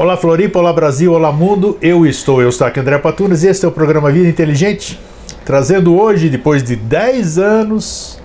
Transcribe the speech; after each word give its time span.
Olá 0.00 0.16
Floripa, 0.16 0.58
olá 0.58 0.72
Brasil, 0.72 1.12
olá 1.12 1.30
mundo. 1.30 1.76
Eu 1.82 2.06
estou, 2.06 2.40
eu 2.40 2.48
estou 2.48 2.66
aqui 2.66 2.80
André 2.80 2.96
Patunas 2.96 3.44
e 3.44 3.48
este 3.48 3.66
é 3.66 3.68
o 3.68 3.70
programa 3.70 4.10
Vida 4.10 4.26
Inteligente, 4.26 4.98
trazendo 5.44 5.94
hoje, 5.94 6.30
depois 6.30 6.62
de 6.62 6.74
10 6.74 7.36
anos, 7.36 8.18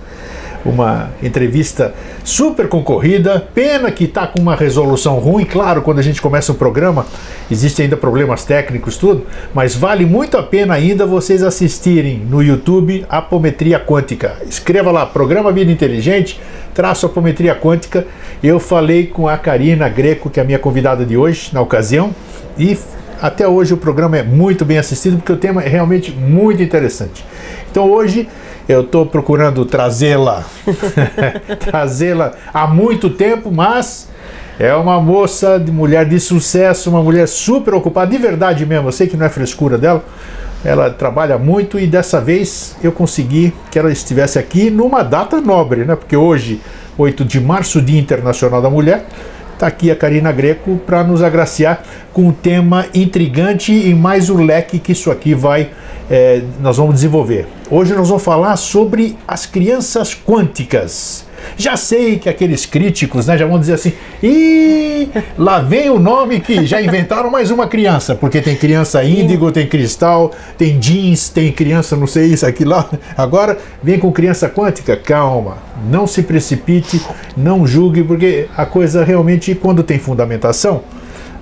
uma 0.68 1.10
entrevista 1.22 1.94
super 2.24 2.68
concorrida. 2.68 3.46
Pena 3.54 3.90
que 3.90 4.04
está 4.04 4.26
com 4.26 4.40
uma 4.40 4.54
resolução 4.54 5.18
ruim. 5.18 5.44
Claro, 5.44 5.82
quando 5.82 5.98
a 5.98 6.02
gente 6.02 6.20
começa 6.20 6.52
um 6.52 6.54
programa, 6.54 7.06
existem 7.50 7.84
ainda 7.84 7.96
problemas 7.96 8.44
técnicos, 8.44 8.96
tudo, 8.96 9.26
mas 9.54 9.74
vale 9.74 10.04
muito 10.04 10.36
a 10.36 10.42
pena 10.42 10.74
ainda 10.74 11.06
vocês 11.06 11.42
assistirem 11.42 12.18
no 12.18 12.42
YouTube 12.42 13.04
Apometria 13.08 13.78
Quântica. 13.78 14.36
Escreva 14.48 14.90
lá, 14.90 15.06
Programa 15.06 15.52
Vida 15.52 15.70
Inteligente, 15.70 16.40
traço 16.74 17.06
Apometria 17.06 17.54
Quântica. 17.54 18.06
Eu 18.42 18.60
falei 18.60 19.06
com 19.06 19.28
a 19.28 19.38
Karina 19.38 19.88
Greco, 19.88 20.28
que 20.30 20.40
é 20.40 20.42
a 20.42 20.46
minha 20.46 20.58
convidada 20.58 21.04
de 21.04 21.16
hoje, 21.16 21.50
na 21.52 21.60
ocasião, 21.60 22.14
e 22.58 22.76
até 23.20 23.48
hoje 23.48 23.72
o 23.72 23.76
programa 23.76 24.18
é 24.18 24.22
muito 24.22 24.64
bem 24.64 24.78
assistido 24.78 25.16
porque 25.16 25.32
o 25.32 25.36
tema 25.36 25.62
é 25.62 25.68
realmente 25.68 26.12
muito 26.12 26.62
interessante. 26.62 27.24
Então 27.70 27.90
hoje 27.90 28.28
eu 28.68 28.80
estou 28.80 29.06
procurando 29.06 29.64
trazê-la, 29.64 30.44
trazê-la 31.60 32.32
há 32.52 32.66
muito 32.66 33.10
tempo, 33.10 33.50
mas 33.52 34.08
é 34.58 34.74
uma 34.74 35.00
moça 35.00 35.58
de 35.58 35.70
mulher 35.70 36.08
de 36.08 36.18
sucesso, 36.18 36.90
uma 36.90 37.02
mulher 37.02 37.28
super 37.28 37.74
ocupada, 37.74 38.10
de 38.10 38.18
verdade 38.18 38.64
mesmo. 38.64 38.88
Eu 38.88 38.92
sei 38.92 39.06
que 39.06 39.16
não 39.16 39.26
é 39.26 39.28
frescura 39.28 39.76
dela. 39.76 40.04
Ela 40.64 40.90
trabalha 40.90 41.38
muito 41.38 41.78
e 41.78 41.86
dessa 41.86 42.20
vez 42.20 42.74
eu 42.82 42.90
consegui 42.90 43.52
que 43.70 43.78
ela 43.78 43.92
estivesse 43.92 44.38
aqui 44.38 44.70
numa 44.70 45.02
data 45.02 45.40
nobre, 45.40 45.84
né? 45.84 45.94
Porque 45.94 46.16
hoje, 46.16 46.60
8 46.96 47.24
de 47.24 47.38
março, 47.38 47.80
Dia 47.80 48.00
Internacional 48.00 48.62
da 48.62 48.70
Mulher, 48.70 49.06
Está 49.56 49.68
aqui 49.68 49.90
a 49.90 49.96
Karina 49.96 50.30
Greco 50.32 50.76
para 50.84 51.02
nos 51.02 51.22
agraciar 51.22 51.82
com 52.12 52.28
um 52.28 52.30
tema 52.30 52.84
intrigante 52.92 53.72
e 53.72 53.94
mais 53.94 54.28
o 54.28 54.36
leque 54.36 54.78
que 54.78 54.92
isso 54.92 55.10
aqui 55.10 55.32
vai 55.32 55.70
é, 56.10 56.42
nós 56.60 56.76
vamos 56.76 56.96
desenvolver. 56.96 57.48
Hoje 57.70 57.94
nós 57.94 58.06
vamos 58.10 58.22
falar 58.22 58.54
sobre 58.58 59.16
as 59.26 59.46
crianças 59.46 60.14
quânticas. 60.14 61.25
Já 61.56 61.76
sei 61.76 62.18
que 62.18 62.28
aqueles 62.28 62.66
críticos 62.66 63.26
né, 63.26 63.38
já 63.38 63.46
vão 63.46 63.58
dizer 63.58 63.74
assim: 63.74 63.92
e 64.22 65.08
lá 65.38 65.60
vem 65.60 65.90
o 65.90 65.98
nome 65.98 66.40
que 66.40 66.66
já 66.66 66.80
inventaram 66.80 67.30
mais 67.30 67.50
uma 67.50 67.66
criança, 67.66 68.14
porque 68.14 68.40
tem 68.40 68.56
criança 68.56 69.02
índigo, 69.04 69.52
tem 69.52 69.66
cristal, 69.66 70.32
tem 70.56 70.78
jeans, 70.78 71.28
tem 71.28 71.52
criança 71.52 71.96
não 71.96 72.06
sei 72.06 72.26
isso, 72.26 72.46
aqui 72.46 72.64
lá. 72.64 72.88
Agora 73.16 73.58
vem 73.82 73.98
com 73.98 74.12
criança 74.12 74.48
quântica. 74.48 74.96
Calma, 74.96 75.58
não 75.90 76.06
se 76.06 76.22
precipite, 76.22 77.00
não 77.36 77.66
julgue, 77.66 78.02
porque 78.02 78.48
a 78.56 78.66
coisa 78.66 79.04
realmente, 79.04 79.54
quando 79.54 79.82
tem 79.82 79.98
fundamentação, 79.98 80.82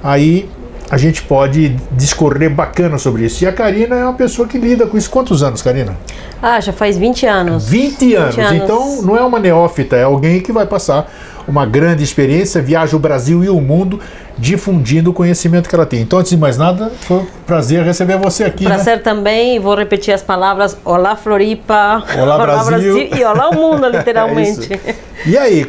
aí 0.03 0.49
a 0.91 0.97
gente 0.97 1.23
pode 1.23 1.77
discorrer 1.93 2.51
bacana 2.51 2.99
sobre 2.99 3.25
isso. 3.25 3.43
E 3.45 3.47
a 3.47 3.53
Karina 3.53 3.97
é 3.97 4.05
uma 4.05 4.15
pessoa 4.15 4.47
que 4.47 4.59
lida 4.59 4.87
com 4.87 4.97
isso. 4.97 5.11
Quantos 5.11 5.43
anos, 5.43 5.63
Karina? 5.63 5.97
Ah, 6.43 6.61
já 6.61 6.73
faz 6.73 6.99
20 6.99 7.27
anos. 7.27 7.69
20 7.69 8.15
anos. 8.15 8.37
20 8.37 8.45
anos. 8.45 8.63
Então 8.63 9.03
não 9.03 9.17
é 9.17 9.23
uma 9.23 9.39
neófita, 9.39 9.97
é 9.97 10.03
alguém 10.03 10.41
que 10.41 10.53
vai 10.53 10.67
passar 10.67 11.11
uma 11.47 11.67
grande 11.67 12.03
experiência, 12.03 12.61
viaja 12.61 12.97
o 12.97 12.99
Brasil 12.99 13.45
e 13.45 13.49
o 13.49 13.61
mundo 13.61 14.01
difundindo 14.37 15.11
o 15.11 15.13
conhecimento 15.13 15.69
que 15.69 15.75
ela 15.75 15.87
tem. 15.87 16.01
Então, 16.01 16.19
antes 16.19 16.31
de 16.31 16.37
mais 16.37 16.57
nada, 16.59 16.91
foi 17.03 17.19
um 17.19 17.27
prazer 17.47 17.85
receber 17.85 18.19
você 18.19 18.45
aqui. 18.45 18.65
Né? 18.65 18.71
Prazer 18.75 18.97
né? 18.97 19.03
também, 19.03 19.61
vou 19.61 19.75
repetir 19.75 20.13
as 20.13 20.23
palavras 20.23 20.77
Olá 20.85 21.17
Floripa, 21.17 22.03
Olá, 22.17 22.35
Olá 22.35 22.39
Brasil. 22.39 22.95
Brasil. 22.95 23.09
e 23.15 23.25
Olá 23.25 23.51
o 23.51 23.55
mundo, 23.55 23.89
literalmente. 23.97 24.73
é 24.73 24.95
e 25.27 25.39
aí, 25.39 25.67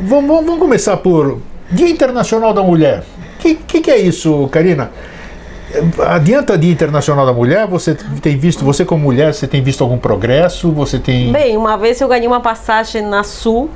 vamos, 0.00 0.44
vamos 0.44 0.58
começar 0.58 0.96
por 0.98 1.38
Dia 1.70 1.88
Internacional 1.88 2.52
da 2.52 2.62
Mulher. 2.62 3.02
O 3.40 3.42
que, 3.42 3.54
que, 3.54 3.80
que 3.80 3.90
é 3.90 3.98
isso, 3.98 4.46
Karina? 4.52 4.90
Adianta 6.06 6.58
Dia 6.58 6.72
Internacional 6.72 7.24
da 7.24 7.32
Mulher, 7.32 7.66
você 7.66 7.96
tem 8.20 8.36
visto, 8.36 8.62
você 8.62 8.84
como 8.84 9.04
mulher, 9.04 9.32
você 9.32 9.46
tem 9.46 9.62
visto 9.62 9.82
algum 9.82 9.96
progresso? 9.96 10.70
Você 10.72 10.98
tem. 10.98 11.32
Bem, 11.32 11.56
uma 11.56 11.78
vez 11.78 11.98
eu 12.02 12.08
ganhei 12.08 12.26
uma 12.26 12.40
passagem 12.40 13.00
na 13.00 13.24
Sul. 13.24 13.70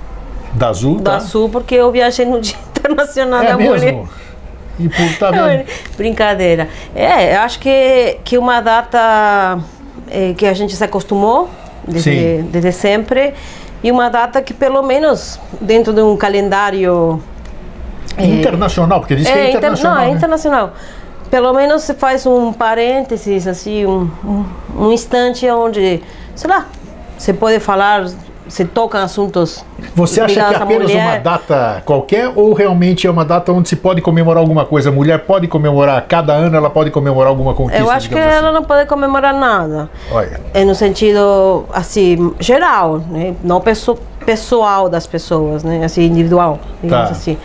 Da 0.52 0.68
Azul? 0.68 1.00
Da 1.00 1.12
tá? 1.12 1.20
Sul, 1.20 1.48
porque 1.48 1.74
eu 1.74 1.90
viajei 1.90 2.26
no 2.26 2.40
Dia 2.42 2.56
Internacional 2.76 3.42
é 3.42 3.46
da 3.46 3.56
mesmo? 3.56 3.72
Mulher. 3.72 4.06
E 4.78 4.88
por 4.88 5.18
tá 5.18 5.30
vendo? 5.48 5.64
Brincadeira. 5.96 6.68
É, 6.94 7.36
eu 7.36 7.40
acho 7.40 7.58
que, 7.58 8.18
que 8.22 8.36
uma 8.36 8.60
data 8.60 9.58
é, 10.10 10.34
que 10.34 10.44
a 10.44 10.52
gente 10.52 10.76
se 10.76 10.84
acostumou 10.84 11.48
desde, 11.88 12.42
desde 12.42 12.72
sempre 12.72 13.32
e 13.82 13.90
uma 13.90 14.10
data 14.10 14.42
que 14.42 14.52
pelo 14.52 14.82
menos 14.82 15.40
dentro 15.58 15.92
de 15.92 16.02
um 16.02 16.16
calendário 16.16 17.22
é 18.16 18.26
internacional, 18.26 19.00
porque 19.00 19.16
diz 19.16 19.26
que 19.26 19.32
é, 19.32 19.46
é 19.46 19.50
internacional. 19.50 19.94
Não, 19.94 20.02
é 20.02 20.06
né? 20.06 20.12
internacional. 20.12 20.72
Pelo 21.30 21.52
menos 21.52 21.82
você 21.82 21.94
faz 21.94 22.26
um 22.26 22.52
parênteses, 22.52 23.46
assim, 23.46 23.86
um, 23.86 24.10
um, 24.24 24.44
um 24.78 24.92
instante 24.92 25.48
onde, 25.50 26.02
sei 26.34 26.50
lá, 26.50 26.66
você 27.18 27.32
pode 27.32 27.58
falar 27.60 28.06
você 28.46 28.64
toca 28.64 29.02
assuntos. 29.02 29.64
Você 29.94 30.20
acha 30.20 30.34
que 30.34 30.54
é 30.54 30.56
apenas 30.56 30.90
mulher. 30.90 31.02
uma 31.02 31.18
data 31.18 31.82
qualquer 31.84 32.30
ou 32.34 32.52
realmente 32.52 33.06
é 33.06 33.10
uma 33.10 33.24
data 33.24 33.50
onde 33.52 33.68
se 33.68 33.76
pode 33.76 34.02
comemorar 34.02 34.40
alguma 34.40 34.66
coisa? 34.66 34.90
A 34.90 34.92
mulher 34.92 35.20
pode 35.20 35.48
comemorar, 35.48 36.04
cada 36.06 36.34
ano 36.34 36.54
ela 36.56 36.68
pode 36.68 36.90
comemorar 36.90 37.28
alguma 37.30 37.54
conquista? 37.54 37.82
Eu 37.82 37.90
acho 37.90 38.08
que 38.08 38.18
assim. 38.18 38.36
ela 38.36 38.52
não 38.52 38.62
pode 38.62 38.86
comemorar 38.86 39.34
nada. 39.34 39.88
Olha. 40.12 40.40
É 40.52 40.64
no 40.64 40.74
sentido, 40.74 41.64
assim, 41.72 42.34
geral, 42.38 42.98
né? 42.98 43.34
não 43.42 43.60
pessoal 43.60 44.88
das 44.88 45.06
pessoas, 45.06 45.64
né? 45.64 45.84
Assim, 45.84 46.02
individual, 46.02 46.58
digamos 46.82 47.08
tá. 47.08 47.12
assim. 47.12 47.38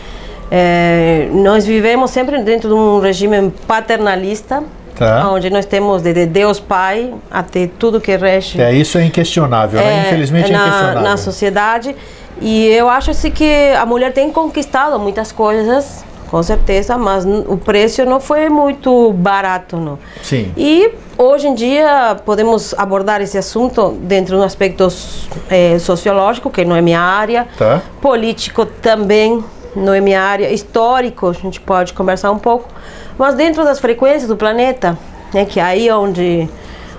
É, 0.52 1.30
nós 1.32 1.66
vivemos 1.66 2.10
sempre 2.12 2.42
dentro 2.42 2.70
de 2.70 2.76
um 2.76 3.00
regime 3.00 3.52
paternalista, 3.68 4.64
tá. 4.96 5.30
onde 5.30 5.50
nós 5.50 5.66
temos 5.66 6.02
desde 6.02 6.26
Deus 6.26 6.60
Pai 6.60 7.14
até 7.30 7.70
tudo 7.78 8.02
que 8.02 8.16
rege. 8.16 8.60
É, 8.60 8.74
isso 8.74 8.98
é 8.98 9.06
inquestionável, 9.06 9.80
né? 9.80 9.86
é, 9.86 9.96
né? 9.98 10.08
infelizmente 10.08 10.50
é 10.50 10.54
na, 10.54 10.60
é 10.60 10.68
inquestionável. 10.68 11.02
Na 11.02 11.18
sociedade. 11.18 11.96
E 12.42 12.68
eu 12.68 12.90
acho 12.90 13.12
assim, 13.12 13.30
que 13.30 13.72
a 13.78 13.86
mulher 13.86 14.14
tem 14.14 14.32
conquistado 14.32 14.98
muitas 14.98 15.32
coisas, 15.32 16.04
com 16.32 16.42
certeza, 16.42 16.98
mas 16.98 17.26
o 17.26 17.58
preço 17.58 18.06
não 18.06 18.20
foi 18.20 18.50
muito 18.50 19.12
barato, 19.14 19.78
não. 19.78 20.00
Sim. 20.24 20.52
E 20.56 20.90
hoje 21.18 21.48
em 21.48 21.54
dia 21.54 22.18
podemos 22.26 22.74
abordar 22.78 23.22
esse 23.22 23.38
assunto 23.38 23.98
dentro 24.02 24.36
de 24.36 24.42
um 24.42 24.46
aspecto 24.46 24.88
é, 25.50 25.78
sociológico, 25.80 26.50
que 26.50 26.64
não 26.64 26.76
é 26.76 26.82
minha 26.82 27.02
área, 27.02 27.48
tá. 27.58 27.82
político 28.02 28.66
também 28.66 29.44
é 29.76 30.02
minha 30.02 30.22
área, 30.22 30.52
histórico, 30.52 31.28
a 31.28 31.34
gente 31.34 31.60
pode 31.60 31.94
conversar 31.94 32.32
um 32.32 32.40
pouco, 32.40 32.68
mas 33.18 33.36
dentro 33.36 33.64
das 33.64 33.80
frequências 33.80 34.28
do 34.28 34.36
planeta, 34.36 34.98
né, 35.34 35.46
que 35.46 35.60
é 35.60 35.64
aí 35.64 35.92
onde 35.92 36.50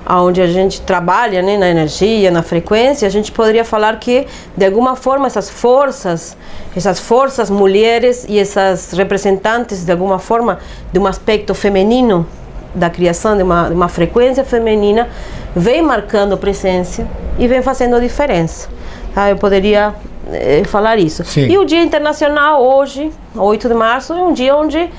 onde 0.08 0.40
a 0.40 0.46
gente 0.46 0.80
trabalha, 0.80 1.42
né, 1.42 1.56
na 1.56 1.68
energia, 1.68 2.30
na 2.30 2.42
frequência, 2.42 3.06
a 3.06 3.10
gente 3.10 3.30
poderia 3.30 3.64
falar 3.64 3.98
que 3.98 4.26
de 4.56 4.64
alguma 4.64 4.96
forma 4.96 5.26
essas 5.26 5.50
forças, 5.50 6.36
essas 6.74 6.98
forças 6.98 7.50
mulheres 7.50 8.24
e 8.28 8.38
essas 8.38 8.92
representantes 8.92 9.84
de 9.84 9.92
alguma 9.92 10.18
forma 10.18 10.58
de 10.92 10.98
um 10.98 11.06
aspecto 11.06 11.54
feminino 11.54 12.26
da 12.74 12.88
criação 12.88 13.36
de 13.36 13.42
uma, 13.42 13.68
de 13.68 13.74
uma 13.74 13.88
frequência 13.88 14.44
feminina 14.44 15.08
vem 15.54 15.82
marcando 15.82 16.36
presença 16.36 17.06
e 17.38 17.46
vem 17.46 17.62
fazendo 17.62 17.96
a 17.96 18.00
diferença. 18.00 18.68
Tá? 19.14 19.28
Eu 19.28 19.36
poderia 19.36 19.94
é, 20.32 20.62
falar 20.64 20.98
isso. 20.98 21.24
Sim. 21.24 21.48
E 21.48 21.58
o 21.58 21.64
Dia 21.64 21.82
Internacional, 21.82 22.62
hoje, 22.62 23.10
8 23.34 23.68
de 23.68 23.74
março, 23.74 24.12
é 24.12 24.16
um 24.16 24.32
dia 24.32 24.54
onde 24.56 24.90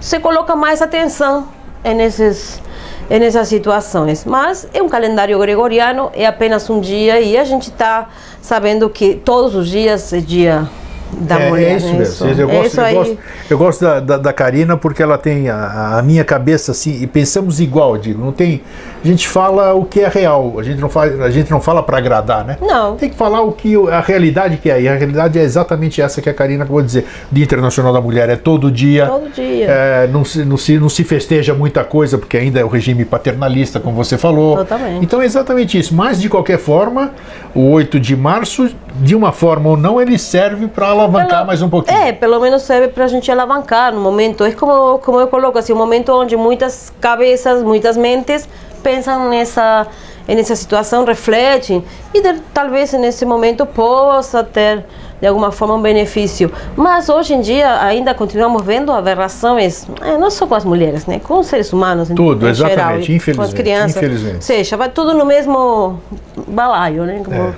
você 0.00 0.18
coloca 0.18 0.56
mais 0.56 0.80
atenção 0.80 1.48
nesses, 1.84 2.60
nessas 3.08 3.48
situações. 3.48 4.24
Mas 4.24 4.68
é 4.72 4.82
um 4.82 4.88
calendário 4.88 5.38
gregoriano, 5.38 6.10
é 6.14 6.26
apenas 6.26 6.68
um 6.70 6.80
dia 6.80 7.20
e 7.20 7.36
a 7.36 7.44
gente 7.44 7.70
está 7.70 8.08
sabendo 8.40 8.88
que 8.88 9.14
todos 9.14 9.54
os 9.54 9.68
dias 9.68 10.12
é 10.12 10.20
dia 10.20 10.68
da 11.12 11.40
é, 11.40 11.48
mulher. 11.48 11.72
É 11.72 11.76
isso 11.76 11.86
mesmo. 11.94 12.02
Isso. 12.02 12.24
Eu, 12.24 12.48
gosto, 12.48 12.66
isso 12.66 12.80
eu, 12.80 12.94
gosto, 12.94 13.18
eu 13.50 13.58
gosto 13.58 13.80
da, 13.80 14.00
da, 14.00 14.16
da, 14.18 14.32
Karina 14.32 14.76
porque 14.76 15.02
ela 15.02 15.18
tem 15.18 15.48
a, 15.48 15.98
a, 15.98 16.02
minha 16.02 16.24
cabeça 16.24 16.72
assim, 16.72 17.02
e 17.02 17.06
pensamos 17.06 17.60
igual, 17.60 17.96
digo, 17.98 18.22
não 18.24 18.32
tem. 18.32 18.62
A 19.02 19.06
gente 19.06 19.26
fala 19.26 19.74
o 19.74 19.84
que 19.84 20.00
é 20.00 20.08
real, 20.08 20.58
a 20.58 20.62
gente 20.62 20.80
não 20.80 20.88
fala, 20.88 21.24
a 21.24 21.30
gente 21.30 21.50
não 21.50 21.60
fala 21.60 21.82
para 21.82 21.98
agradar, 21.98 22.44
né? 22.44 22.58
Não. 22.60 22.96
Tem 22.96 23.08
que 23.08 23.16
falar 23.16 23.40
o 23.42 23.52
que 23.52 23.74
a 23.90 24.00
realidade 24.00 24.56
que 24.58 24.70
é. 24.70 24.82
E 24.82 24.88
a 24.88 24.94
realidade 24.94 25.38
é 25.38 25.42
exatamente 25.42 26.00
essa 26.00 26.20
que 26.20 26.28
a 26.28 26.34
Karina 26.34 26.64
acabou 26.64 26.80
de 26.80 26.86
dizer. 26.86 27.06
Dia 27.30 27.44
Internacional 27.44 27.92
da 27.92 28.00
Mulher 28.00 28.28
é 28.28 28.36
todo 28.36 28.70
dia. 28.70 29.06
Todo 29.06 29.30
dia. 29.30 29.66
É, 29.66 30.06
não, 30.06 30.24
se, 30.24 30.44
não, 30.44 30.56
se, 30.56 30.78
não 30.78 30.88
se 30.88 31.04
festeja 31.04 31.54
muita 31.54 31.82
coisa, 31.84 32.18
porque 32.18 32.36
ainda 32.36 32.60
é 32.60 32.64
o 32.64 32.68
regime 32.68 33.04
paternalista, 33.04 33.80
como 33.80 33.96
você 33.96 34.18
falou. 34.18 34.56
Totalmente. 34.56 35.04
Então 35.04 35.22
é 35.22 35.24
exatamente 35.24 35.78
isso. 35.78 35.94
Mas 35.94 36.20
de 36.20 36.28
qualquer 36.28 36.58
forma, 36.58 37.12
o 37.54 37.70
8 37.70 37.98
de 37.98 38.16
março, 38.16 38.70
de 39.00 39.16
uma 39.16 39.32
forma 39.32 39.70
ou 39.70 39.76
não, 39.76 40.00
ele 40.00 40.18
serve 40.18 40.68
para 40.68 40.88
alavancar 40.88 41.28
pelo, 41.28 41.46
mais 41.46 41.62
um 41.62 41.70
pouquinho. 41.70 41.96
É, 41.96 42.12
pelo 42.12 42.38
menos 42.38 42.62
serve 42.62 42.88
para 42.88 43.04
a 43.04 43.08
gente 43.08 43.30
alavancar 43.30 43.94
no 43.94 44.00
momento. 44.00 44.44
É 44.44 44.52
como, 44.52 44.98
como 44.98 45.18
eu 45.18 45.26
coloco 45.26 45.58
assim, 45.58 45.72
um 45.72 45.76
momento 45.76 46.12
onde 46.12 46.36
muitas 46.36 46.92
cabeças, 47.00 47.62
muitas 47.62 47.96
mentes 47.96 48.48
pensam 48.82 49.28
nessa 49.28 49.86
nessa 50.28 50.54
situação, 50.54 51.04
refletem 51.04 51.84
e 52.14 52.20
de, 52.20 52.40
talvez 52.54 52.92
nesse 52.92 53.24
momento 53.24 53.66
possa 53.66 54.44
ter 54.44 54.84
de 55.20 55.26
alguma 55.26 55.50
forma 55.50 55.74
um 55.74 55.82
benefício. 55.82 56.50
Mas 56.76 57.08
hoje 57.08 57.34
em 57.34 57.40
dia 57.40 57.82
ainda 57.82 58.14
continuamos 58.14 58.62
vendo 58.64 58.92
aberrações, 58.92 59.86
é, 60.00 60.16
não 60.16 60.30
só 60.30 60.46
com 60.46 60.54
as 60.54 60.64
mulheres, 60.64 61.04
né? 61.06 61.20
com 61.20 61.40
os 61.40 61.46
seres 61.46 61.72
humanos 61.72 62.08
tudo, 62.08 62.46
em, 62.46 62.50
exatamente, 62.50 62.76
geral, 62.76 62.96
infelizmente, 62.98 63.36
com 63.36 63.42
as 63.42 63.52
crianças. 63.52 63.96
Infelizmente. 63.96 64.36
Ou 64.36 64.42
seja, 64.42 64.76
vai 64.76 64.88
tudo 64.88 65.14
no 65.14 65.26
mesmo 65.26 66.00
balaio, 66.46 67.04
né? 67.04 67.20
Como, 67.24 67.36
é. 67.36 67.54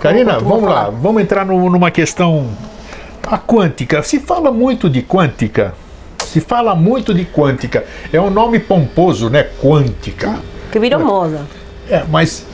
Karina, 0.00 0.38
vamos 0.38 0.68
lá, 0.68 0.90
vamos 0.90 1.22
entrar 1.22 1.44
no, 1.44 1.68
numa 1.68 1.90
questão 1.90 2.46
a 3.26 3.38
quântica. 3.38 4.02
Se 4.02 4.20
fala 4.20 4.50
muito 4.50 4.88
de 4.88 5.02
quântica. 5.02 5.74
Se 6.24 6.40
fala 6.40 6.74
muito 6.74 7.12
de 7.14 7.24
quântica. 7.24 7.84
É 8.12 8.20
um 8.20 8.30
nome 8.30 8.58
pomposo, 8.58 9.28
né? 9.28 9.46
Quântica. 9.62 10.38
Que 10.70 10.78
virou 10.78 11.00
moda. 11.00 11.40
É, 11.90 12.04
mas 12.08 12.44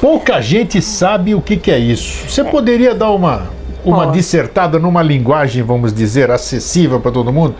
pouca 0.00 0.40
gente 0.40 0.80
sabe 0.82 1.34
o 1.34 1.40
que, 1.40 1.56
que 1.56 1.70
é 1.70 1.78
isso. 1.78 2.28
Você 2.28 2.42
é. 2.42 2.44
poderia 2.44 2.94
dar 2.94 3.10
uma, 3.10 3.50
uma 3.84 4.06
dissertada 4.06 4.78
numa 4.78 5.02
linguagem, 5.02 5.62
vamos 5.62 5.92
dizer, 5.92 6.30
acessível 6.30 7.00
para 7.00 7.10
todo 7.10 7.32
mundo? 7.32 7.54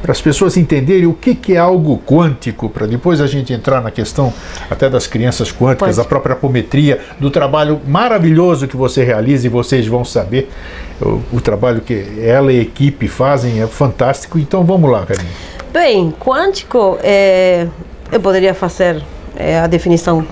Para 0.00 0.12
as 0.12 0.20
pessoas 0.20 0.56
entenderem 0.56 1.06
o 1.06 1.12
que, 1.12 1.34
que 1.34 1.54
é 1.54 1.58
algo 1.58 2.00
quântico, 2.06 2.68
para 2.68 2.86
depois 2.86 3.20
a 3.20 3.26
gente 3.26 3.52
entrar 3.52 3.80
na 3.80 3.90
questão 3.90 4.32
até 4.70 4.88
das 4.88 5.06
crianças 5.06 5.52
quânticas, 5.52 5.96
da 5.96 6.04
própria 6.04 6.34
apometria, 6.34 7.00
do 7.18 7.30
trabalho 7.30 7.80
maravilhoso 7.86 8.68
que 8.68 8.76
você 8.76 9.04
realiza 9.04 9.46
e 9.46 9.50
vocês 9.50 9.86
vão 9.86 10.04
saber. 10.04 10.50
O, 11.00 11.36
o 11.36 11.40
trabalho 11.40 11.80
que 11.80 12.20
ela 12.20 12.52
e 12.52 12.58
a 12.58 12.62
equipe 12.62 13.08
fazem 13.08 13.62
é 13.62 13.66
fantástico. 13.66 14.38
Então 14.38 14.64
vamos 14.64 14.90
lá, 14.90 15.04
Karine. 15.04 15.28
Bem, 15.72 16.12
quântico, 16.18 16.98
é, 17.02 17.66
eu 18.10 18.20
poderia 18.20 18.54
fazer 18.54 19.02
é, 19.38 19.60
a 19.60 19.66
definição 19.68 20.26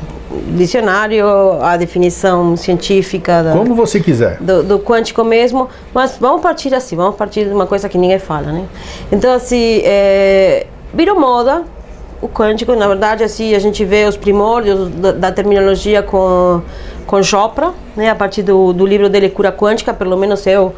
dicionário, 0.56 1.24
a 1.62 1.76
definição 1.76 2.56
científica. 2.56 3.42
Da, 3.42 3.52
Como 3.52 3.74
você 3.74 4.00
quiser. 4.00 4.38
Do, 4.40 4.62
do, 4.62 4.78
quântico 4.80 5.22
mesmo, 5.24 5.68
mas 5.94 6.16
vamos 6.20 6.42
partir 6.42 6.74
assim, 6.74 6.96
vamos 6.96 7.14
partir 7.14 7.44
de 7.44 7.54
uma 7.54 7.66
coisa 7.66 7.88
que 7.88 7.96
ninguém 7.96 8.18
fala, 8.18 8.52
né? 8.52 8.66
Então, 9.10 9.32
assim, 9.32 9.80
é, 9.84 10.66
virou 10.92 11.18
moda 11.18 11.62
o 12.20 12.28
quântico, 12.28 12.74
na 12.74 12.88
verdade, 12.88 13.22
assim, 13.22 13.54
a 13.54 13.58
gente 13.58 13.84
vê 13.84 14.04
os 14.06 14.16
primórdios 14.16 14.88
da, 14.88 15.12
da 15.12 15.32
terminologia 15.32 16.02
com, 16.02 16.62
com 17.06 17.22
Chopra, 17.22 17.72
né? 17.94 18.10
A 18.10 18.14
partir 18.14 18.42
do, 18.42 18.72
do 18.72 18.84
livro 18.84 19.08
dele, 19.08 19.28
Cura 19.28 19.52
Quântica, 19.52 19.94
pelo 19.94 20.16
menos 20.16 20.46
eu 20.46 20.74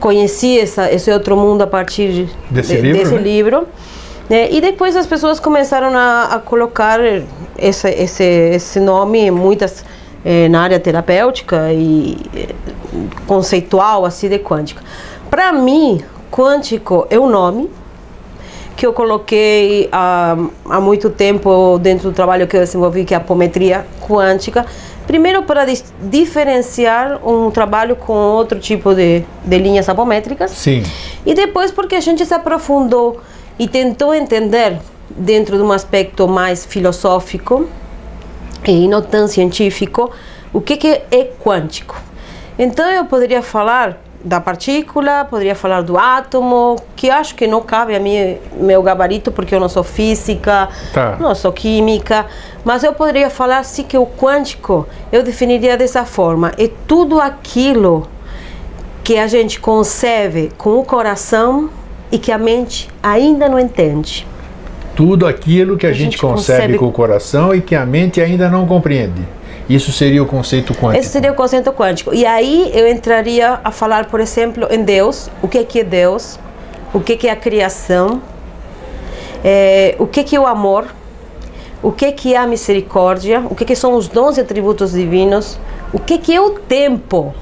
conheci 0.00 0.58
essa, 0.58 0.90
esse 0.92 1.10
outro 1.10 1.36
mundo 1.36 1.62
a 1.62 1.66
partir 1.66 2.28
desse 2.50 2.74
de, 2.74 2.80
livro. 2.80 2.98
Desse 2.98 3.14
né? 3.14 3.20
livro. 3.20 3.66
Né? 4.28 4.50
E 4.50 4.60
depois 4.60 4.96
as 4.96 5.06
pessoas 5.06 5.40
começaram 5.40 5.96
a, 5.96 6.24
a 6.34 6.38
colocar 6.38 7.00
esse, 7.58 7.88
esse, 7.90 8.24
esse 8.24 8.80
nome 8.80 9.30
muitas 9.30 9.84
eh, 10.24 10.48
na 10.48 10.62
área 10.62 10.78
terapêutica 10.78 11.72
e 11.72 12.16
eh, 12.34 12.48
conceitual 13.26 14.04
assim 14.04 14.28
de 14.28 14.38
quântica. 14.38 14.82
Para 15.28 15.52
mim, 15.52 16.02
quântico 16.30 17.06
é 17.10 17.18
um 17.18 17.28
nome 17.28 17.70
que 18.76 18.86
eu 18.86 18.92
coloquei 18.92 19.88
há, 19.92 20.36
há 20.64 20.80
muito 20.80 21.10
tempo 21.10 21.78
dentro 21.78 22.10
do 22.10 22.14
trabalho 22.14 22.46
que 22.46 22.56
eu 22.56 22.60
desenvolvi, 22.60 23.04
que 23.04 23.14
é 23.14 23.16
a 23.16 23.20
apometria 23.20 23.86
quântica. 24.00 24.64
Primeiro, 25.06 25.42
para 25.42 25.66
diferenciar 26.00 27.20
um 27.26 27.50
trabalho 27.50 27.96
com 27.96 28.12
outro 28.12 28.58
tipo 28.58 28.94
de, 28.94 29.24
de 29.44 29.58
linhas 29.58 29.88
apométricas. 29.88 30.52
Sim. 30.52 30.82
E 31.26 31.34
depois, 31.34 31.70
porque 31.70 31.94
a 31.94 32.00
gente 32.00 32.24
se 32.24 32.32
aprofundou 32.32 33.20
e 33.62 33.68
tentou 33.68 34.12
entender 34.12 34.76
dentro 35.08 35.56
de 35.56 35.62
um 35.62 35.70
aspecto 35.70 36.26
mais 36.26 36.66
filosófico 36.66 37.68
e 38.66 38.88
não 38.88 39.00
tão 39.00 39.28
científico 39.28 40.10
o 40.52 40.60
que, 40.60 40.76
que 40.76 41.00
é 41.12 41.30
quântico. 41.40 41.94
Então 42.58 42.90
eu 42.90 43.04
poderia 43.04 43.40
falar 43.40 44.00
da 44.24 44.40
partícula, 44.40 45.24
poderia 45.30 45.54
falar 45.54 45.82
do 45.82 45.96
átomo, 45.96 46.74
que 46.96 47.08
acho 47.08 47.36
que 47.36 47.46
não 47.46 47.60
cabe 47.60 47.94
a 47.94 48.00
mim, 48.00 48.36
meu 48.54 48.82
gabarito, 48.82 49.30
porque 49.30 49.54
eu 49.54 49.60
não 49.60 49.68
sou 49.68 49.84
física, 49.84 50.68
tá. 50.92 51.16
não 51.20 51.32
sou 51.32 51.52
química, 51.52 52.26
mas 52.64 52.82
eu 52.82 52.92
poderia 52.92 53.30
falar 53.30 53.64
sim 53.64 53.84
que 53.84 53.96
o 53.96 54.06
quântico 54.06 54.88
eu 55.12 55.22
definiria 55.22 55.76
dessa 55.76 56.04
forma: 56.04 56.50
é 56.58 56.68
tudo 56.88 57.20
aquilo 57.20 58.08
que 59.04 59.18
a 59.18 59.28
gente 59.28 59.60
concebe 59.60 60.50
com 60.58 60.80
o 60.80 60.84
coração 60.84 61.70
e 62.12 62.18
que 62.18 62.30
a 62.30 62.36
mente 62.38 62.88
ainda 63.02 63.48
não 63.48 63.58
entende. 63.58 64.26
Tudo 64.94 65.26
aquilo 65.26 65.78
que 65.78 65.86
a, 65.86 65.88
a 65.88 65.92
gente, 65.92 66.12
gente 66.12 66.18
concebe, 66.18 66.58
concebe 66.60 66.78
com 66.78 66.86
o 66.86 66.92
coração 66.92 67.54
e 67.54 67.62
que 67.62 67.74
a 67.74 67.86
mente 67.86 68.20
ainda 68.20 68.50
não 68.50 68.66
compreende. 68.66 69.22
Isso 69.68 69.90
seria 69.90 70.22
o 70.22 70.26
conceito 70.26 70.74
quântico. 70.74 71.00
Esse 71.00 71.08
seria 71.08 71.32
o 71.32 71.34
conceito 71.34 71.72
quântico. 71.72 72.12
E 72.12 72.26
aí 72.26 72.70
eu 72.74 72.86
entraria 72.86 73.58
a 73.64 73.70
falar, 73.70 74.06
por 74.06 74.20
exemplo, 74.20 74.66
em 74.70 74.84
Deus. 74.84 75.30
O 75.42 75.48
que 75.48 75.58
é, 75.58 75.64
que 75.64 75.80
é 75.80 75.84
Deus? 75.84 76.38
O 76.92 77.00
que 77.00 77.14
é, 77.14 77.16
que 77.16 77.28
é 77.28 77.30
a 77.30 77.36
criação? 77.36 78.20
É, 79.42 79.96
o 79.98 80.06
que 80.06 80.20
é, 80.20 80.24
que 80.24 80.36
é 80.36 80.40
o 80.40 80.46
amor? 80.46 80.86
O 81.82 81.90
que 81.90 82.04
é, 82.04 82.12
que 82.12 82.34
é 82.34 82.36
a 82.36 82.46
misericórdia? 82.46 83.42
O 83.48 83.54
que, 83.54 83.64
é 83.64 83.66
que 83.66 83.74
são 83.74 83.94
os 83.94 84.08
dons 84.08 84.36
e 84.36 84.40
atributos 84.40 84.92
divinos? 84.92 85.58
O 85.92 85.98
que 85.98 86.14
é, 86.14 86.18
que 86.18 86.34
é 86.34 86.40
o 86.40 86.50
tempo? 86.50 87.34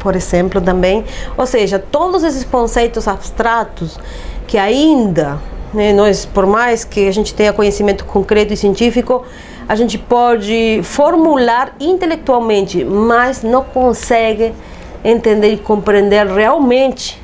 Por 0.00 0.16
exemplo, 0.16 0.60
também. 0.60 1.04
Ou 1.36 1.46
seja, 1.46 1.78
todos 1.78 2.24
esses 2.24 2.42
conceitos 2.42 3.06
abstratos 3.06 3.98
que 4.46 4.58
ainda, 4.58 5.38
né, 5.72 5.92
nós, 5.92 6.24
por 6.24 6.44
mais 6.44 6.84
que 6.84 7.06
a 7.06 7.12
gente 7.12 7.32
tenha 7.32 7.52
conhecimento 7.52 8.04
concreto 8.04 8.52
e 8.52 8.56
científico, 8.56 9.24
a 9.68 9.76
gente 9.76 9.96
pode 9.96 10.80
formular 10.82 11.76
intelectualmente, 11.78 12.84
mas 12.84 13.44
não 13.44 13.62
consegue 13.62 14.52
entender 15.04 15.52
e 15.52 15.56
compreender 15.56 16.26
realmente 16.26 17.20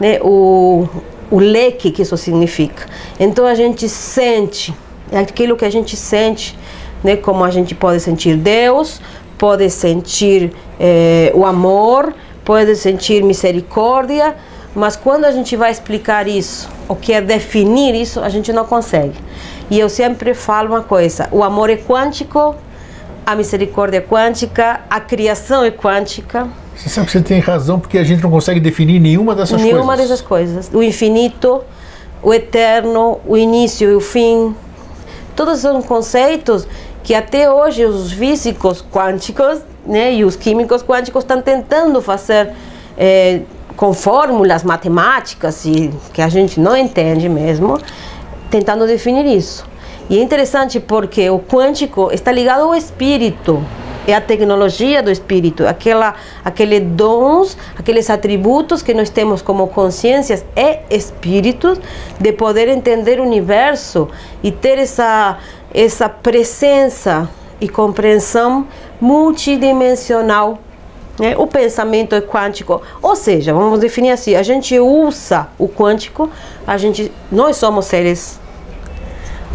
né, 0.00 0.18
o, 0.22 0.88
o 1.30 1.38
leque 1.38 1.90
que 1.90 2.00
isso 2.00 2.16
significa. 2.16 2.86
Então 3.18 3.44
a 3.44 3.54
gente 3.54 3.86
sente, 3.86 4.74
é 5.12 5.18
aquilo 5.18 5.56
que 5.56 5.64
a 5.66 5.70
gente 5.70 5.94
sente, 5.94 6.58
né, 7.04 7.16
como 7.16 7.44
a 7.44 7.50
gente 7.50 7.74
pode 7.74 8.00
sentir 8.00 8.36
Deus, 8.36 9.00
pode 9.36 9.68
sentir 9.70 10.52
eh, 10.78 11.30
o 11.34 11.46
amor, 11.46 12.14
pode 12.50 12.74
sentir 12.74 13.22
misericórdia, 13.22 14.34
mas 14.74 14.96
quando 14.96 15.24
a 15.24 15.30
gente 15.30 15.54
vai 15.54 15.70
explicar 15.70 16.26
isso, 16.26 16.68
ou 16.88 16.96
quer 16.96 17.22
definir 17.22 17.94
isso, 17.94 18.18
a 18.18 18.28
gente 18.28 18.52
não 18.52 18.64
consegue. 18.64 19.14
E 19.70 19.78
eu 19.78 19.88
sempre 19.88 20.34
falo 20.34 20.70
uma 20.70 20.82
coisa: 20.82 21.28
o 21.30 21.44
amor 21.44 21.70
é 21.70 21.76
quântico, 21.76 22.56
a 23.24 23.36
misericórdia 23.36 23.98
é 23.98 24.00
quântica, 24.00 24.80
a 24.90 24.98
criação 24.98 25.62
é 25.62 25.70
quântica. 25.70 26.48
Você 26.74 26.88
sabe 26.88 27.06
que 27.06 27.12
você 27.12 27.20
tem 27.20 27.38
razão, 27.38 27.78
porque 27.78 27.96
a 27.96 28.02
gente 28.02 28.20
não 28.20 28.30
consegue 28.32 28.58
definir 28.58 28.98
nenhuma 28.98 29.32
dessas 29.36 29.62
nenhuma 29.62 29.84
coisas. 29.84 29.86
Nenhuma 29.86 29.96
dessas 29.96 30.20
coisas. 30.20 30.70
O 30.74 30.82
infinito, 30.82 31.62
o 32.20 32.34
eterno, 32.34 33.20
o 33.28 33.36
início 33.36 33.88
e 33.88 33.94
o 33.94 34.00
fim. 34.00 34.56
Todos 35.36 35.60
são 35.60 35.80
conceitos 35.82 36.66
que 37.02 37.14
até 37.14 37.50
hoje 37.50 37.84
os 37.84 38.12
físicos 38.12 38.84
quânticos 38.92 39.60
né, 39.86 40.12
e 40.12 40.24
os 40.24 40.36
químicos 40.36 40.82
quânticos 40.82 41.22
estão 41.22 41.40
tentando 41.40 42.00
fazer 42.02 42.52
é, 42.96 43.40
com 43.76 43.94
fórmulas 43.94 44.62
matemáticas 44.62 45.64
e 45.64 45.90
que 46.12 46.20
a 46.20 46.28
gente 46.28 46.60
não 46.60 46.76
entende 46.76 47.28
mesmo, 47.28 47.78
tentando 48.50 48.86
definir 48.86 49.24
isso. 49.24 49.64
E 50.08 50.18
é 50.18 50.22
interessante 50.22 50.80
porque 50.80 51.30
o 51.30 51.38
quântico 51.38 52.10
está 52.12 52.32
ligado 52.32 52.64
ao 52.64 52.74
espírito, 52.74 53.64
é 54.06 54.14
a 54.14 54.20
tecnologia 54.20 55.02
do 55.02 55.10
espírito, 55.10 55.66
aquela, 55.66 56.14
aqueles 56.44 56.82
dons, 56.82 57.56
aqueles 57.78 58.10
atributos 58.10 58.82
que 58.82 58.92
nós 58.92 59.08
temos 59.08 59.40
como 59.40 59.68
consciências 59.68 60.44
e 60.56 60.80
espíritos 60.90 61.78
de 62.18 62.32
poder 62.32 62.68
entender 62.68 63.20
o 63.20 63.22
universo 63.22 64.08
e 64.42 64.50
ter 64.50 64.78
essa 64.78 65.38
essa 65.72 66.08
presença 66.08 67.28
e 67.60 67.68
compreensão 67.68 68.66
multidimensional. 69.00 70.58
Né? 71.18 71.36
O 71.36 71.46
pensamento 71.46 72.14
é 72.14 72.20
quântico, 72.20 72.80
ou 73.02 73.14
seja, 73.14 73.52
vamos 73.52 73.80
definir 73.80 74.10
assim: 74.10 74.34
a 74.34 74.42
gente 74.42 74.78
usa 74.78 75.48
o 75.58 75.68
quântico, 75.68 76.30
a 76.66 76.76
gente, 76.78 77.12
nós 77.30 77.56
somos 77.56 77.86
seres 77.86 78.40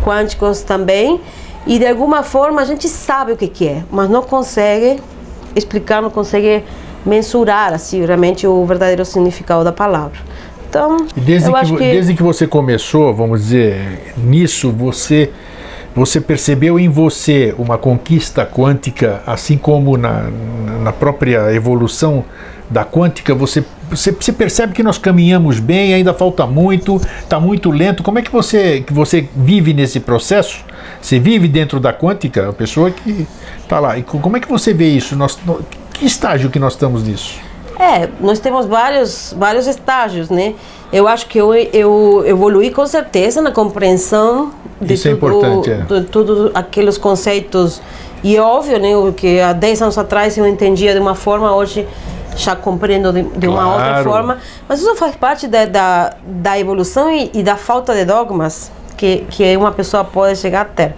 quânticos 0.03 0.61
também, 0.61 1.19
e 1.65 1.79
de 1.79 1.87
alguma 1.87 2.21
forma 2.21 2.61
a 2.61 2.65
gente 2.65 2.87
sabe 2.87 3.31
o 3.31 3.37
que, 3.37 3.47
que 3.47 3.67
é, 3.67 3.83
mas 3.89 4.09
não 4.09 4.21
consegue 4.21 5.01
explicar, 5.55 6.01
não 6.01 6.11
consegue 6.11 6.63
mensurar 7.05 7.73
assim 7.73 8.05
realmente 8.05 8.45
o 8.45 8.65
verdadeiro 8.65 9.03
significado 9.05 9.63
da 9.63 9.71
palavra. 9.71 10.19
Então, 10.69 10.97
desde, 11.15 11.51
que, 11.51 11.65
que, 11.65 11.77
desde 11.77 12.13
que 12.13 12.21
você 12.21 12.45
começou, 12.45 13.13
vamos 13.13 13.43
dizer, 13.43 14.13
nisso, 14.17 14.71
você 14.71 15.31
você 15.95 16.19
percebeu 16.19 16.77
em 16.77 16.89
você 16.89 17.55
uma 17.57 17.77
conquista 17.77 18.45
quântica, 18.45 19.23
assim 19.25 19.57
como 19.57 19.95
na, 19.95 20.29
na 20.83 20.91
própria 20.91 21.53
evolução 21.53 22.25
da 22.69 22.83
quântica, 22.83 23.33
você, 23.33 23.63
você, 23.89 24.11
você, 24.11 24.33
percebe 24.33 24.73
que 24.73 24.83
nós 24.83 24.97
caminhamos 24.97 25.59
bem, 25.59 25.93
ainda 25.93 26.13
falta 26.13 26.45
muito, 26.45 26.99
está 27.21 27.39
muito 27.39 27.71
lento. 27.71 28.03
Como 28.03 28.19
é 28.19 28.21
que 28.21 28.31
você, 28.31 28.81
que 28.81 28.91
você 28.91 29.29
vive 29.35 29.73
nesse 29.73 29.99
processo? 29.99 30.65
Você 31.01 31.19
vive 31.19 31.47
dentro 31.47 31.79
da 31.79 31.93
quântica, 31.93 32.49
a 32.49 32.53
pessoa 32.53 32.91
que 32.91 33.25
está 33.61 33.79
lá. 33.79 33.97
E 33.97 34.03
como 34.03 34.35
é 34.35 34.39
que 34.39 34.49
você 34.49 34.73
vê 34.73 34.89
isso? 34.89 35.15
Nós, 35.15 35.39
que 35.93 36.05
estágio 36.05 36.49
que 36.49 36.59
nós 36.59 36.73
estamos 36.73 37.03
nisso? 37.03 37.39
É, 37.79 38.07
nós 38.19 38.39
temos 38.39 38.65
vários, 38.65 39.33
vários 39.37 39.67
estágios, 39.67 40.29
né? 40.29 40.53
Eu 40.93 41.07
acho 41.07 41.27
que 41.27 41.37
eu, 41.37 41.53
eu 41.53 42.23
evolui 42.25 42.69
com 42.69 42.85
certeza 42.87 43.41
na 43.41 43.51
compreensão 43.51 44.51
de 44.79 44.93
Isso 44.93 45.07
é 45.07 45.15
tudo, 45.15 45.69
é. 45.69 45.99
de 45.99 46.05
tudo 46.07 46.51
aqueles 46.53 46.97
conceitos. 46.97 47.81
E 48.23 48.35
é 48.35 48.41
óbvio, 48.41 48.79
né? 48.79 48.95
O 48.95 49.11
que 49.13 49.39
há 49.39 49.53
10 49.53 49.81
anos 49.81 49.97
atrás 49.97 50.37
eu 50.37 50.47
entendia 50.47 50.93
de 50.93 50.99
uma 50.99 51.15
forma, 51.15 51.53
hoje 51.55 51.87
já 52.35 52.55
compreendo 52.55 53.11
de, 53.13 53.23
de 53.23 53.47
uma 53.47 53.67
outra 53.73 53.85
Claro. 53.89 54.09
forma. 54.09 54.37
Mas 54.67 54.81
isso 54.81 54.95
faz 54.95 55.15
parte 55.15 55.47
da, 55.47 55.65
da, 55.65 56.13
da 56.25 56.59
evolução 56.59 57.09
e, 57.11 57.31
e 57.33 57.43
da 57.43 57.55
falta 57.55 57.93
de 57.93 58.05
dogmas 58.05 58.71
que, 58.97 59.25
que 59.29 59.55
uma 59.57 59.71
pessoa 59.71 60.03
pode 60.03 60.37
chegar 60.37 60.61
a 60.61 60.65
ter. 60.65 60.95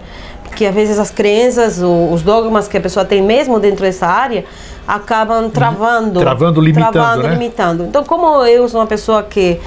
Porque 0.58 0.66
às 0.66 0.74
vezes 0.74 0.98
as 0.98 1.12
crenças, 1.12 1.80
os 1.80 2.20
dogmas 2.22 2.66
que 2.66 2.76
a 2.76 2.80
pessoa 2.80 3.04
tem 3.04 3.22
mesmo 3.22 3.60
dentro 3.60 3.82
dessa 3.82 4.08
área 4.08 4.44
acabam 4.88 5.48
travando. 5.48 6.18
Travando, 6.18 6.60
limitando, 6.60 6.92
travando, 6.94 7.22
né? 7.22 7.30
limitando. 7.30 7.84
Então, 7.84 8.02
como 8.02 8.44
eu 8.44 8.68
sou 8.68 8.80
uma 8.80 8.86
pessoa 8.88 9.22
que, 9.22 9.60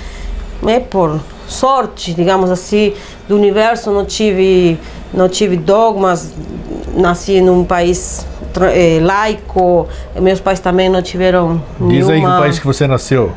né, 0.61 0.81
por 0.81 1.17
sorte, 1.47 2.13
digamos 2.13 2.51
assim, 2.51 2.93
do 3.25 3.37
universo, 3.37 3.89
não 3.89 4.03
tive, 4.03 4.77
não 5.13 5.29
tive 5.29 5.55
dogmas, 5.55 6.33
nasci 6.93 7.39
num 7.39 7.63
país 7.63 8.27
eh, 8.59 8.99
laico, 9.01 9.87
meus 10.19 10.41
pais 10.41 10.59
também 10.59 10.89
não 10.89 11.01
tiveram 11.01 11.63
Diz 11.79 12.09
aí 12.09 12.15
que 12.15 12.19
nenhuma... 12.19 12.35
o 12.35 12.41
país 12.41 12.59
que 12.59 12.67
você 12.67 12.85
nasceu. 12.85 13.31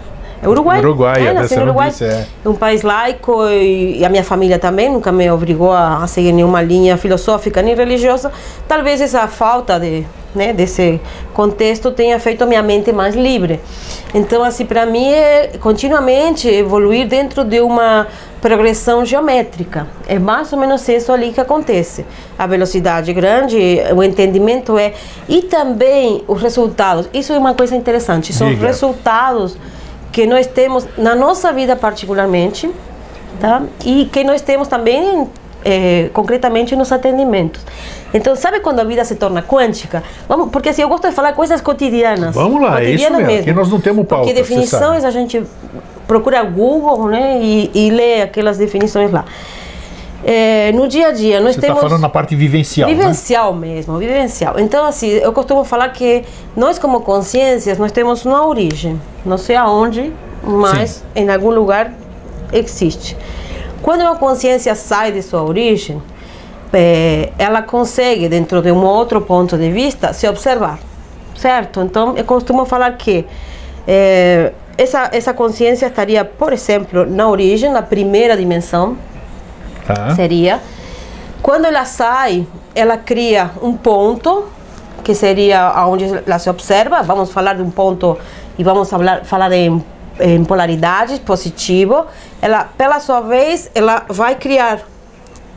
É 0.44 0.48
Uruguai. 0.48 0.78
Uruguai, 0.78 1.26
é, 1.26 1.32
nasci 1.32 1.56
no 1.56 1.62
Uruguai. 1.62 1.88
disse, 1.88 2.04
é. 2.04 2.26
Um 2.44 2.54
país 2.54 2.82
laico 2.82 3.48
e, 3.48 3.98
e 3.98 4.04
a 4.04 4.10
minha 4.10 4.22
família 4.22 4.58
também 4.58 4.90
nunca 4.90 5.10
me 5.10 5.30
obrigou 5.30 5.72
a, 5.72 6.04
a 6.04 6.06
seguir 6.06 6.32
nenhuma 6.32 6.60
linha 6.60 6.98
filosófica 6.98 7.62
nem 7.62 7.74
religiosa. 7.74 8.30
Talvez 8.68 9.00
essa 9.00 9.26
falta 9.26 9.80
de, 9.80 10.04
né, 10.34 10.52
desse 10.52 11.00
contexto 11.32 11.90
tenha 11.90 12.20
feito 12.20 12.42
a 12.42 12.46
minha 12.46 12.62
mente 12.62 12.92
mais 12.92 13.14
livre. 13.14 13.58
Então, 14.12 14.44
assim, 14.44 14.66
para 14.66 14.84
mim 14.84 15.12
é 15.12 15.52
continuamente 15.58 16.46
evoluir 16.46 17.08
dentro 17.08 17.42
de 17.42 17.60
uma 17.60 18.06
progressão 18.42 19.02
geométrica. 19.02 19.86
É 20.06 20.18
mais 20.18 20.52
ou 20.52 20.58
menos 20.58 20.86
isso 20.86 21.10
ali 21.10 21.32
que 21.32 21.40
acontece. 21.40 22.04
A 22.38 22.46
velocidade 22.46 23.10
é 23.10 23.14
grande, 23.14 23.56
o 23.96 24.02
entendimento 24.02 24.76
é 24.76 24.92
e 25.26 25.40
também 25.40 26.22
os 26.28 26.42
resultados. 26.42 27.08
Isso 27.14 27.32
é 27.32 27.38
uma 27.38 27.54
coisa 27.54 27.74
interessante. 27.74 28.30
São 28.34 28.50
Diga. 28.50 28.66
resultados 28.66 29.56
que 30.14 30.26
nós 30.26 30.46
temos 30.46 30.86
na 30.96 31.12
nossa 31.16 31.52
vida 31.52 31.74
particularmente, 31.74 32.70
tá? 33.40 33.62
E 33.84 34.04
que 34.04 34.22
nós 34.22 34.40
temos 34.40 34.68
também 34.68 35.28
eh, 35.64 36.08
concretamente 36.12 36.76
nos 36.76 36.92
atendimentos. 36.92 37.60
Então, 38.14 38.36
sabe 38.36 38.60
quando 38.60 38.78
a 38.78 38.84
vida 38.84 39.04
se 39.04 39.16
torna 39.16 39.42
quântica? 39.42 40.04
Vamos, 40.28 40.50
porque 40.50 40.68
assim, 40.68 40.82
eu 40.82 40.88
gosto 40.88 41.08
de 41.08 41.14
falar 41.16 41.32
coisas 41.32 41.60
cotidianas. 41.60 42.32
Vamos 42.32 42.62
lá, 42.62 42.80
é 42.80 42.90
isso 42.90 43.10
mesmo. 43.10 43.40
Aqui 43.40 43.52
nós 43.52 43.68
não 43.68 43.80
temos 43.80 44.06
pauta, 44.06 44.24
Porque 44.24 44.40
definições 44.40 45.04
a 45.04 45.10
gente 45.10 45.42
procura 46.06 46.44
Google, 46.44 47.08
né? 47.08 47.40
E, 47.42 47.72
e 47.74 47.90
lê 47.90 48.22
aquelas 48.22 48.56
definições 48.56 49.10
lá. 49.10 49.24
Eh, 50.26 50.72
no 50.72 50.88
dia 50.88 51.08
a 51.08 51.12
dia, 51.12 51.38
nós 51.38 51.54
Você 51.54 51.58
está 51.58 51.66
temos 51.66 51.82
falando 51.82 52.00
na 52.00 52.08
parte 52.08 52.34
vivencial, 52.34 52.88
né? 52.88 52.94
Vivencial 52.94 53.52
mesmo, 53.52 53.98
vivencial. 53.98 54.58
Então, 54.58 54.86
assim, 54.86 55.08
eu 55.08 55.32
costumo 55.34 55.64
falar 55.64 55.90
que 55.90 56.24
nós, 56.56 56.78
como 56.78 57.00
consciências, 57.00 57.76
nós 57.76 57.92
temos 57.92 58.24
uma 58.24 58.46
origem. 58.46 58.98
Não 59.24 59.36
sei 59.36 59.54
aonde, 59.54 60.10
mas 60.42 61.04
em 61.14 61.28
algum 61.28 61.50
lugar 61.50 61.92
existe. 62.50 63.16
Quando 63.82 64.00
uma 64.00 64.16
consciência 64.16 64.74
sai 64.74 65.12
de 65.12 65.20
sua 65.20 65.42
origem, 65.42 66.00
eh, 66.72 67.30
ela 67.38 67.60
consegue, 67.60 68.26
dentro 68.26 68.62
de 68.62 68.72
um 68.72 68.82
outro 68.82 69.20
ponto 69.20 69.58
de 69.58 69.70
vista, 69.70 70.14
se 70.14 70.26
observar. 70.26 70.78
Certo? 71.36 71.82
Então, 71.82 72.16
eu 72.16 72.24
costumo 72.24 72.64
falar 72.64 72.92
que 72.92 73.26
eh, 73.86 74.52
essa, 74.78 75.10
essa 75.12 75.34
consciência 75.34 75.86
estaria, 75.86 76.24
por 76.24 76.50
exemplo, 76.50 77.04
na 77.04 77.28
origem, 77.28 77.70
na 77.70 77.82
primeira 77.82 78.34
dimensão, 78.38 78.96
Tá. 79.86 80.14
seria 80.14 80.60
quando 81.42 81.66
ela 81.66 81.84
sai, 81.84 82.46
ela 82.74 82.96
cria 82.96 83.50
um 83.62 83.76
ponto 83.76 84.44
que 85.02 85.14
seria 85.14 85.60
aonde 85.60 86.06
ela 86.26 86.38
se 86.38 86.48
observa. 86.48 87.02
Vamos 87.02 87.30
falar 87.30 87.52
de 87.54 87.60
um 87.62 87.70
ponto 87.70 88.16
e 88.58 88.64
vamos 88.64 88.88
falar, 88.88 89.24
falar 89.26 89.52
em, 89.52 89.84
em 90.18 90.42
polaridades 90.42 91.18
positivo. 91.18 92.06
Ela, 92.40 92.64
pela 92.78 92.98
sua 92.98 93.20
vez, 93.20 93.70
ela 93.74 94.04
vai 94.08 94.36
criar 94.36 94.80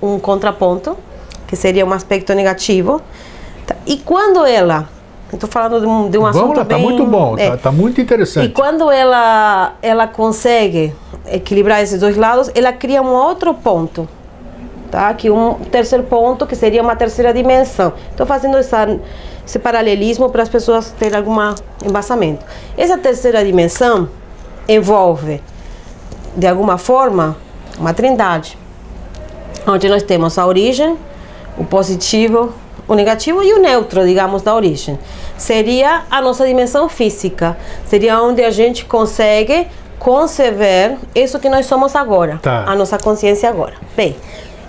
um 0.01 0.19
contraponto 0.19 0.98
que 1.48 1.55
seria 1.55 1.86
um 1.86 1.93
aspecto 1.93 2.34
negativo. 2.34 3.01
Tá? 3.65 3.74
E 3.86 3.96
quando 3.96 4.46
ela, 4.46 4.89
estou 5.31 5.50
falando 5.50 5.79
de 5.79 5.86
um, 5.88 6.10
de 6.10 6.17
um 6.17 6.25
assunto 6.25 6.41
Vamos 6.41 6.57
lá, 6.57 6.65
tá 6.65 6.75
bem- 6.75 6.84
muito 6.84 7.05
bom, 7.05 7.38
é. 7.38 7.51
tá, 7.51 7.57
tá 7.57 7.72
muito 7.72 8.01
E 8.01 8.03
interessante. 8.03 8.50
quando 8.53 8.91
ela, 8.91 9.75
ela 9.81 10.05
consegue 10.05 10.93
equilibrar 11.31 11.81
esses 11.81 12.01
dois 12.01 12.17
lados, 12.17 12.51
ela 12.53 12.74
cria 12.74 13.01
um 13.01 13.13
outro 13.13 13.53
ponto. 13.53 14.05
Tá? 14.89 15.13
Que 15.13 15.29
um 15.29 15.56
terceiro 15.72 16.03
ponto, 16.03 16.46
que 16.46 16.56
seria 16.56 16.82
uma 16.82 16.96
terceira 16.96 17.34
dimensão. 17.34 17.94
Estou 18.10 18.25
fazendo 18.25 18.58
essa, 18.58 18.88
esse 19.46 19.60
paralelismo 19.60 20.29
para 20.29 20.44
as 20.44 20.50
pessoas 20.50 20.91
terem 20.98 21.17
algum 21.17 21.36
embasamento. 21.86 22.46
Essa 22.77 22.98
terceira 22.98 23.44
dimensão 23.44 24.10
envolve, 24.67 25.41
de 26.36 26.48
alguma 26.48 26.77
forma, 26.77 27.36
uma 27.77 27.94
trindade. 27.94 28.58
Onde 29.67 29.89
nós 29.89 30.03
temos 30.03 30.38
a 30.38 30.46
origem, 30.46 30.98
o 31.58 31.65
positivo, 31.65 32.53
o 32.88 32.94
negativo 32.94 33.44
e 33.44 33.53
o 33.53 33.60
neutro, 33.60 34.06
digamos, 34.06 34.41
da 34.41 34.56
origem. 34.56 34.98
Seria 35.38 36.03
a 36.10 36.22
nossa 36.22 36.48
dimensão 36.48 36.88
física. 36.88 37.58
Seria 37.86 38.22
onde 38.22 38.44
a 38.44 38.50
gente 38.50 38.86
consegue 38.86 39.67
conceber 40.00 40.98
isso 41.13 41.39
que 41.39 41.50
nós 41.50 41.65
somos 41.65 41.96
agora. 41.96 42.39
Tá. 42.41 42.63
A 42.65 42.75
nossa 42.75 42.98
consciência 42.98 43.50
agora. 43.50 43.74
Bem, 43.96 44.15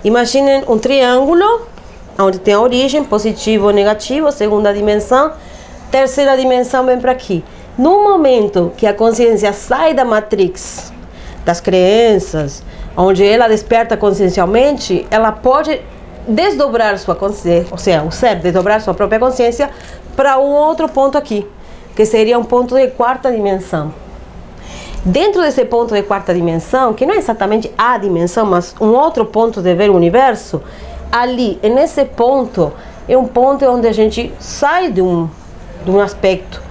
imaginem 0.03 0.63
um 0.67 0.77
triângulo, 0.77 1.67
onde 2.17 2.39
tem 2.39 2.53
a 2.53 2.59
origem, 2.59 3.03
positivo, 3.03 3.71
negativo, 3.71 4.31
segunda 4.31 4.73
dimensão, 4.73 5.31
terceira 5.91 6.37
dimensão 6.37 6.85
vem 6.85 6.99
para 6.99 7.11
aqui. 7.11 7.43
No 7.77 8.03
momento 8.03 8.73
que 8.75 8.85
a 8.85 8.93
consciência 8.93 9.53
sai 9.53 9.93
da 9.93 10.03
matrix 10.03 10.91
das 11.45 11.61
crenças, 11.61 12.61
onde 12.95 13.25
ela 13.25 13.47
desperta 13.47 13.95
consciencialmente, 13.95 15.07
ela 15.09 15.31
pode 15.31 15.81
desdobrar 16.27 16.97
sua 16.99 17.15
consciência, 17.15 17.67
ou 17.71 17.77
seja, 17.77 18.03
o 18.03 18.11
ser 18.11 18.35
desdobrar 18.35 18.81
sua 18.81 18.93
própria 18.93 19.19
consciência 19.19 19.69
para 20.15 20.37
um 20.37 20.51
outro 20.51 20.89
ponto 20.89 21.17
aqui, 21.17 21.47
que 21.95 22.05
seria 22.05 22.37
um 22.37 22.43
ponto 22.43 22.75
de 22.75 22.87
quarta 22.89 23.31
dimensão. 23.31 23.93
Dentro 25.05 25.41
desse 25.41 25.63
ponto 25.65 25.93
de 25.93 26.03
quarta 26.03 26.33
dimensão, 26.33 26.93
que 26.93 27.05
não 27.05 27.13
é 27.13 27.17
exatamente 27.17 27.71
a 27.77 27.97
dimensão, 27.97 28.45
mas 28.45 28.75
um 28.81 28.89
outro 28.89 29.25
ponto 29.25 29.61
de 29.61 29.73
ver 29.73 29.89
o 29.89 29.95
universo, 29.95 30.61
ali, 31.11 31.57
nesse 31.63 32.03
ponto, 32.05 32.71
é 33.07 33.17
um 33.17 33.25
ponto 33.25 33.65
onde 33.65 33.87
a 33.87 33.93
gente 33.93 34.31
sai 34.39 34.91
de 34.91 35.01
um, 35.01 35.29
de 35.85 35.91
um 35.91 35.99
aspecto, 35.99 36.61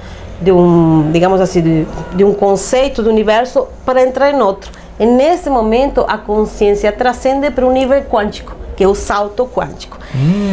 de 0.40 0.52
um, 0.52 1.10
digamos 1.10 1.40
assim, 1.40 1.62
de, 1.62 1.86
de 2.14 2.24
um 2.24 2.34
conceito 2.34 3.02
do 3.02 3.10
universo 3.10 3.66
para 3.84 4.02
entrar 4.02 4.30
em 4.30 4.40
outro. 4.40 4.70
E 5.00 5.06
nesse 5.06 5.48
momento, 5.48 6.04
a 6.06 6.18
consciência 6.18 6.92
transcende 6.92 7.50
para 7.50 7.66
o 7.66 7.72
nível 7.72 8.02
quântico, 8.02 8.54
que 8.76 8.84
é 8.84 8.88
o 8.88 8.94
salto 8.94 9.46
quântico. 9.46 9.98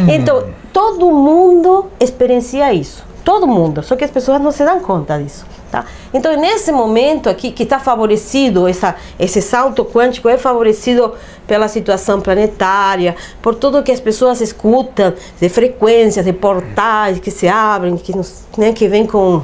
Então, 0.08 0.44
todo 0.72 1.10
mundo 1.12 1.86
experiencia 2.00 2.72
isso. 2.72 3.04
Todo 3.26 3.44
mundo, 3.44 3.82
só 3.82 3.96
que 3.96 4.04
as 4.04 4.10
pessoas 4.12 4.40
não 4.40 4.52
se 4.52 4.64
dão 4.64 4.78
conta 4.78 5.18
disso. 5.18 5.44
Tá? 5.68 5.84
Então, 6.14 6.32
nesse 6.36 6.70
momento 6.70 7.28
aqui, 7.28 7.50
que 7.50 7.64
está 7.64 7.80
favorecido, 7.80 8.68
essa, 8.68 8.94
esse 9.18 9.42
salto 9.42 9.84
quântico 9.84 10.28
é 10.28 10.38
favorecido 10.38 11.12
pela 11.44 11.66
situação 11.66 12.20
planetária, 12.20 13.16
por 13.42 13.56
tudo 13.56 13.82
que 13.82 13.90
as 13.90 13.98
pessoas 13.98 14.40
escutam, 14.40 15.12
de 15.40 15.48
frequências, 15.48 16.24
de 16.24 16.32
portais 16.32 17.18
que 17.18 17.32
se 17.32 17.48
abrem, 17.48 17.96
que, 17.96 18.12
né, 18.56 18.72
que 18.72 18.86
vem 18.86 19.04
com 19.04 19.42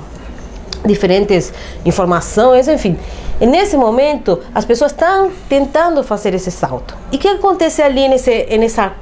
diferentes 0.87 1.53
informações, 1.85 2.69
enfim. 2.69 2.97
E 3.41 3.47
nesse 3.47 3.77
momento, 3.77 4.39
as 4.55 4.65
pessoas 4.65 4.93
estão 4.93 5.33
tentando 5.49 6.05
fazer 6.05 6.33
esse 6.35 6.53
salto. 6.53 6.97
E 7.11 7.17
o 7.17 7.19
que 7.19 7.27
acontece 7.27 7.83
ali 7.83 8.07
nesse, 8.07 8.47
nessa 8.57 8.93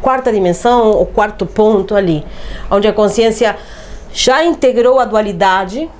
quarta 0.00 0.32
dimensão, 0.32 0.92
o 0.92 1.04
quarto 1.04 1.44
ponto 1.44 1.94
ali, 1.94 2.24
onde 2.70 2.88
a 2.88 2.92
consciência 2.94 3.54
já 4.14 4.44
integrou 4.44 5.00
a 5.00 5.04
dualidade, 5.04 5.90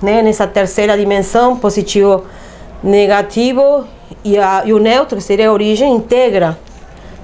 né, 0.00 0.20
nessa 0.20 0.46
terceira 0.46 0.96
dimensão, 0.96 1.56
positivo, 1.56 2.24
negativo, 2.82 3.86
e, 4.22 4.38
a, 4.38 4.62
e 4.66 4.72
o 4.74 4.78
neutro, 4.78 5.16
que 5.16 5.24
seria 5.24 5.48
a 5.48 5.52
origem, 5.52 5.94
integra 5.94 6.58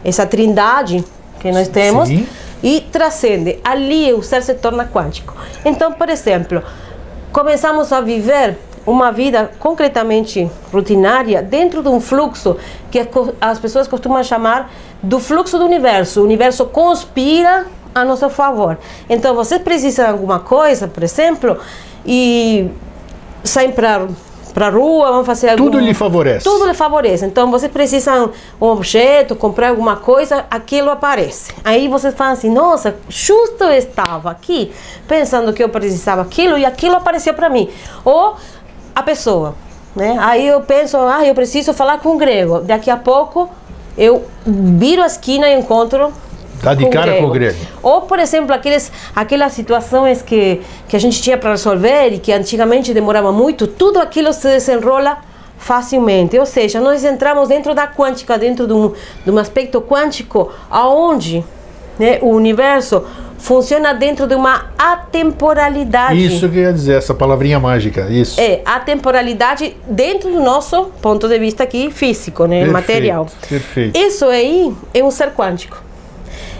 essa 0.02 0.24
trindade 0.24 1.04
que 1.38 1.52
nós 1.52 1.68
temos 1.68 2.08
Sim. 2.08 2.26
e 2.62 2.80
transcende. 2.80 3.58
Ali 3.62 4.12
o 4.14 4.22
ser 4.22 4.42
se 4.42 4.54
torna 4.54 4.86
quântico. 4.86 5.36
Então, 5.64 5.92
por 5.92 6.08
exemplo, 6.08 6.62
começamos 7.30 7.92
a 7.92 8.00
viver 8.00 8.56
uma 8.86 9.10
vida 9.12 9.50
concretamente 9.58 10.48
rutinária 10.72 11.42
dentro 11.42 11.82
de 11.82 11.88
um 11.88 12.00
fluxo 12.00 12.56
que 12.90 13.06
as 13.40 13.58
pessoas 13.58 13.86
costumam 13.86 14.22
chamar 14.24 14.72
do 15.02 15.20
fluxo 15.20 15.58
do 15.58 15.64
universo. 15.66 16.20
O 16.22 16.24
universo 16.24 16.64
conspira 16.66 17.66
a 17.96 18.04
nosso 18.04 18.28
favor. 18.28 18.78
Então, 19.08 19.34
você 19.34 19.58
precisa 19.58 20.04
de 20.04 20.10
alguma 20.10 20.38
coisa, 20.38 20.86
por 20.86 21.02
exemplo, 21.02 21.58
e 22.04 22.68
saem 23.42 23.72
para 23.72 24.06
para 24.52 24.70
rua, 24.70 25.12
vão 25.12 25.22
fazer 25.22 25.50
algum... 25.50 25.64
Tudo 25.64 25.78
lhe 25.78 25.92
favorece. 25.92 26.42
Tudo 26.42 26.66
lhe 26.66 26.72
favorece. 26.72 27.26
Então, 27.26 27.50
você 27.50 27.68
precisa 27.68 28.30
um 28.58 28.66
objeto, 28.68 29.36
comprar 29.36 29.68
alguma 29.68 29.96
coisa, 29.96 30.46
aquilo 30.50 30.90
aparece. 30.90 31.52
Aí 31.62 31.88
você 31.88 32.10
fala 32.10 32.30
assim, 32.30 32.48
nossa, 32.48 32.96
justo 33.06 33.64
eu 33.64 33.72
estava 33.72 34.30
aqui 34.30 34.72
pensando 35.06 35.52
que 35.52 35.62
eu 35.62 35.68
precisava 35.68 36.22
aquilo 36.22 36.56
e 36.56 36.64
aquilo 36.64 36.96
apareceu 36.96 37.34
para 37.34 37.50
mim. 37.50 37.68
Ou 38.02 38.34
a 38.94 39.02
pessoa, 39.02 39.54
né? 39.94 40.16
Aí 40.20 40.46
eu 40.46 40.62
penso, 40.62 40.96
ah, 40.96 41.22
eu 41.22 41.34
preciso 41.34 41.74
falar 41.74 41.98
com 41.98 42.14
o 42.14 42.16
grego. 42.16 42.60
Daqui 42.60 42.90
a 42.90 42.96
pouco 42.96 43.50
eu 43.98 44.24
viro 44.46 45.02
a 45.02 45.06
esquina 45.06 45.50
e 45.50 45.58
encontro 45.58 46.14
Dá 46.62 46.74
de 46.74 46.88
cara 46.88 47.12
grego. 47.12 47.22
com 47.22 47.30
o 47.30 47.32
grego. 47.32 47.58
Ou, 47.82 48.02
por 48.02 48.18
exemplo, 48.18 48.54
aqueles, 48.54 48.90
aquelas 49.14 49.52
situações 49.52 50.22
que, 50.22 50.60
que 50.88 50.96
a 50.96 50.98
gente 50.98 51.20
tinha 51.20 51.36
para 51.36 51.50
resolver 51.50 52.14
e 52.14 52.18
que 52.18 52.32
antigamente 52.32 52.92
demorava 52.92 53.32
muito, 53.32 53.66
tudo 53.66 53.98
aquilo 53.98 54.32
se 54.32 54.48
desenrola 54.48 55.18
facilmente. 55.58 56.38
Ou 56.38 56.46
seja, 56.46 56.80
nós 56.80 57.04
entramos 57.04 57.48
dentro 57.48 57.74
da 57.74 57.86
quântica, 57.86 58.38
dentro 58.38 58.66
de 58.66 58.72
um, 58.72 58.92
de 59.24 59.30
um 59.30 59.38
aspecto 59.38 59.80
quântico, 59.80 60.52
aonde 60.70 61.44
né, 61.98 62.18
o 62.20 62.30
universo 62.30 63.04
funciona 63.38 63.92
dentro 63.92 64.26
de 64.26 64.34
uma 64.34 64.66
atemporalidade. 64.78 66.24
Isso 66.24 66.48
que 66.48 66.54
quer 66.54 66.72
dizer, 66.72 66.96
essa 66.96 67.14
palavrinha 67.14 67.60
mágica, 67.60 68.08
isso. 68.10 68.40
É, 68.40 68.62
atemporalidade 68.64 69.76
dentro 69.86 70.30
do 70.30 70.40
nosso 70.40 70.86
ponto 71.02 71.28
de 71.28 71.38
vista 71.38 71.62
aqui 71.62 71.90
físico, 71.90 72.46
né, 72.46 72.64
perfeito, 72.64 72.72
material. 72.72 73.26
Perfeito. 73.48 73.98
Isso 73.98 74.24
aí 74.24 74.74
é 74.94 75.04
um 75.04 75.10
ser 75.10 75.32
quântico 75.32 75.85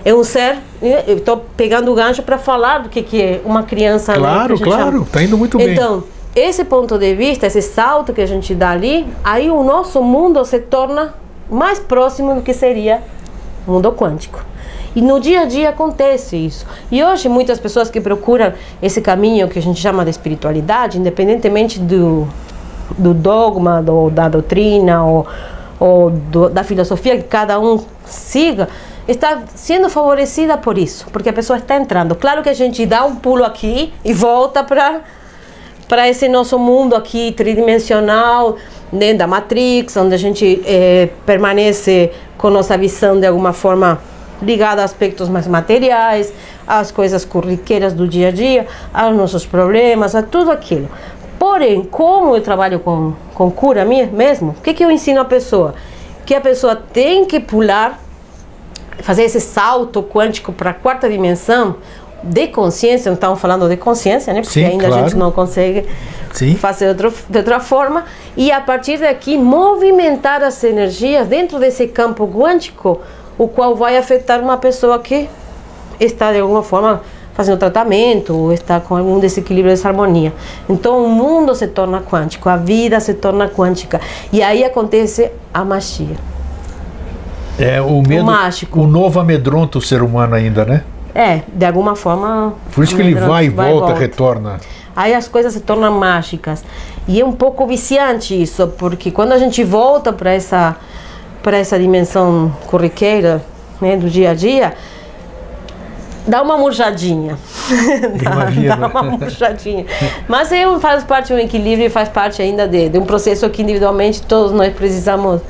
é 0.07 0.15
um 0.15 0.23
ser. 0.23 0.59
Eu 0.81 1.17
estou 1.17 1.45
pegando 1.57 1.91
o 1.91 1.95
gancho 1.97 2.23
para 2.23 2.39
falar 2.39 2.79
do 2.79 2.89
que, 2.89 3.03
que 3.03 3.21
é 3.21 3.41
uma 3.45 3.65
criança. 3.65 4.15
Claro, 4.15 4.55
né, 4.55 4.61
claro, 4.63 5.03
está 5.03 5.21
indo 5.21 5.37
muito 5.37 5.59
bem. 5.59 5.73
Então, 5.73 6.05
esse 6.33 6.65
ponto 6.65 6.97
de 6.97 7.13
vista, 7.17 7.45
esse 7.45 7.61
salto 7.61 8.13
que 8.13 8.21
a 8.21 8.27
gente 8.27 8.55
dá 8.55 8.71
ali, 8.71 9.05
aí 9.25 9.51
o 9.51 9.65
nosso 9.65 10.01
mundo 10.01 10.45
se 10.45 10.61
torna 10.61 11.13
mais 11.51 11.81
próximo 11.81 12.37
do 12.37 12.41
que 12.41 12.55
seria 12.55 13.03
o 13.67 13.73
mundo 13.73 13.91
quântico. 13.91 14.45
E 14.95 15.03
no 15.03 15.19
dia 15.19 15.41
a 15.41 15.45
dia 15.45 15.71
acontece 15.71 16.37
isso. 16.37 16.65
E 16.89 17.03
hoje 17.03 17.29
muitas 17.29 17.59
pessoas 17.59 17.91
que 17.91 18.01
procuram 18.01 18.53
esse 18.81 19.01
caminho 19.01 19.49
que 19.49 19.59
a 19.59 19.63
gente 19.63 19.81
chama 19.81 20.05
de 20.05 20.11
espiritualidade, 20.11 21.01
independentemente 21.01 21.81
do, 21.81 22.29
do 22.97 23.13
dogma, 23.13 23.83
do, 23.83 24.09
da 24.09 24.29
doutrina 24.29 25.05
ou, 25.05 25.27
ou 25.81 26.11
do, 26.11 26.49
da 26.49 26.63
filosofia 26.63 27.17
que 27.17 27.25
cada 27.25 27.59
um 27.59 27.81
siga, 28.05 28.69
está 29.09 29.43
sendo 29.55 29.89
favorecida 29.89 30.57
por 30.57 30.79
isso, 30.79 31.07
porque 31.13 31.29
a 31.29 31.33
pessoa 31.33 31.59
está 31.59 31.77
entrando. 31.77 32.15
Claro 32.15 32.43
que 32.43 32.49
a 32.49 32.55
gente 32.55 32.85
dá 32.85 33.05
um 33.05 33.17
pulo 33.17 33.45
aqui 33.45 33.93
e 34.05 34.13
volta 34.13 34.63
para 34.65 35.03
para 35.89 36.09
esse 36.09 36.29
nosso 36.29 36.59
mundo 36.59 36.97
aqui 36.97 37.31
tridimensional, 37.31 38.57
dentro 38.91 38.99
né, 38.99 39.15
da 39.15 39.27
Matrix, 39.27 39.97
onde 39.97 40.15
a 40.15 40.19
gente 40.19 40.61
é, 40.65 41.09
permanece 41.25 42.11
com 42.37 42.51
nossa 42.51 42.77
visão 42.77 43.19
de 43.19 43.27
alguma 43.27 43.53
forma 43.53 44.01
ligada 44.43 44.83
a 44.83 44.85
aspectos 44.85 45.29
mais 45.29 45.47
materiais, 45.47 46.33
às 46.67 46.91
coisas 46.91 47.25
corriqueiras 47.25 47.95
do 47.95 48.07
dia 48.07 48.29
a 48.29 48.31
dia, 48.31 48.67
aos 48.93 49.17
nossos 49.17 49.47
problemas, 49.47 50.15
a 50.15 50.23
tudo 50.23 50.51
aquilo. 50.51 50.89
Porém, 51.39 51.85
como 51.85 52.35
eu 52.35 52.43
trabalho 52.43 52.81
com, 52.81 53.15
com 53.35 53.51
cura 53.51 53.85
mesmo, 53.85 54.51
o 54.59 54.63
que, 54.63 54.75
que 54.75 54.85
eu 54.85 54.91
ensino 54.91 55.21
a 55.21 55.25
pessoa? 55.25 55.75
Que 56.25 56.35
a 56.35 56.41
pessoa 56.41 56.77
tem 56.77 57.25
que 57.25 57.41
pular 57.41 58.01
fazer 58.99 59.25
esse 59.25 59.41
salto 59.41 60.03
quântico 60.03 60.53
para 60.53 60.71
a 60.71 60.75
quarta 60.75 61.09
dimensão 61.09 61.77
de 62.23 62.49
consciência, 62.49 63.11
não 63.11 63.15
estamos 63.15 63.41
falando 63.41 63.69
de 63.69 63.77
consciência, 63.77 64.33
né? 64.33 64.41
Porque 64.41 64.61
Sim, 64.61 64.65
ainda 64.65 64.87
claro. 64.87 65.05
a 65.05 65.09
gente 65.09 65.17
não 65.17 65.31
consegue 65.31 65.87
Sim. 66.33 66.55
fazer 66.57 66.89
outro, 66.89 67.13
de 67.29 67.39
outra 67.39 67.61
forma. 67.61 68.05
E 68.37 68.51
a 68.51 68.61
partir 68.61 68.99
daqui, 68.99 69.39
movimentar 69.39 70.43
as 70.43 70.63
energias 70.65 71.29
dentro 71.29 71.59
desse 71.59 71.87
campo 71.87 72.27
quântico, 72.27 73.01
o 73.39 73.47
qual 73.47 73.77
vai 73.77 73.97
afetar 73.97 74.41
uma 74.41 74.57
pessoa 74.57 74.99
que 74.99 75.29
está 76.01 76.33
de 76.33 76.41
alguma 76.41 76.63
forma 76.63 77.03
fazendo 77.35 77.59
tratamento 77.59 78.35
ou 78.35 78.53
está 78.53 78.81
com 78.81 78.97
algum 78.97 79.21
desequilíbrio, 79.21 79.75
desarmonia. 79.75 80.33
Então 80.69 81.05
o 81.05 81.09
mundo 81.09 81.55
se 81.55 81.67
torna 81.67 82.01
quântico, 82.01 82.49
a 82.49 82.57
vida 82.57 82.99
se 82.99 83.13
torna 83.13 83.47
quântica. 83.47 84.01
E 84.33 84.43
aí 84.43 84.65
acontece 84.65 85.31
a 85.53 85.63
magia. 85.63 86.17
É 87.59 87.81
o 87.81 88.03
medo. 88.03 88.23
O 88.23 88.27
mágico. 88.27 88.81
O 88.81 88.87
novo 88.87 89.19
amedronta 89.19 89.79
o 89.79 89.81
ser 89.81 90.03
humano 90.03 90.35
ainda, 90.35 90.65
né? 90.65 90.83
É, 91.15 91.41
de 91.53 91.65
alguma 91.65 91.97
forma. 91.97 92.55
Por 92.75 92.85
isso 92.85 92.95
que 92.95 93.01
ele 93.01 93.15
vai 93.15 93.47
e 93.47 93.49
volta, 93.49 93.95
retorna. 93.95 94.61
Aí 94.95 95.15
as 95.15 95.29
coisas 95.29 95.53
se 95.53 95.61
tornam 95.61 95.93
mágicas. 95.93 96.65
E 97.09 97.21
é 97.21 97.25
um 97.25 97.33
pouco 97.33 97.67
viciante 97.67 98.41
isso, 98.41 98.67
porque 98.79 99.11
quando 99.11 99.33
a 99.33 99.39
gente 99.39 99.63
volta 99.63 100.13
para 100.13 100.33
essa 100.33 100.77
para 101.43 101.59
essa 101.59 101.79
dimensão 101.79 102.53
corriqueira, 102.67 103.41
né, 103.81 103.97
do 103.97 104.11
dia 104.11 104.31
a 104.31 104.35
dia, 104.35 104.75
dá 106.27 106.43
uma 106.43 106.59
murchadinha. 106.59 107.39
dá, 108.21 108.77
dá, 108.77 108.87
uma 108.89 109.03
murchadinha. 109.05 109.87
Mas 110.27 110.51
é, 110.51 110.65
faz 110.81 111.05
parte 111.05 111.29
de 111.29 111.35
um 111.35 111.39
equilíbrio 111.39 111.87
e 111.87 111.89
faz 111.89 112.09
parte 112.09 112.43
ainda 112.43 112.67
de, 112.67 112.89
de 112.89 112.99
um 112.99 113.05
processo 113.07 113.49
que 113.49 113.63
individualmente 113.63 114.23
todos 114.23 114.51
nós 114.51 114.73
precisamos 114.75 115.41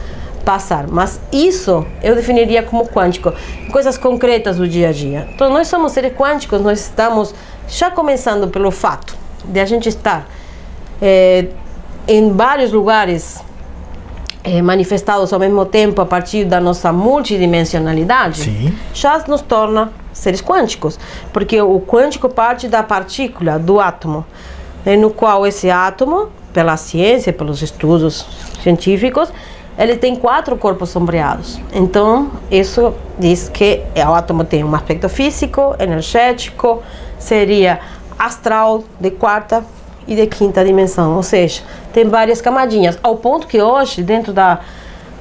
passar. 0.47 0.87
Mas 0.87 1.21
isso 1.33 1.85
eu 2.01 2.15
definiria 2.15 2.63
como 2.63 2.87
quântico, 2.87 3.35
coisas 3.73 3.99
concretas 3.99 4.57
do 4.57 4.69
dia 4.69 4.91
a 4.91 4.93
dia. 4.93 5.29
Então, 5.35 5.53
nós 5.53 5.67
somos 5.67 5.91
seres 5.91 6.15
quânticos, 6.15 6.61
nós 6.61 6.81
estamos 6.81 7.35
já 7.69 7.91
começando 7.91 8.47
pelo 8.49 8.71
fato 8.71 9.17
de 9.45 9.59
a 9.59 9.67
gente 9.67 9.89
estar 9.89 10.27
é, 11.03 11.47
em 12.07 12.33
vários 12.33 12.71
lugares 12.71 13.45
é, 14.45 14.63
manifestados 14.63 15.33
ao 15.33 15.41
mesmo 15.41 15.67
tempo 15.67 16.01
a 16.01 16.07
partir 16.07 16.45
da 16.45 16.61
nossa 16.61 16.93
multidimensionalidade, 16.93 18.43
Sim. 18.43 18.79
já 18.95 19.19
nos 19.27 19.41
torna 19.41 19.93
seres 20.13 20.41
quânticos, 20.41 20.97
porque 21.33 21.61
o 21.61 21.81
quântico 21.81 22.29
parte 22.29 22.69
da 22.69 22.85
partícula, 22.85 23.59
do 23.59 23.81
átomo, 23.81 24.25
né, 24.85 24.97
no 24.97 25.11
qual 25.11 25.45
esse 25.45 25.69
átomo, 25.69 26.29
pela 26.53 26.77
ciência, 26.77 27.33
pelos 27.33 27.61
estudos 27.61 28.25
científicos, 28.63 29.31
ele 29.79 29.97
tem 29.97 30.17
quatro 30.17 30.57
corpos 30.57 30.91
sombreados. 30.91 31.61
Então, 31.73 32.31
isso 32.51 32.95
diz 33.19 33.49
que 33.49 33.83
o 33.95 34.15
átomo 34.15 34.45
tem 34.45 34.65
um 34.65 34.75
aspecto 34.75 35.09
físico, 35.09 35.75
energético, 35.79 36.83
seria 37.19 37.81
astral 38.19 38.85
de 38.99 39.11
quarta 39.11 39.65
e 40.07 40.15
de 40.15 40.27
quinta 40.27 40.65
dimensão, 40.65 41.17
ou 41.17 41.23
seja, 41.23 41.63
tem 41.93 42.09
várias 42.09 42.41
camadinhas, 42.41 42.99
ao 43.03 43.17
ponto 43.17 43.47
que 43.47 43.61
hoje, 43.61 44.03
dentro 44.03 44.33
da 44.33 44.61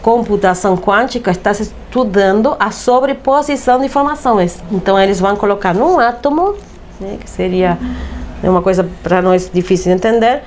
computação 0.02 0.78
quântica, 0.78 1.32
está 1.32 1.54
se 1.54 1.64
estudando 1.64 2.56
a 2.60 2.70
sobreposição 2.70 3.80
de 3.80 3.88
informações. 3.88 4.62
Então, 4.72 5.00
eles 5.00 5.20
vão 5.20 5.36
colocar 5.36 5.74
num 5.74 6.00
átomo, 6.00 6.54
né, 7.00 7.18
que 7.20 7.30
seria 7.30 7.78
uma 8.44 8.62
coisa 8.62 8.88
para 9.02 9.22
nós 9.24 9.50
difícil 9.52 9.86
de 9.86 9.98
entender, 9.98 10.44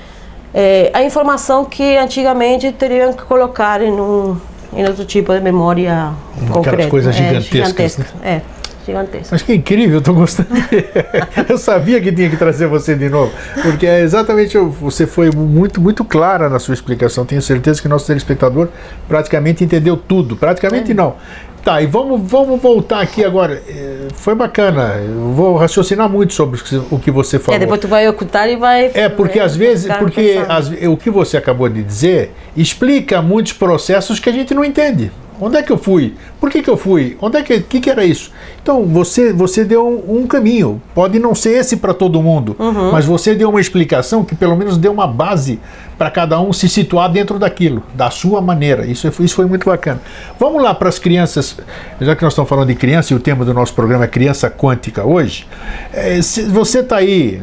é, 0.55 0.91
a 0.95 1.03
informação 1.03 1.65
que 1.65 1.97
antigamente 1.97 2.73
teriam 2.73 3.13
que 3.13 3.23
colocar 3.25 3.81
em, 3.83 3.93
um, 3.93 4.37
em 4.73 4.85
outro 4.87 5.05
tipo 5.05 5.33
de 5.33 5.41
memória 5.41 6.13
Aquelas 6.37 6.53
concreta. 6.53 6.89
coisas 6.89 7.15
é, 7.15 7.19
gigantescas. 7.19 7.53
gigantesca, 7.53 8.03
né? 8.23 8.43
É, 8.43 8.43
gigantesca. 8.87 9.29
Mas 9.33 9.43
que 9.43 9.55
incrível, 9.55 9.97
eu 9.97 9.99
estou 9.99 10.15
gostando. 10.15 10.49
eu 11.49 11.59
sabia 11.59 12.01
que 12.01 12.11
tinha 12.11 12.31
que 12.31 12.37
trazer 12.37 12.67
você 12.67 12.95
de 12.95 13.09
novo, 13.11 13.31
porque 13.63 13.87
é 13.87 14.01
exatamente 14.01 14.57
você 14.57 15.07
foi 15.07 15.31
muito 15.31 15.81
muito 15.81 16.05
clara 16.05 16.49
na 16.49 16.59
sua 16.59 16.75
explicação. 16.75 17.27
Tenho 17.27 17.43
certeza 17.43 17.83
que 17.83 17.89
nosso 17.89 18.07
telespectador 18.07 18.69
praticamente 19.07 19.63
entendeu 19.63 19.97
tudo. 19.97 20.37
Praticamente 20.37 20.93
É. 20.93 20.95
não. 20.95 21.17
Tá, 21.63 21.83
e 21.83 21.87
vamos, 21.87 22.21
vamos 22.31 22.61
voltar 22.61 23.01
aqui 23.01 23.25
agora. 23.25 23.63
É, 23.69 24.09
Foi 24.15 24.35
bacana. 24.35 24.95
Eu 24.97 25.33
vou 25.33 25.57
raciocinar 25.57 26.09
muito 26.09 26.33
sobre 26.33 26.61
o 26.91 26.99
que 26.99 27.11
você 27.11 27.39
falou. 27.39 27.57
É, 27.57 27.59
depois 27.61 27.81
tu 27.81 27.89
vai 27.89 28.09
ocultar 28.09 28.49
e 28.49 28.57
vai. 28.57 28.91
É, 28.95 29.09
porque 29.09 29.39
vai 29.39 29.47
às 29.47 29.55
vezes, 29.57 29.93
porque 29.99 30.41
às- 30.49 30.69
o 30.71 30.97
que 30.97 31.11
você 31.11 31.37
acabou 31.37 31.69
de 31.69 31.83
dizer 31.83 32.33
explica 32.57 33.21
muitos 33.21 33.53
processos 33.53 34.19
que 34.19 34.29
a 34.29 34.33
gente 34.33 34.55
não 34.55 34.65
entende. 34.65 35.11
Onde 35.41 35.57
é 35.57 35.63
que 35.63 35.71
eu 35.71 35.79
fui? 35.79 36.15
Por 36.41 36.51
que, 36.51 36.63
que 36.63 36.69
eu 36.71 36.77
fui? 36.77 37.17
Onde 37.21 37.37
é 37.39 37.43
que, 37.43 37.61
que, 37.61 37.81
que 37.81 37.91
era 37.91 38.05
isso? 38.05 38.31
Então 38.63 38.85
você 38.85 39.33
você 39.33 39.65
deu 39.65 39.87
um, 39.87 40.23
um 40.23 40.27
caminho. 40.27 40.81
Pode 40.95 41.19
não 41.19 41.35
ser 41.35 41.51
esse 41.59 41.77
para 41.77 41.95
todo 41.95 42.23
mundo, 42.23 42.57
Uhum. 42.59 42.91
mas 42.93 43.05
você 43.05 43.35
deu 43.35 43.49
uma 43.51 43.61
explicação 43.61 44.25
que 44.25 44.35
pelo 44.35 44.57
menos 44.57 44.77
deu 44.77 44.93
uma 44.93 45.07
base 45.07 45.59
para 45.97 46.11
cada 46.11 46.41
um 46.41 46.53
se 46.53 46.69
situar 46.69 47.11
dentro 47.11 47.39
daquilo, 47.39 47.83
da 47.95 48.11
sua 48.11 48.41
maneira. 48.41 48.87
Isso, 48.87 49.07
é- 49.07 49.13
isso 49.21 49.35
foi 49.35 49.47
muito 49.47 49.65
bacana. 49.67 50.01
Vamos 50.39 50.63
lá 50.63 50.73
para 50.75 50.89
as 50.89 50.99
crianças, 50.99 51.57
já 52.01 52.15
que 52.15 52.23
nós 52.23 52.33
estamos 52.33 52.49
falando 52.49 52.69
de 52.69 52.75
criança 52.77 53.13
e 53.13 53.17
o 53.17 53.21
tema 53.21 53.45
do 53.45 53.53
nosso 53.53 53.75
programa 53.75 54.05
é 54.05 54.09
criança 54.09 54.49
quântica 54.51 55.05
hoje. 55.05 55.47
É, 55.93 56.21
se 56.23 56.43
você 56.43 56.81
está 56.81 56.97
aí 56.97 57.43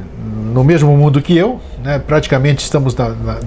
no 0.55 0.63
mesmo 0.63 0.95
mundo 0.95 1.21
que 1.21 1.37
eu, 1.37 1.59
né? 1.83 1.99
praticamente 1.99 2.63
estamos 2.63 2.95
na, 2.95 3.09
na, 3.09 3.37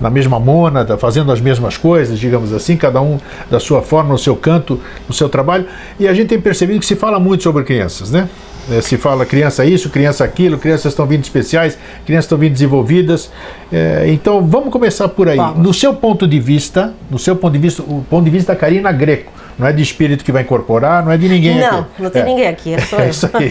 na 0.00 0.08
mesma 0.08 0.40
mônada, 0.40 0.96
fazendo 0.96 1.30
as 1.30 1.42
mesmas 1.42 1.76
coisas, 1.76 2.18
digamos 2.18 2.54
assim, 2.54 2.74
cada 2.74 3.02
um 3.02 3.18
da 3.50 3.60
sua 3.60 3.82
forma, 3.82 4.12
no 4.12 4.18
seu 4.18 4.34
canto, 4.34 4.80
no 5.06 5.12
seu 5.12 5.28
trabalho, 5.28 5.66
e 6.00 6.08
a 6.08 6.14
gente 6.14 6.28
tem 6.28 6.40
percebido 6.40 6.80
que 6.80 6.86
se 6.86 6.96
fala 6.96 7.20
muito 7.20 7.42
sobre 7.42 7.62
crianças, 7.64 8.10
né? 8.10 8.30
É, 8.70 8.80
se 8.80 8.96
fala 8.96 9.26
criança 9.26 9.62
isso, 9.66 9.90
criança 9.90 10.24
aquilo, 10.24 10.56
crianças 10.56 10.92
estão 10.92 11.04
vindo 11.04 11.22
especiais, 11.22 11.76
crianças 12.06 12.24
estão 12.24 12.38
vindo 12.38 12.52
desenvolvidas. 12.52 13.30
É, 13.70 14.04
então 14.08 14.46
vamos 14.46 14.70
começar 14.70 15.08
por 15.08 15.28
aí. 15.28 15.36
Vamos. 15.36 15.58
No 15.58 15.74
seu 15.74 15.92
ponto 15.92 16.26
de 16.26 16.40
vista, 16.40 16.94
no 17.10 17.18
seu 17.18 17.36
ponto 17.36 17.52
de 17.52 17.58
vista, 17.58 17.82
o 17.82 18.06
ponto 18.08 18.24
de 18.24 18.30
vista 18.30 18.54
da 18.54 18.58
Karina 18.58 18.90
Greco, 18.92 19.32
não 19.58 19.66
é 19.66 19.72
de 19.72 19.82
espírito 19.82 20.24
que 20.24 20.32
vai 20.32 20.42
incorporar, 20.42 21.04
não 21.04 21.12
é 21.12 21.16
de 21.16 21.28
ninguém 21.28 21.58
Não, 21.60 21.80
aqui. 21.80 22.02
não 22.02 22.10
tem 22.10 22.22
É. 22.22 22.24
ninguém 22.24 22.46
aqui, 22.48 22.74
é 22.74 22.80
só 22.80 22.98
É 22.98 23.06
eu. 23.06 23.10
isso 23.10 23.30
aí. 23.32 23.50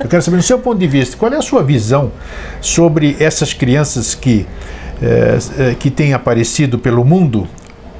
Eu 0.00 0.08
quero 0.08 0.22
saber, 0.22 0.36
no 0.36 0.42
seu 0.42 0.58
ponto 0.58 0.78
de 0.78 0.86
vista, 0.86 1.16
qual 1.16 1.32
é 1.32 1.36
a 1.36 1.42
sua 1.42 1.62
visão 1.62 2.12
sobre 2.60 3.16
essas 3.20 3.52
crianças 3.52 4.14
que, 4.14 4.46
eh, 5.02 5.74
que 5.78 5.90
têm 5.90 6.12
aparecido 6.14 6.78
pelo 6.78 7.04
mundo? 7.04 7.46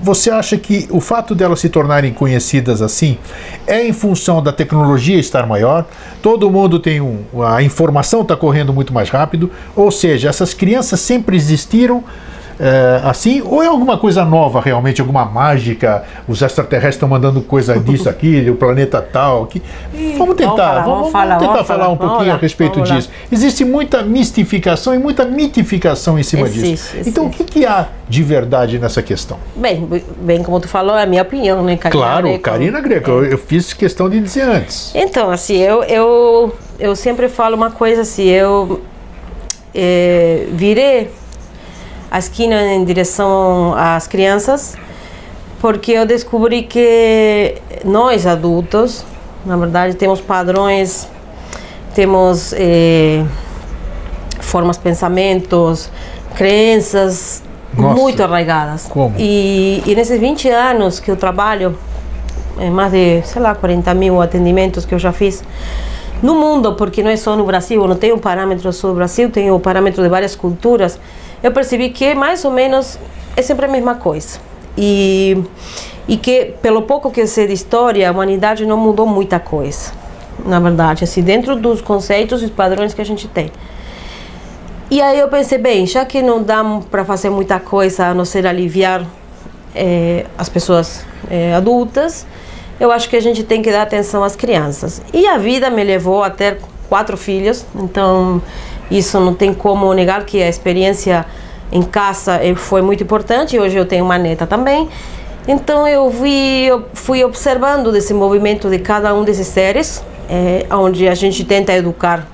Você 0.04 0.30
acha 0.30 0.56
que 0.56 0.88
o 0.90 1.00
fato 1.00 1.32
delas 1.32 1.60
se 1.60 1.68
tornarem 1.68 2.12
conhecidas 2.12 2.82
assim 2.82 3.16
é 3.68 3.86
em 3.86 3.92
função 3.92 4.42
da 4.42 4.52
tecnologia 4.52 5.16
estar 5.16 5.46
maior? 5.46 5.86
Todo 6.20 6.50
mundo 6.50 6.80
tem 6.80 7.00
um. 7.00 7.20
A 7.44 7.62
informação 7.62 8.22
está 8.22 8.34
correndo 8.34 8.72
muito 8.72 8.92
mais 8.92 9.08
rápido, 9.10 9.48
ou 9.76 9.92
seja, 9.92 10.28
essas 10.28 10.54
crianças 10.54 10.98
sempre 10.98 11.36
existiram 11.36 12.02
é, 12.58 13.00
assim, 13.04 13.42
ou 13.42 13.62
é 13.62 13.66
alguma 13.66 13.98
coisa 13.98 14.24
nova 14.24 14.60
realmente, 14.60 15.00
alguma 15.00 15.24
mágica? 15.24 16.04
Os 16.28 16.42
extraterrestres 16.42 16.96
estão 16.96 17.08
mandando 17.08 17.40
coisa 17.42 17.78
disso 17.78 18.08
aqui, 18.08 18.48
o 18.50 18.54
planeta 18.54 19.00
tal. 19.00 19.46
Que... 19.46 19.62
Vamos 20.18 20.36
tentar, 20.36 20.56
falar, 20.56 20.82
vamos, 20.82 20.98
vamos 20.98 21.12
falar, 21.12 21.38
tentar 21.38 21.52
vamos 21.52 21.66
falar 21.66 21.84
falar. 21.84 21.92
um 21.92 21.96
Vamos 21.96 22.12
pouquinho 22.12 22.30
lá, 22.30 22.34
a 22.36 22.40
respeito 22.40 22.74
vamos 22.74 22.90
lá. 22.90 22.96
disso. 22.96 23.10
Existe 23.30 23.64
muita 23.64 24.02
mistificação 24.02 24.94
e 24.94 24.98
muita 24.98 25.24
mitificação 25.24 26.18
em 26.18 26.22
cima 26.22 26.46
Existe, 26.46 26.96
disso. 26.96 27.08
Então, 27.08 27.24
o 27.24 27.26
existe. 27.28 27.44
que, 27.44 27.60
que 27.60 27.66
há 27.66 27.88
de 28.08 28.22
verdade 28.22 28.78
nessa 28.78 29.02
questão? 29.02 29.38
Bem, 29.56 29.88
bem 30.20 30.42
como 30.42 30.60
tu 30.60 30.68
falou, 30.68 30.96
é 30.96 31.02
a 31.02 31.06
minha 31.06 31.22
opinião, 31.22 31.62
né, 31.62 31.76
Karina? 31.76 32.02
Claro, 32.02 32.28
Greco? 32.28 32.42
Karina 32.42 32.80
Greco, 32.80 33.10
eu, 33.10 33.24
eu 33.24 33.38
fiz 33.38 33.72
questão 33.72 34.08
de 34.08 34.20
dizer 34.20 34.42
antes. 34.42 34.92
Então, 34.94 35.30
assim, 35.30 35.56
eu, 35.56 35.82
eu, 35.84 36.54
eu 36.78 36.94
sempre 36.96 37.28
falo 37.28 37.56
uma 37.56 37.70
coisa 37.70 38.02
assim, 38.02 38.24
eu 38.24 38.80
eh, 39.74 40.46
virei 40.52 41.10
a 42.12 42.18
esquina 42.18 42.74
em 42.74 42.84
direção 42.84 43.74
às 43.74 44.06
crianças, 44.06 44.76
porque 45.62 45.92
eu 45.92 46.04
descobri 46.04 46.64
que 46.64 47.54
nós 47.86 48.26
adultos, 48.26 49.02
na 49.46 49.56
verdade, 49.56 49.96
temos 49.96 50.20
padrões, 50.20 51.08
temos 51.94 52.52
eh, 52.52 53.24
formas, 54.40 54.76
pensamentos, 54.76 55.90
crenças 56.34 57.42
Nossa. 57.74 57.94
muito 57.94 58.22
arraigadas. 58.22 58.88
Como? 58.90 59.14
E, 59.18 59.82
e 59.86 59.94
nesses 59.94 60.20
20 60.20 60.50
anos 60.50 61.00
que 61.00 61.10
eu 61.10 61.16
trabalho, 61.16 61.74
é 62.58 62.68
mais 62.68 62.92
de, 62.92 63.22
sei 63.22 63.40
lá, 63.40 63.54
40 63.54 63.94
mil 63.94 64.20
atendimentos 64.20 64.84
que 64.84 64.94
eu 64.94 64.98
já 64.98 65.12
fiz 65.12 65.42
no 66.22 66.34
mundo, 66.34 66.74
porque 66.74 67.02
não 67.02 67.10
é 67.10 67.16
só 67.16 67.34
no 67.34 67.44
Brasil, 67.46 67.80
eu 67.80 67.88
não 67.88 67.96
tenho 67.96 68.16
um 68.16 68.18
parâmetro 68.18 68.70
só 68.70 68.88
do 68.88 68.94
Brasil, 68.94 69.30
tenho 69.30 69.54
o 69.54 69.60
parâmetro 69.60 70.02
de 70.02 70.10
várias 70.10 70.36
culturas, 70.36 71.00
eu 71.42 71.52
percebi 71.52 71.90
que 71.90 72.14
mais 72.14 72.44
ou 72.44 72.50
menos 72.50 72.98
é 73.36 73.42
sempre 73.42 73.66
a 73.66 73.68
mesma 73.68 73.94
coisa. 73.96 74.38
E, 74.76 75.36
e 76.08 76.16
que, 76.16 76.54
pelo 76.62 76.82
pouco 76.82 77.10
que 77.10 77.20
eu 77.20 77.26
sei 77.26 77.46
de 77.46 77.52
história, 77.52 78.08
a 78.08 78.12
humanidade 78.12 78.64
não 78.64 78.76
mudou 78.76 79.06
muita 79.06 79.38
coisa, 79.38 79.92
na 80.44 80.58
verdade, 80.58 81.04
assim, 81.04 81.22
dentro 81.22 81.56
dos 81.56 81.80
conceitos 81.80 82.42
e 82.42 82.48
padrões 82.48 82.94
que 82.94 83.00
a 83.00 83.04
gente 83.04 83.28
tem. 83.28 83.50
E 84.90 85.00
aí 85.00 85.18
eu 85.18 85.28
pensei, 85.28 85.58
bem, 85.58 85.86
já 85.86 86.04
que 86.04 86.20
não 86.20 86.42
dá 86.42 86.62
para 86.90 87.04
fazer 87.04 87.30
muita 87.30 87.58
coisa 87.58 88.08
a 88.08 88.14
não 88.14 88.24
ser 88.24 88.46
aliviar 88.46 89.04
eh, 89.74 90.26
as 90.36 90.50
pessoas 90.50 91.06
eh, 91.30 91.54
adultas, 91.54 92.26
eu 92.78 92.92
acho 92.92 93.08
que 93.08 93.16
a 93.16 93.20
gente 93.20 93.42
tem 93.42 93.62
que 93.62 93.70
dar 93.70 93.82
atenção 93.82 94.22
às 94.22 94.36
crianças. 94.36 95.00
E 95.12 95.26
a 95.26 95.38
vida 95.38 95.70
me 95.70 95.82
levou 95.82 96.22
a 96.22 96.28
ter 96.28 96.58
quatro 96.88 97.16
filhos, 97.16 97.64
então 97.74 98.42
isso 98.98 99.18
não 99.18 99.34
tem 99.34 99.54
como 99.54 99.92
negar 99.94 100.24
que 100.24 100.42
a 100.42 100.48
experiência 100.48 101.24
em 101.70 101.82
casa 101.82 102.36
eh, 102.44 102.54
foi 102.54 102.82
muito 102.82 103.02
importante. 103.02 103.58
Hoje 103.58 103.76
eu 103.76 103.86
tenho 103.86 104.04
uma 104.04 104.18
neta 104.18 104.46
também. 104.46 104.88
Então 105.48 105.88
eu 105.88 106.08
vi, 106.10 106.66
eu 106.66 106.84
fui 106.92 107.24
observando 107.24 107.88
o 107.88 107.92
desenvolvimento 107.92 108.68
de 108.68 108.78
cada 108.78 109.14
um 109.14 109.24
desses 109.24 109.46
seres, 109.46 110.04
eh, 110.28 110.66
onde 110.70 111.08
a 111.08 111.14
gente 111.14 111.44
tenta 111.44 111.72
educar 111.72 112.26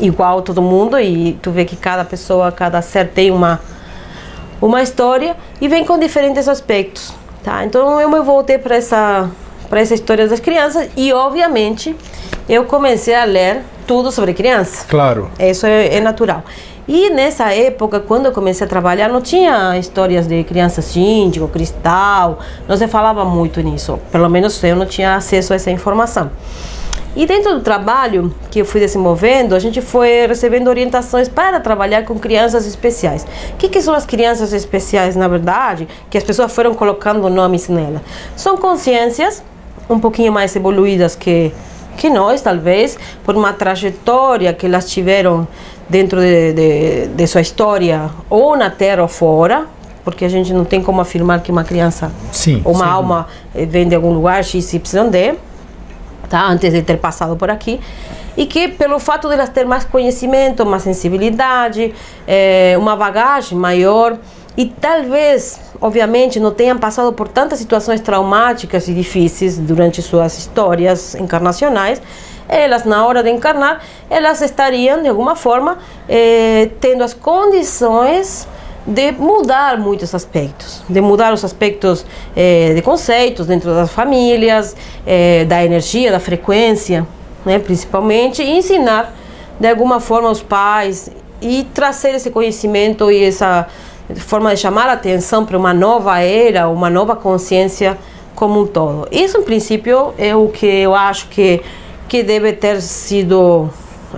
igual 0.00 0.42
todo 0.42 0.62
mundo 0.62 0.98
e 0.98 1.38
tu 1.42 1.50
vê 1.50 1.64
que 1.64 1.76
cada 1.76 2.04
pessoa, 2.04 2.50
cada 2.50 2.80
ser 2.82 3.08
tem 3.08 3.30
uma 3.30 3.60
uma 4.60 4.82
história 4.82 5.36
e 5.60 5.68
vem 5.68 5.84
com 5.84 5.96
diferentes 5.96 6.48
aspectos, 6.48 7.14
tá? 7.44 7.64
Então 7.64 8.00
eu 8.00 8.10
me 8.10 8.20
voltei 8.20 8.58
para 8.58 8.74
essa 8.74 9.30
para 9.68 9.80
essa 9.80 9.94
história 9.94 10.26
das 10.26 10.40
crianças 10.40 10.88
e 10.96 11.12
obviamente 11.12 11.94
eu 12.48 12.64
comecei 12.64 13.14
a 13.14 13.24
ler 13.24 13.62
tudo 13.86 14.10
sobre 14.10 14.34
criança. 14.34 14.86
Claro. 14.88 15.30
Isso 15.38 15.66
é, 15.66 15.96
é 15.96 16.00
natural. 16.00 16.42
E 16.86 17.10
nessa 17.10 17.52
época, 17.52 18.00
quando 18.00 18.26
eu 18.26 18.32
comecei 18.32 18.66
a 18.66 18.68
trabalhar, 18.68 19.10
não 19.10 19.20
tinha 19.20 19.76
histórias 19.76 20.26
de 20.26 20.42
criança 20.44 20.80
síndico, 20.80 21.46
cristal, 21.46 22.38
não 22.66 22.78
se 22.78 22.88
falava 22.88 23.26
muito 23.26 23.60
nisso. 23.60 23.98
Pelo 24.10 24.28
menos 24.30 24.62
eu 24.64 24.74
não 24.74 24.86
tinha 24.86 25.14
acesso 25.14 25.52
a 25.52 25.56
essa 25.56 25.70
informação. 25.70 26.30
E 27.14 27.26
dentro 27.26 27.54
do 27.54 27.60
trabalho 27.60 28.34
que 28.50 28.60
eu 28.60 28.64
fui 28.64 28.80
desenvolvendo, 28.80 29.54
a 29.54 29.58
gente 29.58 29.82
foi 29.82 30.26
recebendo 30.26 30.68
orientações 30.68 31.28
para 31.28 31.60
trabalhar 31.60 32.04
com 32.04 32.18
crianças 32.18 32.64
especiais. 32.66 33.26
O 33.52 33.56
que, 33.56 33.68
que 33.68 33.82
são 33.82 33.92
as 33.92 34.06
crianças 34.06 34.52
especiais, 34.54 35.16
na 35.16 35.28
verdade? 35.28 35.86
Que 36.08 36.16
as 36.16 36.24
pessoas 36.24 36.52
foram 36.54 36.74
colocando 36.74 37.28
nomes 37.28 37.68
nela. 37.68 38.00
São 38.34 38.56
consciências 38.56 39.42
um 39.88 39.98
pouquinho 39.98 40.32
mais 40.32 40.54
evoluídas 40.54 41.14
que, 41.14 41.52
que 41.96 42.10
nós, 42.10 42.40
talvez, 42.40 42.98
por 43.24 43.36
uma 43.36 43.52
trajetória 43.52 44.52
que 44.52 44.66
elas 44.66 44.90
tiveram 44.90 45.46
dentro 45.88 46.20
de, 46.20 46.52
de, 46.52 47.06
de 47.08 47.26
sua 47.26 47.40
história, 47.40 48.10
ou 48.28 48.56
na 48.56 48.70
Terra 48.70 49.02
ou 49.02 49.08
fora, 49.08 49.66
porque 50.04 50.24
a 50.24 50.28
gente 50.28 50.52
não 50.52 50.64
tem 50.64 50.82
como 50.82 51.00
afirmar 51.00 51.42
que 51.42 51.50
uma 51.50 51.64
criança 51.64 52.10
Sim, 52.32 52.62
ou 52.64 52.72
uma 52.72 52.84
sem 52.84 52.92
alma 52.92 53.26
eh, 53.54 53.66
vem 53.66 53.88
de 53.88 53.94
algum 53.94 54.12
lugar 54.12 54.42
XYD 54.42 55.36
tá? 56.28 56.46
antes 56.46 56.72
de 56.72 56.82
ter 56.82 56.98
passado 56.98 57.36
por 57.36 57.50
aqui, 57.50 57.80
e 58.36 58.46
que 58.46 58.68
pelo 58.68 58.98
fato 58.98 59.28
de 59.28 59.34
elas 59.34 59.48
ter 59.48 59.66
mais 59.66 59.84
conhecimento, 59.84 60.64
mais 60.64 60.82
sensibilidade, 60.82 61.92
eh, 62.26 62.76
uma 62.78 62.94
bagagem 62.94 63.58
maior, 63.58 64.16
e 64.58 64.66
talvez, 64.66 65.60
obviamente, 65.80 66.40
não 66.40 66.50
tenham 66.50 66.76
passado 66.76 67.12
por 67.12 67.28
tantas 67.28 67.60
situações 67.60 68.00
traumáticas 68.00 68.88
e 68.88 68.92
difíceis 68.92 69.56
durante 69.56 70.02
suas 70.02 70.36
histórias 70.36 71.14
encarnacionais, 71.14 72.02
elas, 72.48 72.84
na 72.84 73.06
hora 73.06 73.22
de 73.22 73.30
encarnar, 73.30 73.80
elas 74.10 74.40
estariam, 74.40 75.00
de 75.00 75.08
alguma 75.08 75.36
forma, 75.36 75.78
eh, 76.08 76.70
tendo 76.80 77.04
as 77.04 77.14
condições 77.14 78.48
de 78.84 79.12
mudar 79.12 79.78
muitos 79.78 80.12
aspectos, 80.12 80.82
de 80.88 81.00
mudar 81.00 81.32
os 81.32 81.44
aspectos 81.44 82.04
eh, 82.34 82.72
de 82.74 82.82
conceitos 82.82 83.46
dentro 83.46 83.72
das 83.72 83.92
famílias, 83.92 84.74
eh, 85.06 85.44
da 85.44 85.64
energia, 85.64 86.10
da 86.10 86.18
frequência, 86.18 87.06
né, 87.46 87.60
principalmente, 87.60 88.42
e 88.42 88.58
ensinar 88.58 89.14
de 89.60 89.68
alguma 89.68 90.00
forma 90.00 90.28
os 90.28 90.42
pais 90.42 91.12
e 91.40 91.64
trazer 91.72 92.16
esse 92.16 92.30
conhecimento 92.30 93.08
e 93.08 93.22
essa 93.22 93.68
forma 94.16 94.54
de 94.54 94.60
chamar 94.60 94.88
a 94.88 94.92
atenção 94.92 95.44
para 95.44 95.56
uma 95.56 95.74
nova 95.74 96.20
era, 96.20 96.68
uma 96.68 96.88
nova 96.88 97.14
consciência 97.14 97.98
como 98.34 98.62
um 98.62 98.66
todo. 98.66 99.08
Isso, 99.10 99.38
em 99.38 99.42
princípio, 99.42 100.14
é 100.16 100.34
o 100.34 100.48
que 100.48 100.66
eu 100.66 100.94
acho 100.94 101.28
que 101.28 101.60
que 102.08 102.22
deve 102.22 102.54
ter 102.54 102.80
sido 102.80 103.68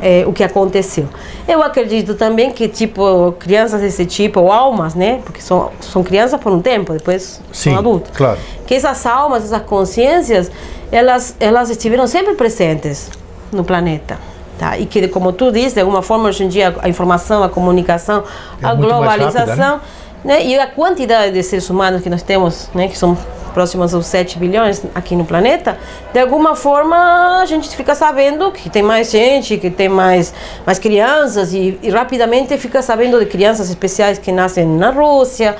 é, 0.00 0.24
o 0.24 0.32
que 0.32 0.44
aconteceu. 0.44 1.08
Eu 1.48 1.62
acredito 1.62 2.14
também 2.14 2.52
que 2.52 2.68
tipo 2.68 3.32
crianças 3.38 3.80
desse 3.80 4.06
tipo 4.06 4.40
ou 4.40 4.52
almas, 4.52 4.94
né? 4.94 5.20
Porque 5.24 5.40
são 5.40 5.70
são 5.80 6.02
crianças 6.04 6.40
por 6.40 6.52
um 6.52 6.60
tempo, 6.60 6.92
depois 6.92 7.40
Sim, 7.52 7.70
são 7.70 7.78
adultos. 7.78 8.12
claro. 8.14 8.38
Que 8.66 8.74
essas 8.74 9.04
almas, 9.06 9.44
essas 9.44 9.62
consciências, 9.62 10.50
elas 10.92 11.34
elas 11.40 11.70
estiveram 11.70 12.06
sempre 12.06 12.34
presentes 12.34 13.10
no 13.50 13.64
planeta. 13.64 14.18
Tá? 14.60 14.76
E 14.76 14.84
que, 14.84 15.08
como 15.08 15.32
tu 15.32 15.50
disse, 15.50 15.76
de 15.76 15.80
alguma 15.80 16.02
forma, 16.02 16.28
hoje 16.28 16.44
em 16.44 16.48
dia, 16.48 16.76
a 16.82 16.88
informação, 16.90 17.42
a 17.42 17.48
comunicação, 17.48 18.24
É 18.60 18.66
a 18.66 18.74
mais 18.74 18.78
globalização, 18.78 19.76
rápida, 19.76 19.80
né? 20.22 20.44
E 20.44 20.58
a 20.58 20.66
quantidade 20.66 21.32
de 21.32 21.42
seres 21.42 21.70
humanos 21.70 22.02
que 22.02 22.10
nós 22.10 22.22
temos, 22.22 22.68
né? 22.74 22.86
Que 22.86 22.98
são 22.98 23.16
próximos 23.54 23.94
aos 23.94 24.04
7 24.04 24.38
bilhões 24.38 24.82
aqui 24.94 25.16
no 25.16 25.24
planeta, 25.24 25.78
de 26.12 26.20
alguma 26.20 26.54
forma 26.54 27.40
a 27.40 27.46
gente 27.46 27.74
fica 27.74 27.94
sabendo 27.94 28.52
que 28.52 28.68
tem 28.68 28.82
mais 28.82 29.10
gente, 29.10 29.56
que 29.56 29.70
tem 29.70 29.88
mais, 29.88 30.34
mais 30.66 30.78
crianças 30.78 31.54
e, 31.54 31.78
e 31.82 31.88
rapidamente 31.88 32.56
fica 32.58 32.82
sabendo 32.82 33.18
de 33.18 33.24
crianças 33.24 33.70
especiais 33.70 34.18
que 34.18 34.30
nascem 34.30 34.66
na 34.66 34.90
Rússia, 34.90 35.56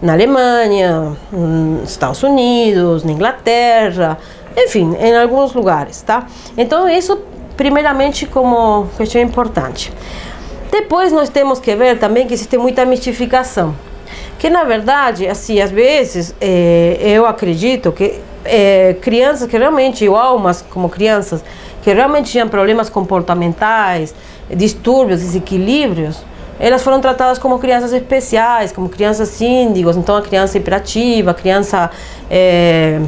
na 0.00 0.12
Alemanha, 0.12 1.12
nos 1.32 1.90
Estados 1.90 2.22
Unidos, 2.22 3.02
na 3.02 3.10
Inglaterra, 3.10 4.16
enfim, 4.56 4.96
em 5.00 5.16
alguns 5.16 5.52
lugares, 5.52 6.00
tá? 6.02 6.26
Então 6.56 6.88
isso 6.88 7.18
primeiramente 7.56 8.26
como 8.26 8.86
questão 8.96 9.20
importante. 9.20 9.92
Depois 10.70 11.12
nós 11.12 11.28
temos 11.28 11.60
que 11.60 11.74
ver 11.76 11.98
também 11.98 12.26
que 12.26 12.34
existe 12.34 12.58
muita 12.58 12.84
mistificação 12.84 13.74
que 14.44 14.50
na 14.50 14.62
verdade, 14.62 15.26
assim, 15.26 15.58
às 15.60 15.70
vezes 15.70 16.34
eh, 16.38 16.98
eu 17.00 17.24
acredito 17.24 17.90
que 17.92 18.20
eh, 18.44 18.94
crianças 19.00 19.48
que 19.48 19.56
realmente, 19.56 20.06
ou 20.06 20.16
almas 20.16 20.60
como 20.60 20.90
crianças, 20.90 21.42
que 21.82 21.90
realmente 21.90 22.30
tinham 22.30 22.46
problemas 22.46 22.90
comportamentais, 22.90 24.14
distúrbios, 24.54 25.20
desequilíbrios, 25.20 26.22
elas 26.60 26.82
foram 26.82 27.00
tratadas 27.00 27.38
como 27.38 27.58
crianças 27.58 27.92
especiais, 27.94 28.70
como 28.70 28.88
crianças 28.88 29.30
síndigos, 29.30 29.96
então 29.96 30.14
a 30.14 30.20
criança 30.20 30.58
hiperativa, 30.58 31.30
a 31.30 31.34
criança 31.34 31.90
é, 32.30 33.00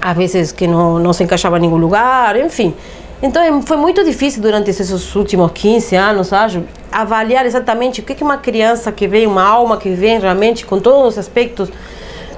às 0.00 0.16
vezes 0.16 0.52
que 0.52 0.68
não, 0.68 1.00
não 1.00 1.12
se 1.12 1.24
encaixava 1.24 1.58
em 1.58 1.62
nenhum 1.62 1.76
lugar, 1.76 2.36
enfim. 2.36 2.72
Então 3.22 3.62
foi 3.62 3.76
muito 3.76 4.04
difícil 4.04 4.42
durante 4.42 4.68
esses 4.68 5.14
últimos 5.14 5.50
15 5.52 5.96
anos, 5.96 6.32
acho, 6.32 6.62
avaliar 6.92 7.46
exatamente 7.46 8.00
o 8.00 8.04
que 8.04 8.22
uma 8.22 8.36
criança 8.36 8.92
que 8.92 9.08
vem, 9.08 9.26
uma 9.26 9.42
alma 9.42 9.76
que 9.78 9.90
vem 9.90 10.18
realmente 10.18 10.66
com 10.66 10.78
todos 10.78 11.14
os 11.14 11.18
aspectos 11.18 11.70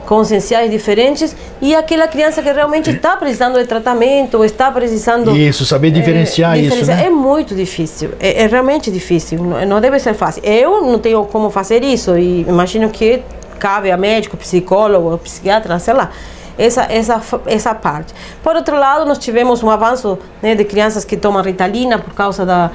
conscienciais 0.07 0.71
diferentes 0.71 1.37
e 1.61 1.75
aquela 1.75 2.09
criança 2.09 2.43
que 2.43 2.51
realmente 2.51 2.89
está 2.89 3.15
precisando 3.15 3.59
de 3.59 3.67
tratamento 3.67 4.39
ou 4.39 4.45
está 4.45 4.71
precisando 4.71 5.37
isso 5.37 5.67
saber 5.67 5.91
diferenciar, 5.91 6.57
é, 6.57 6.63
diferenciar. 6.63 6.97
isso 6.97 7.05
né? 7.05 7.07
é 7.09 7.11
muito 7.11 7.55
difícil 7.55 8.13
é, 8.19 8.43
é, 8.45 8.47
realmente 8.47 8.91
difícil 8.91 9.45
não, 9.45 9.67
não 9.67 9.81
deve 9.83 9.99
ser 9.99 10.15
fácil 10.15 10.43
eu 10.43 10.81
não 10.81 10.99
tenho 10.99 11.27
como 11.27 11.51
fazer 11.51 11.85
isso 11.85 12.17
e 12.17 12.41
imagino 12.49 12.89
que 12.89 13.21
cabe 13.59 13.91
a 13.91 13.99
médico 13.99 14.35
psicólogo 14.39 15.19
psiquiatra 15.19 15.79
sei 15.79 15.93
lá 15.93 16.11
essa, 16.59 16.83
essa, 16.91 17.23
essa 17.47 17.75
parte. 17.75 18.13
Por 18.43 18.57
outro 18.57 18.77
lado, 18.77 19.07
nós 19.07 19.19
tivemos 19.19 19.63
um 19.63 19.71
avanço 19.71 20.19
né, 20.43 20.55
de 20.55 20.65
crianças 20.65 21.05
que 21.05 21.17
tomam 21.17 21.43
ritalina 21.43 21.99
por 21.99 22.13
causa 22.13 22.45
da, 22.45 22.71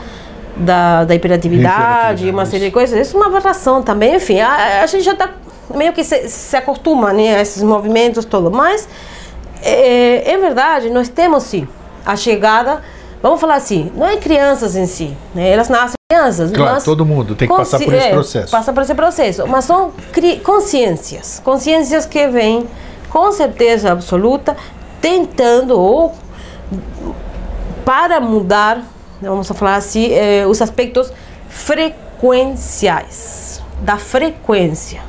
da, 0.56 1.04
da 1.04 1.14
hiperatividade, 1.14 2.30
uma 2.30 2.46
série 2.46 2.66
de 2.66 2.72
coisas. 2.72 3.08
Isso 3.08 3.18
é 3.18 3.20
uma 3.20 3.28
aberração 3.28 3.84
também. 3.84 4.16
Enfim, 4.16 4.40
a, 4.40 4.82
a 4.82 4.86
gente 4.86 5.04
já 5.04 5.12
está 5.12 5.30
meio 5.76 5.92
que 5.92 6.04
se, 6.04 6.30
se 6.30 6.56
acostuma 6.56 7.12
né, 7.12 7.36
a 7.36 7.42
esses 7.42 7.62
movimentos 7.62 8.24
todos. 8.24 8.52
Mas, 8.52 8.88
é, 9.62 10.32
é 10.32 10.38
verdade, 10.38 10.90
nós 10.90 11.10
temos 11.10 11.44
sim 11.44 11.68
a 12.06 12.16
chegada, 12.16 12.82
vamos 13.22 13.40
falar 13.40 13.56
assim, 13.56 13.92
não 13.96 14.08
é 14.08 14.18
crianças 14.18 14.76
em 14.76 14.86
si, 14.86 15.16
né, 15.34 15.50
elas 15.50 15.70
nascem 15.70 15.96
crianças. 16.10 16.52
Claro, 16.52 16.84
todo 16.84 17.06
mundo 17.06 17.34
tem 17.34 17.48
que 17.48 17.56
passar 17.56 17.80
por 17.80 17.94
esse 17.94 18.08
é, 18.08 18.12
processo. 18.12 18.52
Passa 18.52 18.74
por 18.74 18.84
esse 18.84 18.96
processo, 18.96 19.48
mas 19.48 19.66
são 19.66 19.92
consciências, 20.44 21.42
consciências 21.44 22.06
que 22.06 22.28
vêm 22.28 22.68
com 23.14 23.32
certeza 23.32 23.92
absoluta 23.92 24.58
tentando 25.00 25.80
ou 25.80 26.16
para 27.86 28.20
mudar, 28.20 28.84
vamos 29.22 29.48
falar 29.50 29.76
assim, 29.76 30.12
eh, 30.12 30.48
os 30.48 30.60
aspectos 30.62 31.14
frequenciais 31.48 33.62
da 33.82 33.98
frequência 33.98 35.02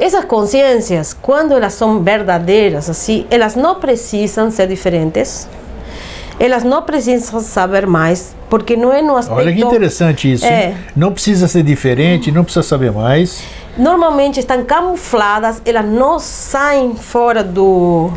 essas 0.00 0.24
consciências, 0.24 1.12
quando 1.12 1.52
elas 1.52 1.74
são 1.74 2.02
verdadeiras, 2.02 2.90
assim, 2.90 3.24
elas 3.30 3.54
não 3.54 3.76
precisam 3.76 4.50
ser 4.50 4.66
diferentes, 4.66 5.46
elas 6.40 6.64
não 6.64 6.82
precisam 6.82 7.38
saber 7.38 7.86
mais, 7.86 8.34
porque 8.50 8.76
não 8.76 8.92
é 8.92 9.00
no 9.00 9.16
aspecto... 9.16 9.38
Olha 9.38 9.54
que 9.54 9.62
interessante 9.62 10.32
isso. 10.32 10.44
É, 10.44 10.74
não 10.96 11.12
precisa 11.12 11.46
ser 11.46 11.62
diferente, 11.62 12.32
não 12.32 12.42
precisa 12.42 12.64
saber 12.64 12.90
mais. 12.90 13.44
Normalmente 13.76 14.40
estão 14.40 14.64
camufladas, 14.64 15.62
elas 15.64 15.84
não 15.84 16.18
saem 16.18 16.94
fora 16.94 17.42
do... 17.42 18.10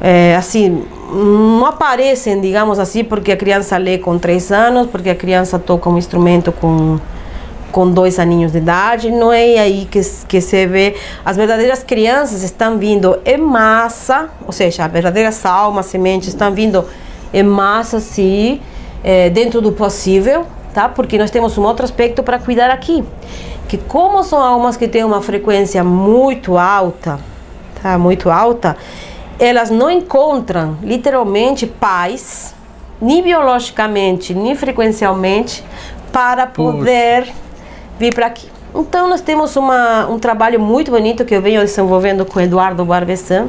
É, 0.00 0.36
assim, 0.36 0.84
não 1.10 1.64
aparecem, 1.64 2.40
digamos 2.40 2.78
assim, 2.78 3.02
porque 3.04 3.32
a 3.32 3.36
criança 3.36 3.76
lê 3.78 3.96
com 3.96 4.18
três 4.18 4.52
anos, 4.52 4.88
porque 4.88 5.08
a 5.08 5.14
criança 5.14 5.58
toca 5.58 5.88
um 5.88 5.96
instrumento 5.96 6.52
com 6.52 6.98
com 7.74 7.90
dois 7.90 8.20
aninhos 8.20 8.52
de 8.52 8.58
idade, 8.58 9.10
não 9.10 9.32
é 9.32 9.58
aí 9.58 9.88
que, 9.90 10.00
que 10.28 10.40
se 10.40 10.64
vê. 10.64 10.94
As 11.24 11.36
verdadeiras 11.36 11.82
crianças 11.82 12.44
estão 12.44 12.78
vindo 12.78 13.18
em 13.24 13.36
massa, 13.36 14.28
ou 14.46 14.52
seja, 14.52 14.84
as 14.84 14.92
verdadeiras 14.92 15.44
almas, 15.44 15.86
sementes 15.86 16.28
estão 16.28 16.52
vindo 16.52 16.84
em 17.32 17.42
massa, 17.42 17.98
sim, 17.98 18.60
é, 19.02 19.28
dentro 19.28 19.60
do 19.60 19.72
possível, 19.72 20.46
tá? 20.74 20.88
Porque 20.88 21.16
nós 21.16 21.30
temos 21.30 21.56
um 21.56 21.62
outro 21.62 21.84
aspecto 21.84 22.22
para 22.22 22.38
cuidar 22.38 22.70
aqui, 22.70 23.02
que 23.68 23.78
como 23.78 24.22
são 24.22 24.42
almas 24.42 24.76
que 24.76 24.86
têm 24.86 25.04
uma 25.04 25.22
frequência 25.22 25.82
muito 25.82 26.58
alta, 26.58 27.18
tá? 27.80 27.96
Muito 27.96 28.28
alta, 28.28 28.76
elas 29.38 29.70
não 29.70 29.90
encontram 29.90 30.76
literalmente 30.82 31.66
paz, 31.66 32.54
nem 33.00 33.22
biologicamente, 33.22 34.34
nem 34.34 34.54
frequencialmente, 34.54 35.64
para 36.12 36.46
poder 36.46 37.22
Puxa 37.22 37.44
vir 37.98 38.14
para 38.14 38.26
aqui. 38.26 38.48
Então 38.74 39.08
nós 39.08 39.20
temos 39.20 39.56
uma, 39.56 40.08
um 40.08 40.18
trabalho 40.18 40.58
muito 40.58 40.90
bonito 40.90 41.24
que 41.24 41.34
eu 41.34 41.40
venho 41.40 41.60
desenvolvendo 41.60 42.24
com 42.24 42.40
Eduardo 42.40 42.84
Barbessan, 42.84 43.48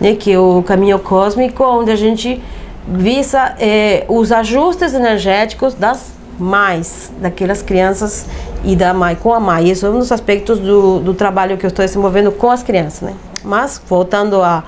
né, 0.00 0.14
que 0.14 0.32
é 0.32 0.38
o 0.38 0.62
Caminho 0.62 0.98
Cósmico, 0.98 1.62
onde 1.64 1.90
a 1.90 1.96
gente 1.96 2.42
visa 2.86 3.54
é, 3.58 4.04
os 4.08 4.32
ajustes 4.32 4.92
energéticos 4.92 5.74
das 5.74 6.15
mães, 6.38 7.12
daquelas 7.18 7.62
crianças 7.62 8.26
e 8.64 8.76
da 8.76 8.92
mãe 8.92 9.14
com 9.14 9.32
a 9.32 9.40
mãe. 9.40 9.68
Esse 9.68 9.84
é 9.84 9.88
um 9.88 9.98
dos 9.98 10.12
aspectos 10.12 10.58
do, 10.58 11.00
do 11.00 11.14
trabalho 11.14 11.56
que 11.56 11.66
eu 11.66 11.68
estou 11.68 11.84
desenvolvendo 11.84 12.32
com 12.32 12.50
as 12.50 12.62
crianças. 12.62 13.02
Né? 13.02 13.14
Mas, 13.44 13.80
voltando 13.88 14.42
a, 14.42 14.64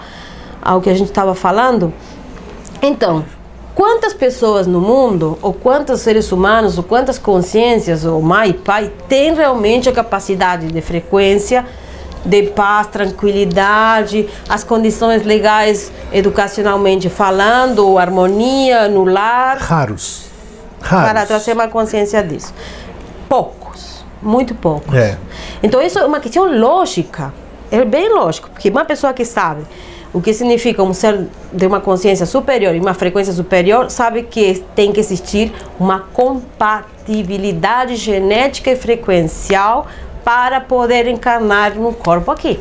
ao 0.63 0.81
que 0.81 0.91
a 0.91 0.95
gente 0.95 1.09
estava 1.09 1.35
falando, 1.35 1.93
então, 2.83 3.25
Quantas 3.79 4.13
pessoas 4.13 4.67
no 4.67 4.81
mundo, 4.81 5.39
ou 5.41 5.53
quantos 5.53 6.01
seres 6.01 6.33
humanos, 6.33 6.77
ou 6.77 6.83
quantas 6.83 7.17
consciências, 7.17 8.05
ou 8.05 8.21
mãe, 8.21 8.53
pai, 8.53 8.91
têm 9.09 9.33
realmente 9.33 9.89
a 9.89 9.93
capacidade 9.93 10.67
de 10.67 10.81
frequência, 10.81 11.65
de 12.25 12.43
paz, 12.43 12.89
tranquilidade, 12.89 14.29
as 14.49 14.65
condições 14.65 15.25
legais 15.25 15.93
educacionalmente 16.13 17.09
falando, 17.09 17.97
harmonia 17.99 18.89
no 18.89 19.05
lar? 19.05 19.59
Raros. 19.59 20.28
Raros. 20.81 21.13
Para 21.13 21.27
trazer 21.27 21.53
uma 21.53 21.69
consciência 21.69 22.23
disso. 22.23 22.55
Poucos, 23.29 24.05
muito 24.23 24.55
poucos. 24.55 24.95
É. 24.95 25.19
Então 25.63 25.83
isso 25.83 25.99
é 25.99 26.05
uma 26.05 26.21
questão 26.21 26.45
lógica, 26.59 27.33
é 27.71 27.85
bem 27.85 28.09
lógico, 28.15 28.49
porque 28.51 28.71
uma 28.71 28.85
pessoa 28.85 29.13
que 29.13 29.25
sabe 29.25 29.65
o 30.13 30.21
que 30.21 30.33
significa 30.33 30.83
um 30.83 30.95
ser 30.95 31.27
de 31.53 31.67
uma 31.67 31.81
consciência 31.81 32.25
superior 32.25 32.75
e 32.75 32.81
uma 32.81 32.95
frequência 32.95 33.33
superior, 33.33 33.91
sabe 33.91 34.23
que 34.23 34.65
tem 34.75 34.93
que 34.93 35.01
existir 35.01 35.53
uma 35.79 36.01
compatibilidade 36.01 37.97
genética 37.97 38.71
e 38.71 38.77
frequencial 38.77 39.87
para 40.25 40.61
poder 40.61 41.07
encarnar 41.07 41.75
no 41.75 41.93
corpo 41.93 42.31
aqui. 42.31 42.59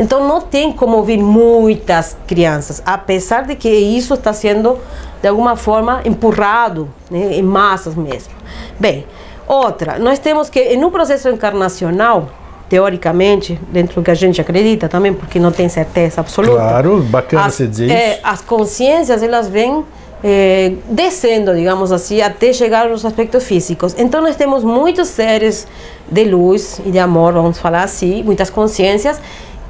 Então 0.00 0.26
não 0.26 0.40
tem 0.40 0.72
como 0.72 0.96
ouvir 0.96 1.18
muitas 1.18 2.16
crianças, 2.26 2.82
apesar 2.86 3.42
de 3.42 3.54
que 3.54 3.68
isso 3.68 4.14
está 4.14 4.32
sendo 4.32 4.78
de 5.20 5.28
alguma 5.28 5.56
forma 5.56 6.00
empurrado 6.06 6.88
né, 7.10 7.36
em 7.36 7.42
massas 7.42 7.94
mesmo. 7.94 8.32
Bem, 8.78 9.04
outra, 9.46 9.98
nós 9.98 10.18
temos 10.18 10.48
que 10.48 10.74
no 10.76 10.90
processo 10.90 11.28
encarnacional 11.28 12.30
teoricamente, 12.70 13.60
dentro 13.70 13.96
do 13.96 14.04
que 14.04 14.10
a 14.12 14.14
gente 14.14 14.40
acredita 14.40 14.88
também, 14.88 15.12
porque 15.12 15.40
não 15.40 15.50
tem 15.50 15.68
certeza 15.68 16.20
absoluta. 16.20 16.54
Claro, 16.54 17.00
bacana 17.02 17.46
as, 17.46 17.54
você 17.54 17.66
dizer 17.66 17.90
é, 17.90 18.12
isso. 18.12 18.20
As 18.22 18.40
consciências, 18.40 19.24
elas 19.24 19.48
vêm 19.48 19.84
é, 20.22 20.74
descendo, 20.88 21.52
digamos 21.52 21.90
assim, 21.90 22.20
até 22.20 22.52
chegar 22.52 22.88
aos 22.88 23.04
aspectos 23.04 23.42
físicos. 23.42 23.94
Então, 23.98 24.22
nós 24.22 24.36
temos 24.36 24.62
muitos 24.62 25.08
seres 25.08 25.66
de 26.08 26.24
luz 26.24 26.80
e 26.86 26.92
de 26.92 26.98
amor, 27.00 27.32
vamos 27.32 27.58
falar 27.58 27.82
assim, 27.82 28.22
muitas 28.22 28.48
consciências, 28.50 29.20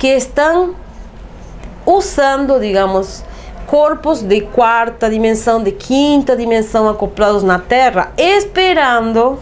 que 0.00 0.08
estão 0.08 0.74
usando, 1.84 2.58
digamos, 2.58 3.22
corpos 3.66 4.22
de 4.22 4.40
quarta 4.40 5.10
dimensão, 5.10 5.62
de 5.62 5.72
quinta 5.72 6.34
dimensão 6.34 6.88
acoplados 6.88 7.42
na 7.42 7.58
Terra, 7.58 8.10
esperando 8.16 9.38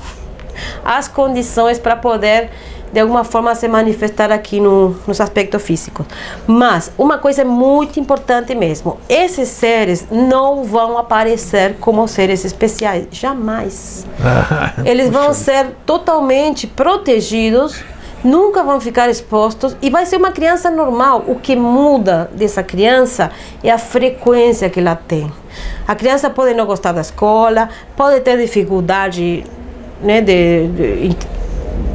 as 0.84 1.06
condições 1.06 1.78
para 1.78 1.94
poder 1.94 2.50
de 2.92 2.98
alguma 2.98 3.22
forma 3.22 3.54
se 3.54 3.68
manifestar 3.68 4.32
aqui 4.32 4.60
no, 4.60 4.96
nos 5.06 5.20
aspectos 5.20 5.62
físicos. 5.62 6.06
Mas 6.44 6.90
uma 6.98 7.18
coisa 7.18 7.44
muito 7.44 8.00
importante 8.00 8.52
mesmo: 8.52 8.98
esses 9.08 9.48
seres 9.48 10.06
não 10.10 10.64
vão 10.64 10.98
aparecer 10.98 11.76
como 11.80 12.08
seres 12.08 12.44
especiais, 12.44 13.06
jamais. 13.12 14.04
Eles 14.84 15.08
vão 15.08 15.32
ser 15.32 15.68
totalmente 15.86 16.66
protegidos. 16.66 17.80
Nunca 18.24 18.62
vão 18.62 18.80
ficar 18.80 19.08
expostos 19.08 19.76
e 19.80 19.90
vai 19.90 20.04
ser 20.04 20.16
uma 20.16 20.32
criança 20.32 20.70
normal. 20.70 21.24
O 21.26 21.36
que 21.36 21.54
muda 21.54 22.30
dessa 22.32 22.62
criança 22.62 23.30
é 23.62 23.70
a 23.70 23.78
frequência 23.78 24.68
que 24.68 24.80
ela 24.80 24.96
tem. 24.96 25.32
A 25.86 25.94
criança 25.94 26.28
pode 26.28 26.54
não 26.54 26.66
gostar 26.66 26.92
da 26.92 27.00
escola, 27.00 27.68
pode 27.96 28.20
ter 28.20 28.36
dificuldade 28.36 29.44
né, 30.02 30.20
de, 30.20 30.68
de 30.68 31.16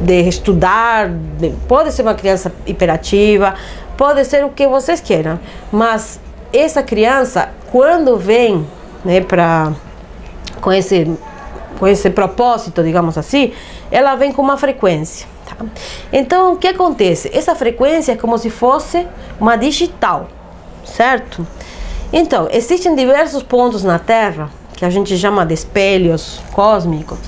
de 0.04 0.28
estudar, 0.28 1.08
de, 1.08 1.50
pode 1.66 1.92
ser 1.92 2.02
uma 2.02 2.14
criança 2.14 2.52
hiperativa, 2.66 3.54
pode 3.96 4.24
ser 4.24 4.44
o 4.44 4.50
que 4.50 4.66
vocês 4.66 5.00
queiram, 5.00 5.40
mas 5.72 6.20
essa 6.52 6.82
criança, 6.82 7.50
quando 7.72 8.16
vem 8.16 8.66
né, 9.04 9.20
para 9.20 9.72
com 10.60 10.72
esse 10.72 11.10
com 11.78 11.88
esse 11.88 12.08
propósito, 12.08 12.84
digamos 12.84 13.18
assim, 13.18 13.52
ela 13.90 14.14
vem 14.14 14.32
com 14.32 14.40
uma 14.40 14.56
frequência. 14.56 15.26
Tá? 15.46 15.56
Então, 16.12 16.54
o 16.54 16.56
que 16.56 16.68
acontece? 16.68 17.30
Essa 17.32 17.54
frequência 17.54 18.12
é 18.12 18.16
como 18.16 18.36
se 18.38 18.50
fosse 18.50 19.06
uma 19.40 19.56
digital, 19.56 20.28
certo? 20.84 21.46
Então, 22.12 22.48
existem 22.50 22.94
diversos 22.94 23.42
pontos 23.42 23.82
na 23.82 23.98
Terra 23.98 24.50
que 24.76 24.84
a 24.84 24.90
gente 24.90 25.16
chama 25.16 25.44
de 25.46 25.54
espelhos 25.54 26.40
cósmicos, 26.52 27.18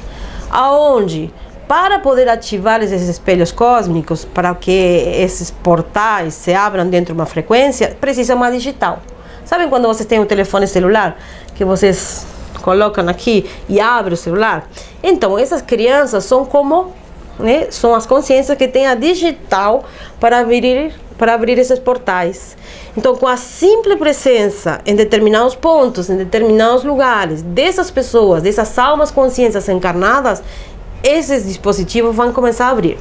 aonde 0.51 1.33
para 1.69 1.99
poder 1.99 2.29
ativar 2.29 2.81
esses 2.83 3.09
espelhos 3.09 3.51
cósmicos, 3.51 4.25
para 4.25 4.55
que 4.55 4.71
esses 4.71 5.51
portais 5.51 6.35
se 6.35 6.55
abram 6.55 6.89
dentro 6.89 7.15
de 7.15 7.21
uma 7.21 7.27
frequência, 7.27 7.97
precisa 8.01 8.35
uma 8.35 8.51
digital. 8.51 9.01
Sabem 9.45 9.69
quando 9.69 9.89
vocês 9.89 10.07
têm 10.07 10.21
um 10.21 10.27
telefone 10.27 10.67
celular 10.67 11.17
que 11.55 11.65
vocês 11.65 12.27
colocam 12.63 13.09
aqui 13.09 13.49
e 13.69 13.81
abre 13.81 14.15
o 14.15 14.17
celular? 14.17 14.69
Então, 15.03 15.39
essas 15.39 15.63
crianças 15.63 16.25
são 16.25 16.45
como 16.45 16.93
né, 17.39 17.69
são 17.71 17.95
as 17.95 18.07
consciências 18.07 18.57
que 18.57 18.69
têm 18.69 18.87
a 18.87 18.95
digital 18.95 19.85
para 20.19 20.39
abrir 20.39 20.93
para 21.17 21.33
abrir 21.33 21.59
esses 21.59 21.79
portais. 21.79 22.57
Então, 22.95 23.17
com 23.17 23.27
a 23.27 23.39
simples 23.39 23.99
presença 23.99 24.83
em 24.85 24.95
determinados 24.95 25.55
pontos, 25.55 26.11
em 26.11 26.17
determinados 26.19 26.85
lugares, 26.85 27.41
dessas 27.41 27.91
pessoas, 27.91 28.43
dessas 28.43 28.79
almas 28.79 29.11
consciências 29.11 29.67
encarnadas, 29.69 30.43
esses 31.03 31.47
dispositivos 31.47 32.15
vão 32.15 32.33
começar 32.33 32.67
a 32.67 32.71
abrir. 32.71 32.99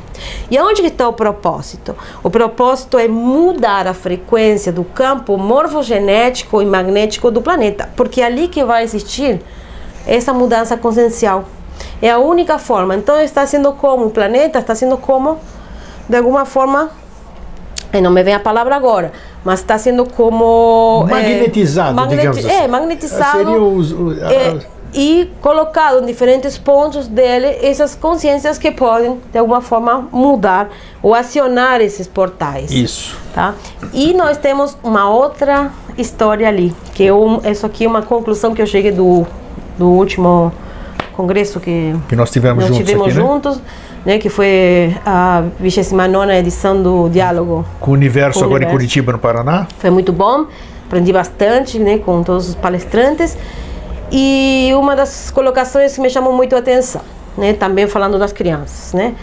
E 0.50 0.58
aonde 0.58 0.82
está 0.84 1.08
o 1.08 1.14
propósito? 1.14 1.96
O 2.22 2.30
propósito 2.30 2.98
é 2.98 3.08
mudar 3.08 3.88
a 3.88 3.94
frequência 3.94 4.72
do 4.72 4.84
campo 4.84 5.38
morfogenético 5.38 6.62
e 6.62 6.66
magnético 6.66 7.32
do 7.32 7.42
planeta, 7.42 7.90
porque 7.96 8.22
é 8.22 8.26
ali 8.26 8.48
que 8.48 8.64
vai 8.64 8.84
existir 8.84 9.42
essa 10.06 10.34
mudança 10.34 10.78
consciencial. 10.78 11.46
É 12.02 12.10
a 12.10 12.18
única 12.18 12.58
forma. 12.58 12.96
Então 12.96 13.20
está 13.20 13.46
sendo 13.46 13.74
como 13.74 14.06
o 14.06 14.10
planeta 14.10 14.60
está 14.60 14.76
sendo 14.76 14.98
como 14.98 15.38
de 16.08 16.18
alguma 16.18 16.46
forma 16.46 16.92
não 18.02 18.12
me 18.12 18.24
vem 18.24 18.34
a 18.34 18.40
palavra 18.40 18.76
agora, 18.76 19.14
mas 19.44 19.62
está 19.62 19.78
sendo 19.78 20.06
como 20.06 21.06
magnetizado, 21.10 21.92
é, 21.92 21.94
magneti 21.94 22.18
digamos 22.18 22.46
assim. 22.46 22.64
É, 22.64 22.68
magnetizado. 22.68 23.38
Seria 23.38 23.62
os, 23.62 23.92
os, 23.92 24.22
é, 24.22 24.60
e 24.94 25.30
colocado 25.42 26.02
em 26.02 26.06
diferentes 26.06 26.58
pontos 26.58 27.08
dele 27.08 27.48
essas 27.62 27.96
consciências 27.96 28.58
que 28.58 28.72
podem 28.72 29.20
de 29.32 29.38
alguma 29.38 29.62
forma 29.62 30.08
mudar 30.12 30.70
ou 31.04 31.14
acionar 31.14 31.82
esses 31.82 32.08
portais. 32.08 32.72
Isso. 32.72 33.18
Tá? 33.34 33.54
E 33.94 34.14
nós 34.14 34.38
temos 34.38 34.78
uma 34.82 35.10
outra 35.10 35.72
história 35.98 36.48
ali, 36.48 36.74
que 36.94 37.04
eu, 37.04 37.42
isso 37.50 37.66
aqui 37.66 37.86
é 37.86 37.88
uma 37.88 38.02
conclusão 38.02 38.54
que 38.54 38.62
eu 38.62 38.68
cheguei 38.68 38.92
do, 38.92 39.28
do 39.78 39.88
último 39.88 40.52
congresso 41.16 41.60
que, 41.60 41.96
que 42.08 42.16
nós 42.16 42.30
tivemos 42.30 42.64
nós 42.64 42.68
juntos. 42.70 42.86
Tivemos 42.86 43.08
aqui, 43.08 43.18
né? 43.18 43.22
juntos, 43.22 43.62
né? 44.06 44.18
que 44.20 44.30
foi 44.30 44.96
a 45.06 45.44
29 45.60 46.34
edição 46.34 46.82
do 46.82 47.10
Diálogo. 47.10 47.66
Com 47.80 47.92
o 47.92 47.94
Universo, 47.94 48.40
com 48.40 48.46
o 48.46 48.48
agora 48.48 48.64
universo. 48.64 48.76
em 48.76 48.78
Curitiba, 48.78 49.12
no 49.12 49.20
Paraná. 49.20 49.68
Foi 49.80 49.90
muito 49.90 50.12
bom, 50.12 50.46
aprendi 50.86 51.12
bastante 51.12 51.80
né? 51.80 51.98
com 51.98 52.24
todos 52.24 52.50
os 52.50 52.56
palestrantes. 52.56 53.38
E 54.12 54.70
uma 54.76 54.96
das 54.96 55.32
colocações 55.32 55.96
que 55.96 56.02
me 56.02 56.10
chamou 56.10 56.32
muito 56.32 56.56
a 56.56 56.60
atenção, 56.60 57.02
né, 57.38 57.54
também 57.54 57.88
falando 57.88 58.20
das 58.20 58.32
crianças, 58.32 58.94
né? 58.94 59.16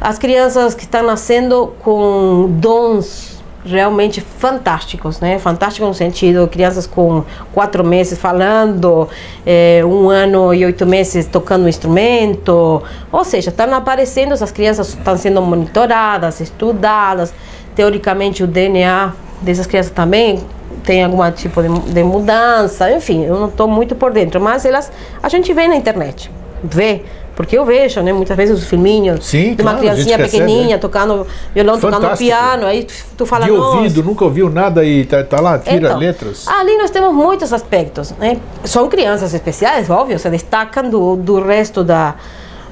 As 0.00 0.18
crianças 0.18 0.74
que 0.74 0.82
estão 0.82 1.02
nascendo 1.02 1.72
com 1.82 2.48
dons 2.58 3.33
realmente 3.64 4.20
fantásticos, 4.20 5.20
né? 5.20 5.38
Fantásticos 5.38 5.88
no 5.88 5.94
sentido, 5.94 6.46
crianças 6.48 6.86
com 6.86 7.24
quatro 7.52 7.82
meses 7.82 8.18
falando, 8.18 9.08
é, 9.46 9.82
um 9.84 10.10
ano 10.10 10.52
e 10.52 10.64
oito 10.64 10.84
meses 10.84 11.26
tocando 11.26 11.64
um 11.64 11.68
instrumento, 11.68 12.82
ou 13.10 13.24
seja, 13.24 13.50
estão 13.50 13.72
aparecendo, 13.74 14.32
essas 14.32 14.52
crianças 14.52 14.88
estão 14.88 15.16
sendo 15.16 15.40
monitoradas, 15.40 16.40
estudadas, 16.40 17.32
teoricamente 17.74 18.42
o 18.42 18.46
DNA 18.46 19.12
dessas 19.40 19.66
crianças 19.66 19.92
também 19.92 20.40
tem 20.84 21.02
algum 21.02 21.30
tipo 21.30 21.62
de, 21.62 21.92
de 21.92 22.02
mudança, 22.02 22.92
enfim, 22.92 23.24
eu 23.24 23.38
não 23.38 23.48
estou 23.48 23.66
muito 23.66 23.94
por 23.94 24.12
dentro, 24.12 24.40
mas 24.40 24.64
elas 24.64 24.92
a 25.22 25.28
gente 25.28 25.52
vê 25.54 25.66
na 25.66 25.76
internet, 25.76 26.30
vê, 26.62 27.02
porque 27.36 27.58
eu 27.58 27.64
vejo, 27.64 28.00
né, 28.00 28.12
muitas 28.12 28.36
vezes 28.36 28.58
os 28.58 28.68
filminhos 28.68 29.26
Sim, 29.26 29.54
de 29.54 29.62
uma 29.62 29.72
claro, 29.72 29.78
criancinha 29.78 30.18
pequenininha 30.18 30.56
recebe, 30.56 30.74
né? 30.74 30.78
tocando 30.78 31.26
violão, 31.54 31.78
Fantástico. 31.78 32.02
tocando 32.02 32.18
piano, 32.18 32.66
aí 32.66 32.84
tu, 32.84 32.94
tu 33.18 33.26
fala, 33.26 33.44
de 33.44 33.50
ouvido, 33.50 34.02
nunca 34.02 34.24
ouviu 34.24 34.48
nada 34.48 34.84
e 34.84 35.04
tá, 35.04 35.22
tá 35.24 35.40
lá, 35.40 35.58
tira 35.58 35.88
então, 35.88 35.98
letras. 35.98 36.46
Ali 36.46 36.76
nós 36.76 36.90
temos 36.90 37.12
muitos 37.12 37.52
aspectos, 37.52 38.14
né? 38.18 38.36
São 38.64 38.88
crianças 38.88 39.34
especiais, 39.34 39.90
óbvio, 39.90 40.18
se 40.18 40.30
destacam 40.30 40.88
do, 40.88 41.16
do 41.16 41.40
resto 41.40 41.82
da 41.82 42.14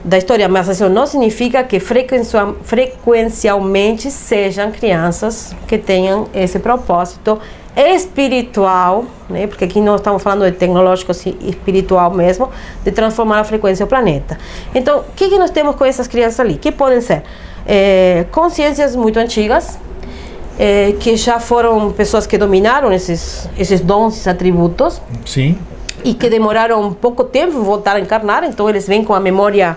da 0.04 0.18
história, 0.18 0.48
mas 0.48 0.68
isso 0.68 0.88
não 0.88 1.06
significa 1.06 1.62
que 1.62 1.78
frequencialmente 1.78 4.10
sejam 4.10 4.72
crianças 4.72 5.54
que 5.68 5.78
tenham 5.78 6.26
esse 6.34 6.58
propósito 6.58 7.38
espiritual, 7.76 9.06
né? 9.28 9.46
porque 9.46 9.64
aqui 9.64 9.80
nós 9.80 10.00
estamos 10.00 10.22
falando 10.22 10.50
de 10.50 10.56
tecnológico 10.56 11.10
assim, 11.10 11.36
espiritual 11.42 12.10
mesmo, 12.12 12.50
de 12.84 12.92
transformar 12.92 13.40
a 13.40 13.44
frequência 13.44 13.86
do 13.86 13.88
planeta. 13.88 14.38
Então, 14.74 15.00
o 15.00 15.04
que, 15.16 15.28
que 15.28 15.38
nós 15.38 15.50
temos 15.50 15.76
com 15.76 15.84
essas 15.84 16.06
crianças 16.06 16.40
ali? 16.40 16.56
Que 16.56 16.70
podem 16.70 17.00
ser 17.00 17.22
é, 17.66 18.26
consciências 18.30 18.94
muito 18.94 19.18
antigas, 19.18 19.78
é, 20.58 20.94
que 21.00 21.16
já 21.16 21.40
foram 21.40 21.90
pessoas 21.92 22.26
que 22.26 22.36
dominaram 22.36 22.92
esses, 22.92 23.48
esses 23.58 23.80
dons, 23.80 24.14
esses 24.14 24.28
atributos. 24.28 25.00
Sim. 25.24 25.58
E 26.04 26.14
que 26.14 26.28
demoraram 26.28 26.92
pouco 26.92 27.24
tempo 27.24 27.56
em 27.56 27.62
voltar 27.62 27.96
a 27.96 28.00
encarnar, 28.00 28.44
então 28.44 28.68
eles 28.68 28.86
vêm 28.86 29.04
com 29.04 29.14
a 29.14 29.20
memória 29.20 29.76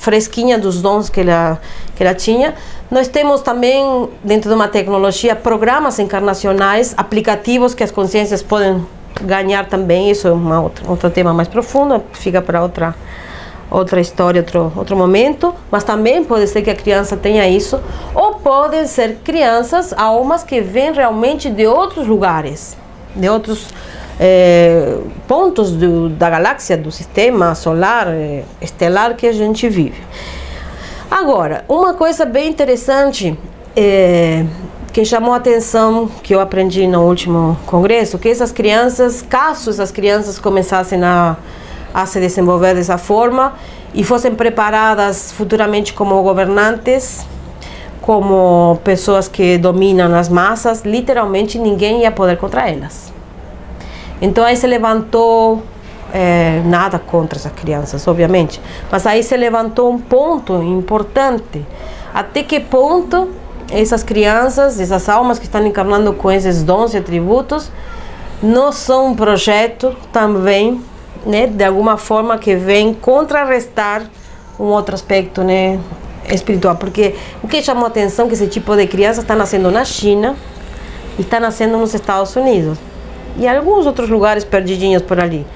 fresquinha 0.00 0.58
dos 0.58 0.80
dons 0.80 1.10
que 1.10 1.20
ela, 1.20 1.60
que 1.94 2.02
ela 2.02 2.14
tinha. 2.14 2.54
Nós 2.90 3.06
temos 3.06 3.42
também, 3.42 4.08
dentro 4.24 4.48
de 4.48 4.56
uma 4.56 4.66
tecnologia, 4.66 5.36
programas 5.36 5.98
encarnacionais, 5.98 6.94
aplicativos 6.96 7.74
que 7.74 7.84
as 7.84 7.90
consciências 7.90 8.42
podem 8.42 8.84
ganhar 9.20 9.66
também. 9.66 10.10
Isso 10.10 10.26
é 10.26 10.32
uma 10.32 10.60
outra, 10.62 10.90
outro 10.90 11.10
tema 11.10 11.34
mais 11.34 11.48
profundo, 11.48 12.02
fica 12.12 12.40
para 12.40 12.62
outra 12.62 12.94
outra 13.70 14.00
história, 14.00 14.40
outro, 14.40 14.72
outro 14.74 14.96
momento, 14.96 15.54
mas 15.70 15.84
também 15.84 16.24
pode 16.24 16.48
ser 16.48 16.60
que 16.60 16.70
a 16.70 16.74
criança 16.74 17.16
tenha 17.16 17.46
isso, 17.46 17.78
ou 18.12 18.34
podem 18.34 18.84
ser 18.84 19.18
crianças, 19.22 19.92
almas 19.92 20.42
que 20.42 20.60
vêm 20.60 20.92
realmente 20.92 21.48
de 21.48 21.68
outros 21.68 22.04
lugares, 22.08 22.76
de 23.14 23.28
outros 23.28 23.68
é, 24.22 24.98
pontos 25.26 25.72
do, 25.72 26.10
da 26.10 26.28
galáxia, 26.28 26.76
do 26.76 26.92
sistema 26.92 27.54
solar, 27.54 28.08
é, 28.08 28.44
estelar 28.60 29.16
que 29.16 29.26
a 29.26 29.32
gente 29.32 29.66
vive. 29.66 30.02
Agora, 31.10 31.64
uma 31.66 31.94
coisa 31.94 32.26
bem 32.26 32.50
interessante 32.50 33.36
é, 33.74 34.44
que 34.92 35.06
chamou 35.06 35.32
a 35.32 35.38
atenção, 35.38 36.06
que 36.22 36.34
eu 36.34 36.40
aprendi 36.40 36.86
no 36.86 37.06
último 37.06 37.58
congresso, 37.64 38.18
que 38.18 38.28
essas 38.28 38.52
crianças, 38.52 39.22
caso 39.22 39.70
essas 39.70 39.90
crianças 39.90 40.38
começassem 40.38 41.02
a, 41.02 41.36
a 41.94 42.04
se 42.04 42.20
desenvolver 42.20 42.74
dessa 42.74 42.98
forma 42.98 43.54
e 43.94 44.04
fossem 44.04 44.34
preparadas 44.34 45.32
futuramente 45.32 45.94
como 45.94 46.22
governantes, 46.22 47.26
como 48.02 48.78
pessoas 48.84 49.28
que 49.28 49.56
dominam 49.56 50.14
as 50.14 50.28
massas, 50.28 50.82
literalmente 50.82 51.58
ninguém 51.58 52.02
ia 52.02 52.12
poder 52.12 52.36
contra 52.36 52.68
elas. 52.68 53.09
Então 54.20 54.44
aí 54.44 54.56
se 54.56 54.66
levantou 54.66 55.62
é, 56.12 56.62
nada 56.64 56.98
contra 56.98 57.38
essas 57.38 57.52
crianças, 57.52 58.06
obviamente, 58.06 58.60
mas 58.90 59.06
aí 59.06 59.22
se 59.22 59.36
levantou 59.36 59.90
um 59.90 59.98
ponto 59.98 60.62
importante. 60.62 61.64
Até 62.12 62.42
que 62.42 62.60
ponto 62.60 63.28
essas 63.70 64.02
crianças, 64.02 64.80
essas 64.80 65.08
almas 65.08 65.38
que 65.38 65.44
estão 65.44 65.64
encarnando 65.64 66.12
com 66.12 66.30
esses 66.30 66.62
dons 66.62 66.92
e 66.92 66.96
atributos, 66.96 67.70
não 68.42 68.72
são 68.72 69.08
um 69.08 69.14
projeto 69.14 69.96
também, 70.12 70.82
né, 71.24 71.46
de 71.46 71.64
alguma 71.64 71.96
forma 71.96 72.36
que 72.38 72.56
vem 72.56 72.92
contrarrestar 72.92 74.02
um 74.58 74.64
outro 74.64 74.94
aspecto, 74.94 75.42
né, 75.42 75.78
espiritual, 76.28 76.76
porque 76.76 77.14
o 77.42 77.48
que 77.48 77.62
chamou 77.62 77.84
a 77.84 77.88
atenção 77.88 78.26
é 78.26 78.28
que 78.28 78.34
esse 78.34 78.46
tipo 78.46 78.76
de 78.76 78.86
criança 78.86 79.20
está 79.20 79.36
nascendo 79.36 79.70
na 79.70 79.84
China 79.84 80.36
e 81.18 81.22
está 81.22 81.38
nascendo 81.38 81.78
nos 81.78 81.94
Estados 81.94 82.34
Unidos 82.34 82.89
e 83.36 83.46
alguns 83.48 83.86
outros 83.86 84.08
lugares 84.08 84.44
perdidinhos 84.44 85.02
por 85.02 85.20
ali. 85.20 85.46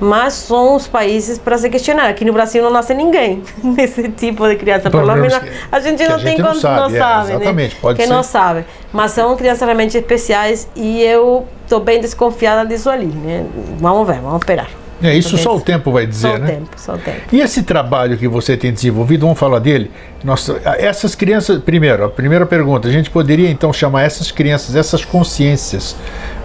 Mas 0.00 0.32
são 0.34 0.74
os 0.74 0.88
países 0.88 1.38
para 1.38 1.56
se 1.56 1.70
questionar. 1.70 2.08
Aqui 2.08 2.24
no 2.24 2.32
Brasil 2.32 2.60
não 2.60 2.70
nasce 2.70 2.92
ninguém 2.92 3.42
nesse 3.62 4.08
tipo 4.08 4.48
de 4.48 4.56
criança. 4.56 4.90
Pelo 4.90 5.14
menos 5.14 5.40
a 5.70 5.80
gente 5.80 6.06
não 6.08 6.18
tem 6.18 6.38
não 6.38 6.54
sabe, 6.54 6.76
não 6.76 6.96
é, 6.96 6.98
sabe 6.98 7.28
né? 7.28 7.34
exatamente, 7.36 7.74
né? 7.74 7.80
pode 7.80 7.98
que 7.98 8.06
ser. 8.06 8.12
não 8.12 8.22
sabe. 8.22 8.64
Mas 8.92 9.12
são 9.12 9.36
crianças 9.36 9.62
realmente 9.62 9.96
especiais 9.96 10.68
e 10.74 11.02
eu 11.02 11.46
estou 11.62 11.78
bem 11.78 12.00
desconfiada 12.00 12.68
disso 12.68 12.90
ali. 12.90 13.06
Né? 13.06 13.46
Vamos 13.78 14.06
ver, 14.06 14.20
vamos 14.20 14.38
esperar. 14.40 14.81
É, 15.02 15.14
isso 15.14 15.36
só 15.38 15.56
o 15.56 15.60
tempo 15.60 15.90
vai 15.90 16.06
dizer, 16.06 16.32
só 16.32 16.38
né? 16.38 16.46
Só 16.46 16.52
o 16.52 16.56
tempo, 16.56 16.70
só 16.76 16.94
o 16.94 16.98
tempo. 16.98 17.20
E 17.32 17.40
esse 17.40 17.62
trabalho 17.62 18.16
que 18.16 18.28
você 18.28 18.56
tem 18.56 18.72
desenvolvido, 18.72 19.22
vamos 19.22 19.38
falar 19.38 19.58
dele? 19.58 19.90
Nossa, 20.22 20.60
essas 20.64 21.14
crianças, 21.14 21.60
primeiro, 21.60 22.04
a 22.04 22.08
primeira 22.08 22.46
pergunta, 22.46 22.86
a 22.86 22.92
gente 22.92 23.10
poderia 23.10 23.50
então 23.50 23.72
chamar 23.72 24.02
essas 24.02 24.30
crianças, 24.30 24.76
essas 24.76 25.04
consciências, 25.04 25.96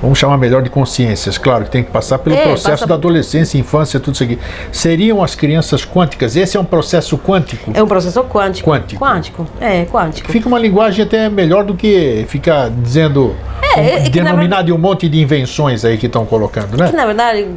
vamos 0.02 0.18
chamar 0.18 0.38
melhor 0.38 0.64
de 0.64 0.70
consciências, 0.70 1.38
claro 1.38 1.66
que 1.66 1.72
tem 1.72 1.84
que 1.84 1.92
passar 1.92 2.18
pelo 2.18 2.36
é, 2.36 2.44
processo 2.44 2.70
passa... 2.70 2.88
da 2.88 2.96
adolescência, 2.96 3.58
infância, 3.60 4.00
tudo 4.00 4.16
isso 4.16 4.24
aqui. 4.24 4.40
Seriam 4.72 5.24
as 5.24 5.36
crianças 5.36 5.86
quânticas? 5.86 6.36
Esse 6.36 6.58
é 6.58 6.60
um 6.60 6.66
processo 6.66 7.18
quântico? 7.18 7.72
É 7.74 7.84
um 7.84 7.88
processo 7.88 8.24
quântico. 8.24 8.70
Quântico. 8.70 9.04
Quântico, 9.04 9.48
é, 9.62 9.86
quântico. 9.86 10.32
Fica 10.32 10.48
uma 10.48 10.58
linguagem 10.58 11.06
até 11.06 11.30
melhor 11.30 11.64
do 11.64 11.76
que 11.76 12.26
ficar 12.28 12.70
dizendo 12.70 13.36
é 13.76 14.10
que 14.10 14.20
na 14.20 14.32
denominado 14.32 14.66
de 14.66 14.72
um 14.72 14.78
monte 14.78 15.08
de 15.08 15.20
invenções 15.20 15.86
aí 15.86 15.98
que 15.98 16.08
estão 16.08 16.26
colocando, 16.26 16.76
né? 16.78 16.90
Que, 16.90 16.96
na 16.96 17.06
verdade, 17.06 17.48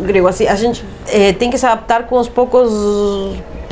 Grego, 0.00 0.26
assim, 0.26 0.46
a 0.46 0.54
gente 0.54 0.84
eh, 1.08 1.32
tem 1.32 1.50
que 1.50 1.58
se 1.58 1.66
adaptar 1.66 2.06
com 2.06 2.18
os 2.18 2.28
poucos 2.28 2.70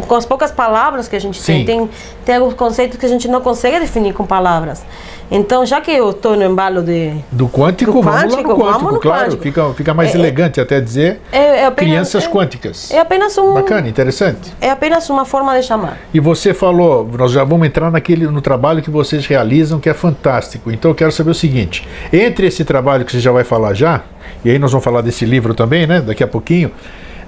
com 0.07 0.15
as 0.15 0.25
poucas 0.27 0.51
palavras 0.51 1.09
que 1.09 1.17
a 1.17 1.21
gente 1.21 1.41
Sim. 1.41 1.65
tem. 1.65 1.65
tem. 1.65 1.91
Tem 2.25 2.37
alguns 2.37 2.55
conceitos 2.55 2.99
que 2.99 3.05
a 3.05 3.09
gente 3.09 3.27
não 3.29 3.41
consegue 3.41 3.81
definir 3.81 4.15
com 4.15 4.25
palavras. 4.25 4.85
Então, 5.31 5.65
já 5.65 5.81
que 5.81 5.91
eu 5.91 6.11
estou 6.11 6.37
no 6.37 6.45
embalo 6.45 6.83
de. 6.83 7.15
Do 7.33 7.49
quântico, 7.49 7.91
Do 7.91 8.03
vamos 8.03 8.15
lá 8.15 8.23
quântico, 8.29 8.43
no 8.43 8.49
quântico, 8.49 8.73
vamos 8.79 8.93
no 8.93 9.01
claro. 9.01 9.25
quântico. 9.25 9.43
Fica, 9.43 9.75
fica 9.75 9.95
mais 9.95 10.11
É, 10.11 10.13
é- 10.13 10.21
elegante 10.21 10.61
até 10.61 10.81
dizer 10.81 11.21
É, 11.33 11.39
é 11.39 11.65
apenas, 11.65 11.91
crianças 11.91 12.25
é, 12.25 12.29
quânticas. 12.29 12.91
É 12.91 12.99
apenas 12.99 13.37
um. 13.39 13.55
Bacana, 13.55 13.89
interessante. 13.89 14.53
É 14.61 14.71
apenas 14.71 15.09
uma 15.09 15.25
forma 15.25 15.59
de 15.59 15.67
chamar. 15.67 15.97
E 16.13 16.21
você 16.21 16.53
falou, 16.53 17.09
nós 17.19 17.33
já 17.33 17.45
vamos 17.45 17.67
entrar 17.67 17.91
naquele 17.91 18.27
no 18.27 18.43
trabalho 18.43 18.83
que 18.83 18.91
vocês 18.91 19.27
realizam, 19.27 19.81
que 19.81 19.89
é 19.89 19.95
fantástico. 19.95 20.71
Então 20.71 20.91
eu 20.91 20.95
quero 20.95 21.11
saber 21.11 21.31
o 21.31 21.35
seguinte: 21.35 21.89
entre 22.13 22.47
esse 22.47 22.65
trabalho 22.65 23.05
que 23.05 23.13
você 23.13 23.21
já 23.21 23.33
vai 23.33 23.43
falar 23.43 23.73
já, 23.75 24.03
e 24.45 24.51
aí 24.51 24.59
nós 24.59 24.71
vamos 24.71 24.85
falar 24.85 25.01
desse 25.01 25.25
livro 25.25 25.55
também, 25.55 25.87
né? 25.87 26.01
Daqui 26.01 26.23
a 26.23 26.29
pouquinho. 26.29 26.71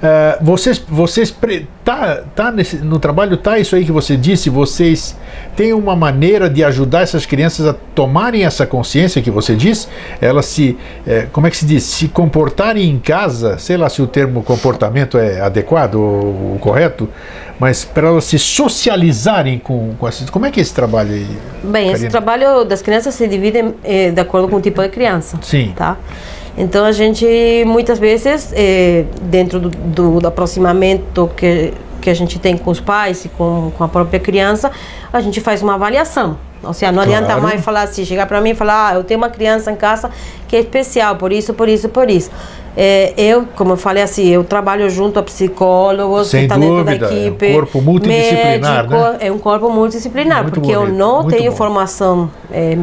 Eh, 0.05 0.39
vocês, 0.41 0.79
vocês 0.89 1.35
tá, 1.85 2.23
tá 2.35 2.53
nesse, 2.53 2.77
no 2.77 2.99
trabalho 2.99 3.37
tá 3.37 3.59
isso 3.59 3.75
aí 3.75 3.85
que 3.85 3.93
você 3.93 4.17
disse. 4.17 4.51
Vocês 4.51 5.17
têm 5.57 5.73
uma 5.73 5.97
maneira 5.97 6.49
de 6.49 6.63
ajudar 6.63 7.03
essas 7.03 7.25
crianças 7.25 7.67
a 7.67 7.75
tomarem 7.95 8.45
essa 8.45 8.67
consciência 8.67 9.23
que 9.23 9.31
você 9.31 9.57
disse. 9.57 9.89
Elas 10.21 10.47
se, 10.47 10.77
eh, 11.07 11.27
como 11.33 11.47
é 11.47 11.51
que 11.51 11.57
se 11.57 11.65
diz, 11.65 11.83
se 11.85 12.09
comportarem 12.09 12.89
em 12.89 12.99
casa. 12.99 13.59
Sei 13.59 13.77
lá 13.77 13.89
se 13.89 14.03
o 14.03 14.07
termo 14.07 14.43
comportamento 14.43 15.17
é 15.17 15.41
adequado 15.41 15.95
ou, 15.95 16.53
ou 16.53 16.59
correto, 16.59 17.09
mas 17.59 17.85
para 17.85 18.09
elas 18.09 18.25
se 18.25 18.39
socializarem 18.39 19.59
com, 19.59 19.95
com 19.99 20.07
essas. 20.07 20.29
Como 20.29 20.45
é 20.45 20.51
que 20.51 20.61
é 20.61 20.63
esse 20.63 20.75
trabalho 20.75 21.15
aí? 21.15 21.27
Bem, 21.63 21.87
esse 21.87 21.93
Karina? 21.93 22.11
trabalho 22.11 22.65
das 22.65 22.83
crianças 22.83 23.15
se 23.15 23.27
divide 23.27 23.75
eh, 23.83 24.11
de 24.11 24.21
acordo 24.21 24.49
com 24.49 24.57
o 24.57 24.61
tipo 24.61 24.83
de 24.83 24.89
criança. 24.89 25.39
Sim. 25.43 25.73
Tá? 25.75 25.97
Então 26.57 26.85
a 26.85 26.93
gente 26.93 27.27
muitas 27.67 27.99
vezes 27.99 28.53
eh, 28.55 29.05
dentro 29.23 29.59
do, 29.59 29.69
do, 29.71 30.21
do 30.21 30.29
aproximamento 30.29 31.31
que 31.37 31.73
que 32.01 32.11
a 32.11 32.15
gente 32.15 32.39
tem 32.39 32.55
com 32.55 32.71
os 32.71 32.81
pais 32.81 33.25
e 33.25 33.31
com, 33.31 33.73
com 33.79 33.83
a 33.83 33.89
própria 33.89 34.21
criança, 34.21 34.71
a 35.11 35.21
gente 35.23 35.41
faz 35.41 35.63
uma 35.63 35.73
avaliação. 35.77 36.37
Ou 36.63 36.75
seja, 36.75 36.93
não 36.93 37.03
adianta 37.03 37.29
Claro. 37.29 37.43
mais 37.43 37.65
falar 37.65 37.81
assim, 37.85 38.05
chegar 38.05 38.27
para 38.27 38.43
mim 38.43 38.51
e 38.51 38.55
falar, 38.55 38.91
ah, 38.91 38.95
eu 38.97 39.05
tenho 39.05 39.17
uma 39.17 39.31
criança 39.31 39.73
em 39.73 39.75
casa 39.75 40.11
que 40.47 40.55
é 40.55 40.61
especial, 40.61 41.17
por 41.17 41.33
isso, 41.33 41.55
por 41.55 41.67
isso, 41.67 41.89
por 41.89 42.11
isso. 42.11 42.31
Eh, 42.77 43.15
eu, 43.17 43.47
como 43.57 43.73
eu 43.73 43.77
falei 43.79 44.03
assim, 44.03 44.27
eu 44.29 44.45
trabalho 44.45 44.91
junto 44.91 45.19
a 45.19 45.23
psicólogos 45.23 46.27
Sem 46.29 46.41
que 46.41 46.55
estão 46.55 46.61
dentro 46.61 46.85
da 46.85 46.93
dúvida, 46.93 47.07
é 47.07 47.09
um 47.09 47.27
equipe. 47.29 47.53
corpo 47.55 47.81
multidisciplinar, 47.81 48.77
médico, 48.89 48.95
né? 48.95 49.17
É 49.21 49.33
um 49.33 49.39
corpo 49.39 49.71
multidisciplinar, 49.71 50.43
Muito 50.43 50.55
porque 50.61 50.73
eu 50.77 50.81
bonito, 50.81 50.99
não 50.99 51.23
muito 51.23 51.37
tenho 51.37 51.51
bom. 51.53 51.57
formação 51.57 52.31
eh, 52.53 52.77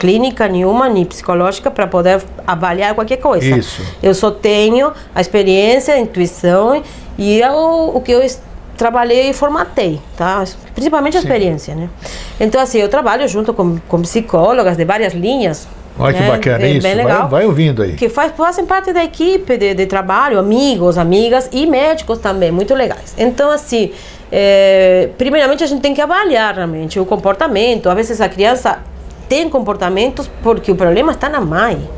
clínica 0.00 0.48
nenhuma, 0.48 0.88
nem 0.88 1.04
psicológica, 1.04 1.70
para 1.70 1.86
poder 1.86 2.22
avaliar 2.46 2.94
qualquer 2.94 3.18
coisa. 3.18 3.58
Isso. 3.58 3.82
Eu 4.02 4.14
só 4.14 4.30
tenho 4.30 4.92
a 5.14 5.20
experiência, 5.20 5.92
a 5.92 5.98
intuição 5.98 6.82
e 7.18 7.42
é 7.42 7.52
o, 7.52 8.00
que 8.00 8.10
eu 8.10 8.26
trabalhei 8.78 9.28
e 9.28 9.32
formatei, 9.34 10.00
tá? 10.16 10.42
Principalmente 10.74 11.18
a 11.18 11.20
Sim. 11.20 11.26
experiência, 11.26 11.74
né? 11.74 11.90
Então, 12.40 12.58
assim, 12.62 12.78
eu 12.78 12.88
trabalho 12.88 13.28
junto 13.28 13.52
com, 13.52 13.76
com 13.86 14.00
psicólogas 14.00 14.74
de 14.78 14.86
várias 14.86 15.12
linhas. 15.12 15.68
Olha 15.98 16.14
que 16.14 16.20
né? 16.20 16.30
bacana 16.30 16.64
É 16.64 16.70
isso. 16.70 16.82
Bem 16.82 16.96
Vai, 16.96 17.04
legal. 17.04 17.28
vai 17.28 17.44
ouvindo 17.44 17.82
aí. 17.82 17.92
Que 17.92 18.08
faz, 18.08 18.32
fazem 18.34 18.64
parte 18.64 18.94
da 18.94 19.04
equipe 19.04 19.58
de, 19.58 19.74
de 19.74 19.84
trabalho, 19.84 20.38
amigos, 20.38 20.96
amigas 20.96 21.50
e 21.52 21.66
médicos 21.66 22.18
também, 22.20 22.50
muito 22.50 22.74
legais. 22.74 23.14
Então, 23.18 23.50
assim, 23.50 23.92
é, 24.32 25.10
primeiramente 25.18 25.62
a 25.62 25.66
gente 25.66 25.82
tem 25.82 25.92
que 25.92 26.00
avaliar 26.00 26.54
realmente 26.54 26.98
o 26.98 27.04
comportamento. 27.04 27.90
Às 27.90 27.94
vezes 27.96 28.20
a 28.22 28.30
criança 28.30 28.78
tem 29.30 29.48
comportamentos 29.48 30.28
porque 30.42 30.72
o 30.72 30.74
problema 30.74 31.12
está 31.12 31.28
na 31.28 31.40
mãe 31.40 31.88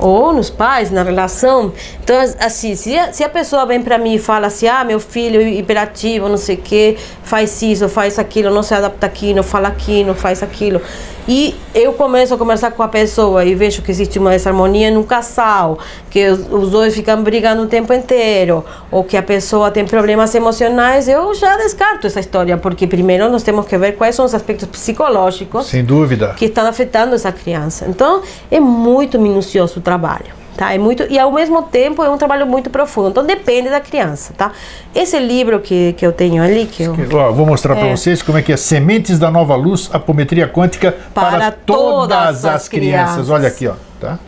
ou 0.00 0.32
nos 0.32 0.50
pais, 0.50 0.90
na 0.90 1.04
relação. 1.04 1.72
Então, 2.02 2.16
assim, 2.40 2.74
se 2.74 2.98
a, 2.98 3.12
se 3.12 3.22
a 3.22 3.28
pessoa 3.28 3.64
vem 3.66 3.80
para 3.80 3.98
mim 3.98 4.14
e 4.14 4.18
fala 4.18 4.48
assim, 4.48 4.66
ah, 4.66 4.82
meu 4.82 4.98
filho 4.98 5.40
é 5.40 5.48
hiperativo, 5.48 6.28
não 6.28 6.36
sei 6.36 6.56
o 6.56 6.58
que, 6.58 6.96
faz 7.22 7.62
isso, 7.62 7.88
faz 7.88 8.18
aquilo, 8.18 8.52
não 8.52 8.64
se 8.64 8.74
adapta 8.74 9.06
aqui, 9.06 9.32
não 9.32 9.44
fala 9.44 9.68
aqui, 9.68 10.02
não 10.02 10.14
faz 10.14 10.42
aquilo. 10.42 10.80
E 11.28 11.54
eu 11.74 11.92
começo 11.92 12.34
a 12.34 12.38
conversar 12.38 12.72
com 12.72 12.82
a 12.82 12.88
pessoa 12.88 13.44
e 13.44 13.54
vejo 13.54 13.82
que 13.82 13.90
existe 13.90 14.18
uma 14.18 14.30
desarmonia 14.30 14.90
no 14.90 15.04
casal, 15.04 15.78
que 16.10 16.28
os, 16.28 16.70
dois 16.70 16.94
ficam 16.94 17.22
brigando 17.22 17.62
o 17.62 17.66
tempo 17.66 17.92
inteiro, 17.92 18.64
ou 18.90 19.04
que 19.04 19.16
a 19.16 19.22
pessoa 19.22 19.70
tem 19.70 19.84
problemas 19.84 20.34
emocionais, 20.34 21.08
eu 21.08 21.32
já 21.34 21.56
descarto 21.56 22.06
essa 22.06 22.20
história, 22.20 22.56
porque 22.56 22.86
primeiro 22.86 23.30
nós 23.30 23.42
temos 23.42 23.66
que 23.66 23.76
ver 23.78 23.92
quais 23.92 24.14
são 24.14 24.24
os 24.24 24.34
aspectos 24.34 24.68
psicológicos 24.68 25.66
Sem 25.66 25.84
dúvida. 25.84 26.34
que 26.36 26.46
estão 26.46 26.66
afetando 26.66 27.14
essa 27.14 27.30
criança. 27.30 27.86
Então, 27.88 28.22
é 28.50 28.58
muito 28.58 29.18
minucioso 29.18 29.78
o 29.78 29.82
trabalho. 29.82 30.39
Tá? 30.56 30.74
É 30.74 30.78
muito, 30.78 31.04
e 31.08 31.18
ao 31.18 31.32
mesmo 31.32 31.62
tempo 31.62 32.02
é 32.02 32.10
um 32.10 32.18
trabalho 32.18 32.46
muito 32.46 32.68
profundo. 32.68 33.10
Então 33.10 33.24
depende 33.24 33.70
da 33.70 33.80
criança. 33.80 34.34
Tá? 34.36 34.52
Esse 34.94 35.18
livro 35.18 35.60
que, 35.60 35.94
que 35.94 36.04
eu 36.04 36.12
tenho 36.12 36.42
ali, 36.42 36.66
que 36.66 36.82
eu, 36.82 36.94
Ó, 37.14 37.32
vou 37.32 37.46
mostrar 37.46 37.74
para 37.76 37.86
É. 37.86 37.96
vocês 37.96 38.20
como 38.20 38.36
é 38.36 38.42
que 38.42 38.52
é 38.52 38.56
Sementes 38.56 39.18
da 39.18 39.30
Nova 39.30 39.54
Luz, 39.56 39.88
apometria 39.92 40.46
quântica 40.48 40.94
para, 41.14 41.30
Para 41.30 41.50
todas, 41.52 41.82
todas 41.82 42.44
as 42.44 42.54
as 42.62 42.68
crianças. 42.68 43.06
crianças. 43.14 43.30
Olha 43.30 43.48
aqui, 43.48 43.68
ó, 43.68 43.74
tá? 44.00 44.18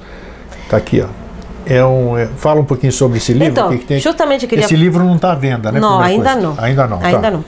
Tá 0.70 0.76
aqui, 0.78 1.02
ó. 1.02 1.06
É 1.66 1.84
um, 1.84 2.16
é- 2.18 2.26
fala 2.38 2.60
um 2.60 2.64
pouquinho 2.64 2.92
sobre 2.92 3.18
esse 3.18 3.32
livro. 3.32 3.48
Então, 3.48 3.68
que 3.70 3.78
que 3.78 3.84
tem. 3.86 4.00
justamente 4.00 4.46
queria- 4.46 4.64
Esse 4.64 4.74
livro 4.74 5.04
não 5.04 5.16
está 5.16 5.32
à 5.32 5.34
venda, 5.34 5.70
né? 5.70 5.78
Não, 5.80 5.98
primeira 6.00 6.30
ainda 6.30 6.42
não. 6.42 6.54
Ainda 6.58 6.86
não. 6.88 6.98
tá. 6.98 7.06
Ainda 7.06 7.30
não. 7.30 7.44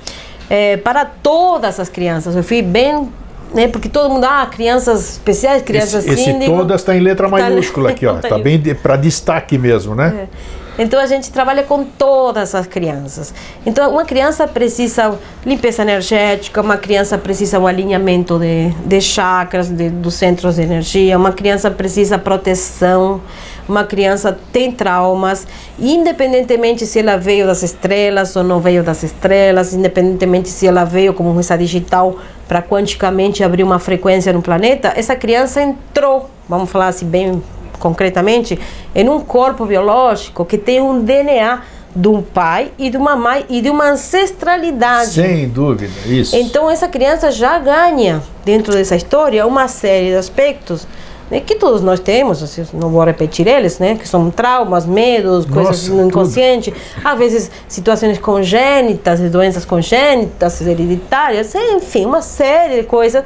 É, 0.50 0.76
para 0.76 1.04
todas 1.04 1.80
as 1.80 1.88
crianças. 1.88 2.36
Eu 2.36 2.44
fui 2.44 2.60
bem. 2.60 3.08
Né, 3.54 3.68
porque 3.68 3.88
todo 3.88 4.10
mundo, 4.10 4.24
ah, 4.24 4.46
crianças 4.50 5.12
especiais, 5.12 5.62
crianças 5.62 6.04
Esse, 6.04 6.14
esse 6.14 6.24
síndico. 6.24 6.50
todas 6.56 6.80
está 6.80 6.94
em 6.94 7.00
letra 7.00 7.28
Tá- 7.30 7.38
maiúscula 7.38 7.90
aqui, 7.90 8.04
ó. 8.04 8.14
tá 8.14 8.28
Está 8.28 8.38
bem 8.38 8.60
para 8.74 8.96
destaque 8.96 9.56
mesmo, 9.56 9.94
né? 9.94 10.28
Então 10.76 10.98
a 10.98 11.06
gente 11.06 11.30
trabalha 11.30 11.62
com 11.62 11.84
todas 11.84 12.52
as 12.52 12.66
crianças. 12.66 13.32
Então 13.64 13.92
uma 13.92 14.04
criança 14.04 14.48
precisa 14.48 15.16
limpeza 15.46 15.82
energética, 15.82 16.60
uma 16.60 16.76
criança 16.76 17.16
precisa 17.16 17.60
o 17.60 17.66
alinhamento 17.68 18.40
de, 18.40 18.70
de 18.84 19.00
chakras, 19.00 19.68
de, 19.68 19.88
dos 19.88 20.14
centros 20.14 20.56
de 20.56 20.62
energia, 20.62 21.16
uma 21.16 21.30
criança 21.30 21.70
precisa 21.70 22.18
proteção, 22.18 23.20
uma 23.68 23.84
criança 23.84 24.36
tem 24.52 24.72
traumas, 24.72 25.46
independentemente 25.78 26.84
se 26.86 26.98
ela 26.98 27.16
veio 27.16 27.46
das 27.46 27.62
estrelas 27.62 28.34
ou 28.34 28.42
não 28.42 28.58
veio 28.58 28.82
das 28.82 29.04
estrelas, 29.04 29.72
independentemente 29.72 30.48
se 30.48 30.66
ela 30.66 30.82
veio 30.84 31.14
como 31.14 31.38
essa 31.38 31.56
digital 31.56 32.18
para 32.46 32.60
quanticamente 32.62 33.42
abrir 33.42 33.62
uma 33.62 33.78
frequência 33.78 34.32
no 34.32 34.42
planeta, 34.42 34.92
essa 34.96 35.16
criança 35.16 35.62
entrou, 35.62 36.30
vamos 36.48 36.70
falar 36.70 36.88
assim 36.88 37.06
bem 37.06 37.42
concretamente, 37.78 38.58
em 38.94 39.08
um 39.08 39.20
corpo 39.20 39.66
biológico 39.66 40.44
que 40.44 40.56
tem 40.56 40.80
um 40.80 41.02
DNA 41.02 41.62
de 41.94 42.08
um 42.08 42.22
pai 42.22 42.72
e 42.78 42.90
de 42.90 42.96
uma 42.96 43.14
mãe 43.14 43.44
e 43.48 43.60
de 43.60 43.70
uma 43.70 43.90
ancestralidade. 43.90 45.12
Sem 45.12 45.48
dúvida, 45.48 45.92
isso. 46.06 46.34
Então 46.34 46.70
essa 46.70 46.88
criança 46.88 47.30
já 47.30 47.58
ganha 47.58 48.22
dentro 48.44 48.72
dessa 48.72 48.96
história 48.96 49.46
uma 49.46 49.68
série 49.68 50.08
de 50.08 50.16
aspectos 50.16 50.86
né, 51.34 51.40
que 51.40 51.56
todos 51.56 51.82
nós 51.82 51.98
temos, 51.98 52.40
assim, 52.42 52.64
não 52.74 52.90
vou 52.90 53.02
repetir 53.02 53.48
eles, 53.48 53.80
né, 53.80 53.96
que 53.96 54.06
são 54.06 54.30
traumas, 54.30 54.86
medos, 54.86 55.44
coisas 55.44 55.88
Nossa, 55.88 56.02
no 56.02 56.08
inconsciente, 56.08 56.72
às 57.02 57.18
vezes 57.18 57.50
situações 57.66 58.18
congênitas, 58.18 59.18
doenças 59.30 59.64
congênitas, 59.64 60.60
hereditárias, 60.60 61.52
enfim, 61.54 62.06
uma 62.06 62.22
série 62.22 62.82
de 62.82 62.86
coisas 62.86 63.24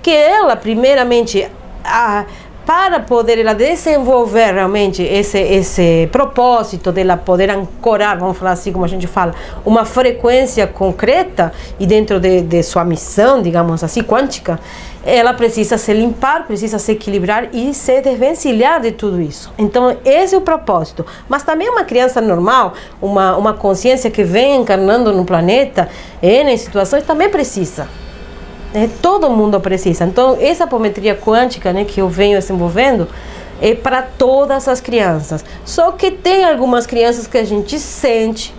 que 0.00 0.10
ela 0.10 0.54
primeiramente 0.54 1.50
a, 1.84 2.24
para 2.64 3.00
poder 3.00 3.38
ela 3.38 3.54
desenvolver 3.54 4.52
realmente 4.52 5.02
esse 5.02 5.38
esse 5.38 6.06
propósito 6.12 6.92
dela 6.92 7.16
poder 7.16 7.50
ancorar, 7.50 8.18
vamos 8.18 8.36
falar 8.36 8.52
assim 8.52 8.70
como 8.70 8.84
a 8.84 8.88
gente 8.88 9.06
fala, 9.06 9.34
uma 9.64 9.86
frequência 9.86 10.66
concreta 10.66 11.50
e 11.80 11.86
dentro 11.86 12.20
de, 12.20 12.42
de 12.42 12.62
sua 12.62 12.84
missão, 12.84 13.40
digamos 13.40 13.82
assim, 13.82 14.02
quântica, 14.02 14.60
ela 15.04 15.32
precisa 15.32 15.78
se 15.78 15.92
limpar, 15.92 16.46
precisa 16.46 16.78
se 16.78 16.92
equilibrar 16.92 17.48
e 17.52 17.72
se 17.72 18.00
desvencilhar 18.00 18.80
de 18.80 18.92
tudo 18.92 19.20
isso. 19.20 19.52
Então, 19.56 19.96
esse 20.04 20.34
é 20.34 20.38
o 20.38 20.40
propósito. 20.40 21.06
Mas 21.28 21.42
também 21.42 21.68
uma 21.68 21.84
criança 21.84 22.20
normal, 22.20 22.74
uma, 23.00 23.36
uma 23.36 23.54
consciência 23.54 24.10
que 24.10 24.24
vem 24.24 24.56
encarnando 24.56 25.12
no 25.12 25.24
planeta, 25.24 25.88
em 26.22 26.56
situações, 26.56 27.04
também 27.04 27.28
precisa. 27.28 27.88
né? 28.74 28.90
Todo 29.00 29.30
mundo 29.30 29.60
precisa. 29.60 30.04
Então, 30.04 30.36
essa 30.40 30.64
apometria 30.64 31.14
quântica 31.14 31.72
né, 31.72 31.84
que 31.84 32.00
eu 32.00 32.08
venho 32.08 32.38
desenvolvendo 32.38 33.08
é 33.60 33.74
para 33.74 34.02
todas 34.02 34.68
as 34.68 34.80
crianças. 34.80 35.44
Só 35.64 35.92
que 35.92 36.10
tem 36.10 36.44
algumas 36.44 36.86
crianças 36.86 37.26
que 37.26 37.38
a 37.38 37.44
gente 37.44 37.78
sente 37.78 38.54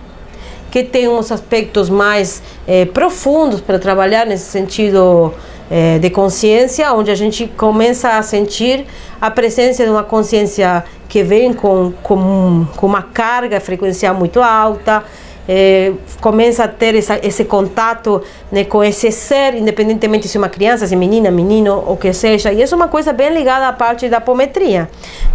que 0.72 0.84
tem 0.84 1.08
uns 1.08 1.32
aspectos 1.32 1.90
mais 1.90 2.44
eh, 2.68 2.86
profundos 2.86 3.60
para 3.60 3.80
trabalhar 3.80 4.26
nesse 4.26 4.46
sentido 4.46 5.34
eh, 5.70 6.00
de 6.00 6.10
consciência, 6.10 6.92
onde 6.94 7.12
a 7.12 7.16
gente 7.16 7.48
começa 7.48 8.18
a 8.18 8.22
sentir 8.22 8.86
a 9.22 9.30
presença 9.30 9.84
de 9.84 9.90
uma 9.90 10.04
consciência 10.04 10.84
que 11.08 11.24
vem 11.24 11.54
com, 11.54 11.94
com, 12.04 12.66
com 12.76 12.86
uma 12.88 13.02
carga 13.02 13.60
frequencial 13.60 14.16
muito 14.16 14.42
alta, 14.42 15.04
é, 15.52 15.94
começa 16.22 16.64
a 16.64 16.68
ter 16.68 16.94
essa, 16.94 17.20
esse 17.26 17.44
contato 17.44 18.22
né, 18.52 18.64
com 18.64 18.84
esse 18.84 19.12
ser, 19.12 19.56
independentemente 19.56 20.28
se 20.28 20.38
é 20.38 20.40
uma 20.40 20.48
criança, 20.48 20.86
se 20.86 20.94
é 20.94 20.98
menina, 20.98 21.32
menino, 21.32 21.84
ou 21.88 21.98
que 21.98 22.14
seja. 22.14 22.54
E 22.54 22.62
isso 22.62 22.76
é 22.76 22.78
uma 22.78 22.88
coisa 22.88 23.12
bem 23.12 23.34
ligada 23.34 23.68
à 23.68 23.74
parte 23.74 24.08
da 24.08 24.18
apometria, 24.18 24.88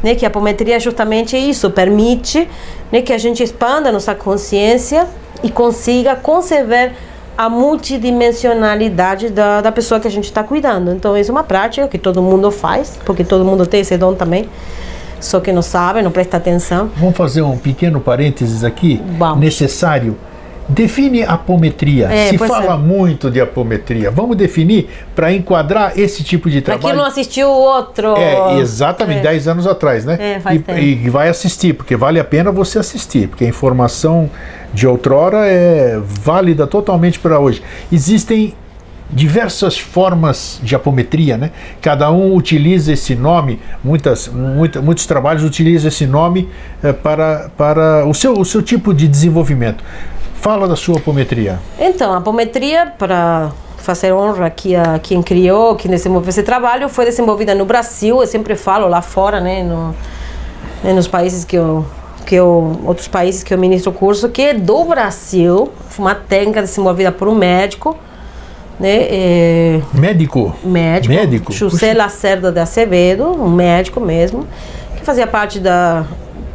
né, 0.05 0.15
que 0.15 0.25
a 0.25 0.29
apometria 0.29 0.77
é 0.77 0.81
justamente 0.81 1.37
isso, 1.37 1.69
permite 1.69 2.49
né, 2.93 3.03
que 3.03 3.13
a 3.13 3.19
gente 3.19 3.43
expanda 3.43 3.89
a 3.89 3.93
nossa 3.93 4.15
consciência 4.15 5.09
e 5.43 5.51
consiga 5.51 6.15
conceber 6.15 6.93
a 7.37 7.49
multidimensionalidade 7.49 9.29
da, 9.31 9.61
da 9.61 9.73
pessoa 9.73 10.01
que 10.01 10.07
a 10.07 10.11
gente 10.11 10.25
está 10.25 10.43
cuidando. 10.43 10.93
Então, 10.93 11.17
isso 11.17 11.31
é 11.31 11.33
uma 11.33 11.45
prática 11.45 11.89
que 11.89 11.99
todo 11.99 12.23
mundo 12.23 12.51
faz, 12.51 12.99
porque 13.05 13.25
todo 13.25 13.45
mundo 13.45 13.67
tem 13.67 13.81
esse 13.81 13.97
dom 13.97 14.15
também 14.15 14.49
só 15.25 15.41
que 15.41 15.51
não 15.53 15.63
sabe, 15.63 16.03
não 16.03 16.11
presta 16.11 16.37
atenção. 16.37 16.91
Vamos 16.97 17.17
fazer 17.17 17.43
um 17.43 17.57
pequeno 17.57 17.99
parênteses 17.99 18.63
aqui, 18.63 19.03
Vamos. 19.19 19.41
necessário. 19.41 20.17
Define 20.67 21.23
apometria. 21.23 22.07
É, 22.11 22.31
Se 22.31 22.39
fala 22.39 22.75
é. 22.75 22.77
muito 22.79 23.31
de 23.31 23.41
apometria. 23.41 24.11
Vamos 24.11 24.37
definir 24.37 24.89
para 25.15 25.33
enquadrar 25.33 25.93
esse 25.99 26.25
tipo 26.25 26.49
de 26.49 26.63
Pra 26.63 26.75
quem 26.75 26.81
trabalho. 26.81 27.03
não 27.03 27.07
assistiu 27.07 27.49
o 27.49 27.53
outro. 27.53 28.17
É, 28.17 28.59
exatamente, 28.59 29.19
É. 29.19 29.23
10 29.23 29.49
anos 29.49 29.67
atrás, 29.67 30.05
né? 30.05 30.17
É, 30.19 30.41
faz 30.41 30.57
e, 30.57 30.63
tempo. 30.63 30.79
e 30.79 31.11
vai 31.11 31.29
assistir, 31.29 31.75
porque 31.75 31.97
vale 31.97 32.19
a 32.19 32.25
pena 32.25 32.51
você 32.51 32.79
assistir, 32.79 33.29
porque 33.29 33.45
a 33.45 33.49
informação 33.49 34.31
de 34.73 34.87
outrora 34.87 35.47
é 35.47 36.01
válida 36.03 36.67
totalmente 36.67 37.19
para 37.19 37.39
hoje. 37.39 37.63
Existem 37.93 38.55
diversas 39.11 39.79
formas 39.79 40.59
de 40.63 40.75
apometria, 40.75 41.37
né? 41.37 41.51
Cada 41.81 42.11
um 42.11 42.35
utiliza 42.35 42.93
esse 42.93 43.15
nome, 43.15 43.61
muitas, 43.85 44.29
muita, 44.29 44.81
muitos 44.81 45.07
trabalhos 45.07 45.45
utilizam 45.45 45.89
esse 45.89 46.07
nome 46.07 46.49
eh, 46.83 46.93
para, 46.93 47.51
para 47.57 48.05
o, 48.07 48.15
seu, 48.15 48.33
o 48.33 48.45
seu 48.45 48.63
tipo 48.63 48.93
de 48.95 49.07
desenvolvimento. 49.07 49.85
Fala 50.45 50.69
da 50.69 50.77
sua 50.77 50.99
apometria. 50.99 51.59
Então, 51.81 52.13
a 52.13 52.19
apometria, 52.19 52.93
para 52.99 53.51
fazer 53.79 54.13
honra 54.13 54.45
aqui 54.45 54.77
a 54.77 54.99
quem 54.99 55.23
criou, 55.23 55.75
quem 55.75 55.91
desenvolveu 55.91 56.29
esse 56.29 56.43
trabalho, 56.43 56.87
foi 56.91 57.07
desenvolvida 57.07 57.55
no 57.55 57.65
Brasil, 57.65 58.21
eu 58.21 58.27
sempre 58.27 58.55
falo 58.55 58.87
lá 58.87 59.01
fora, 59.01 59.41
né, 59.41 59.63
no, 59.63 59.95
né, 60.85 60.93
nos 60.93 61.09
países 61.09 61.47
que 61.47 61.57
eu, 61.57 61.87
que 62.27 62.35
eu, 62.35 62.79
outros 62.85 63.09
países 63.09 63.43
que 63.43 63.55
eu 63.55 63.59
ministro 63.59 63.91
o 63.91 63.95
curso, 63.95 64.29
que 64.29 64.43
é 64.43 64.53
do 64.53 64.85
Brasil, 64.85 65.73
uma 65.99 66.15
técnica 66.15 66.61
desenvolvida 66.61 67.11
por 67.11 67.27
um 67.27 67.35
médico, 67.35 67.97
né, 68.79 68.99
é, 69.09 69.81
Médico. 69.95 70.55
médico, 70.63 71.15
Médico? 71.15 71.53
José 71.55 71.87
Puxa. 71.93 71.99
Lacerda 71.99 72.53
de 72.53 72.61
Acevedo, 72.61 73.29
um 73.29 73.49
médico 73.49 73.99
mesmo, 73.99 74.47
que 74.95 75.03
fazia 75.07 75.27
parte 75.27 75.59
da, 75.59 76.05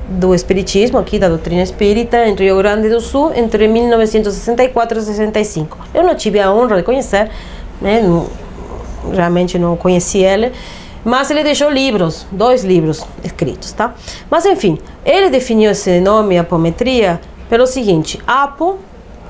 do 0.09 0.33
espiritismo 0.33 0.97
aqui, 0.97 1.19
da 1.19 1.29
doutrina 1.29 1.61
espírita, 1.61 2.25
em 2.25 2.33
Rio 2.33 2.57
Grande 2.57 2.89
do 2.89 2.99
Sul, 2.99 3.31
entre 3.35 3.67
1964 3.67 4.99
e 4.99 5.01
65. 5.01 5.77
Eu 5.93 6.03
não 6.03 6.15
tive 6.15 6.39
a 6.39 6.51
honra 6.51 6.77
de 6.77 6.83
conhecer, 6.83 7.29
né, 7.79 8.01
realmente 9.13 9.57
não 9.59 9.75
conheci 9.75 10.19
ele, 10.19 10.51
mas 11.05 11.29
ele 11.31 11.43
deixou 11.43 11.69
livros, 11.69 12.25
dois 12.31 12.63
livros 12.63 13.05
escritos, 13.23 13.71
tá? 13.71 13.93
Mas 14.29 14.45
enfim, 14.45 14.77
ele 15.05 15.29
definiu 15.29 15.71
esse 15.71 15.99
nome, 15.99 16.37
apometria, 16.37 17.21
pelo 17.49 17.65
seguinte, 17.65 18.19
apo, 18.27 18.77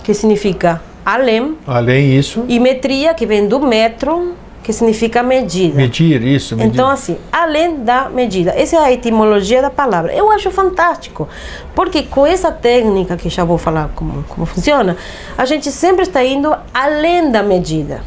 que 0.03 0.13
significa 0.13 0.81
além, 1.05 1.57
Além 1.67 2.17
isso, 2.17 2.45
e 2.47 2.59
metria, 2.59 3.13
que 3.13 3.25
vem 3.25 3.47
do 3.47 3.59
metro, 3.59 4.33
que 4.69 4.73
significa 4.73 5.23
medida. 5.23 5.75
medir 5.75 6.21
isso. 6.21 6.55
Medir. 6.55 6.71
Então, 6.71 6.87
assim, 6.87 7.17
além 7.31 7.77
da 7.83 8.07
medida. 8.07 8.51
Essa 8.55 8.75
é 8.75 8.79
a 8.79 8.91
etimologia 8.91 9.63
da 9.63 9.71
palavra. 9.71 10.13
Eu 10.13 10.29
acho 10.29 10.51
fantástico, 10.51 11.27
porque 11.73 12.03
com 12.03 12.23
essa 12.23 12.51
técnica, 12.51 13.17
que 13.17 13.29
já 13.29 13.43
vou 13.43 13.57
falar 13.57 13.89
como, 13.95 14.23
como 14.29 14.45
funciona, 14.45 14.95
a 15.35 15.43
gente 15.43 15.71
sempre 15.71 16.03
está 16.03 16.23
indo 16.23 16.55
além 16.71 17.31
da 17.31 17.41
medida, 17.41 18.03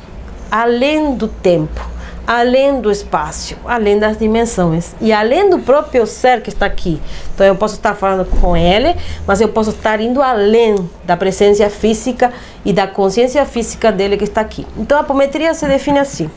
além 0.49 1.17
do 1.17 1.27
tempo, 1.27 1.81
além 2.27 2.81
do 2.81 2.91
espaço, 2.91 3.57
além 3.65 3.99
das 3.99 4.19
dimensões 4.19 4.95
e 5.01 5.13
além 5.13 5.51
do 5.51 5.59
próprio 5.59 6.07
ser 6.07 6.41
que 6.41 6.51
está 6.51 6.67
aqui. 6.67 7.01
Então, 7.35 7.47
eu 7.47 7.57
posso 7.57 7.75
estar 7.75 7.95
falando 7.95 8.25
com 8.41 8.57
ele, 8.57 8.95
mas 9.27 9.41
eu 9.41 9.49
posso 9.49 9.71
estar 9.71 10.01
indo 10.01 10.23
além 10.23 10.77
da 11.05 11.17
presença 11.17 11.69
física 11.69 12.33
e 12.65 12.73
da 12.73 12.87
consciência 12.87 13.45
física 13.45 13.91
dele 13.91 14.17
que 14.17 14.25
está 14.25 14.41
aqui. 14.41 14.67
Então, 14.77 14.99
a 14.99 15.01
apometria 15.01 15.53
se 15.55 15.67
define 15.67 15.99
assim. 15.99 16.31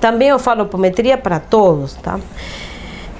Também 0.00 0.28
eu 0.28 0.38
falo 0.38 0.62
apometria 0.62 1.16
para 1.16 1.38
todos, 1.38 1.94
tá? 1.94 2.18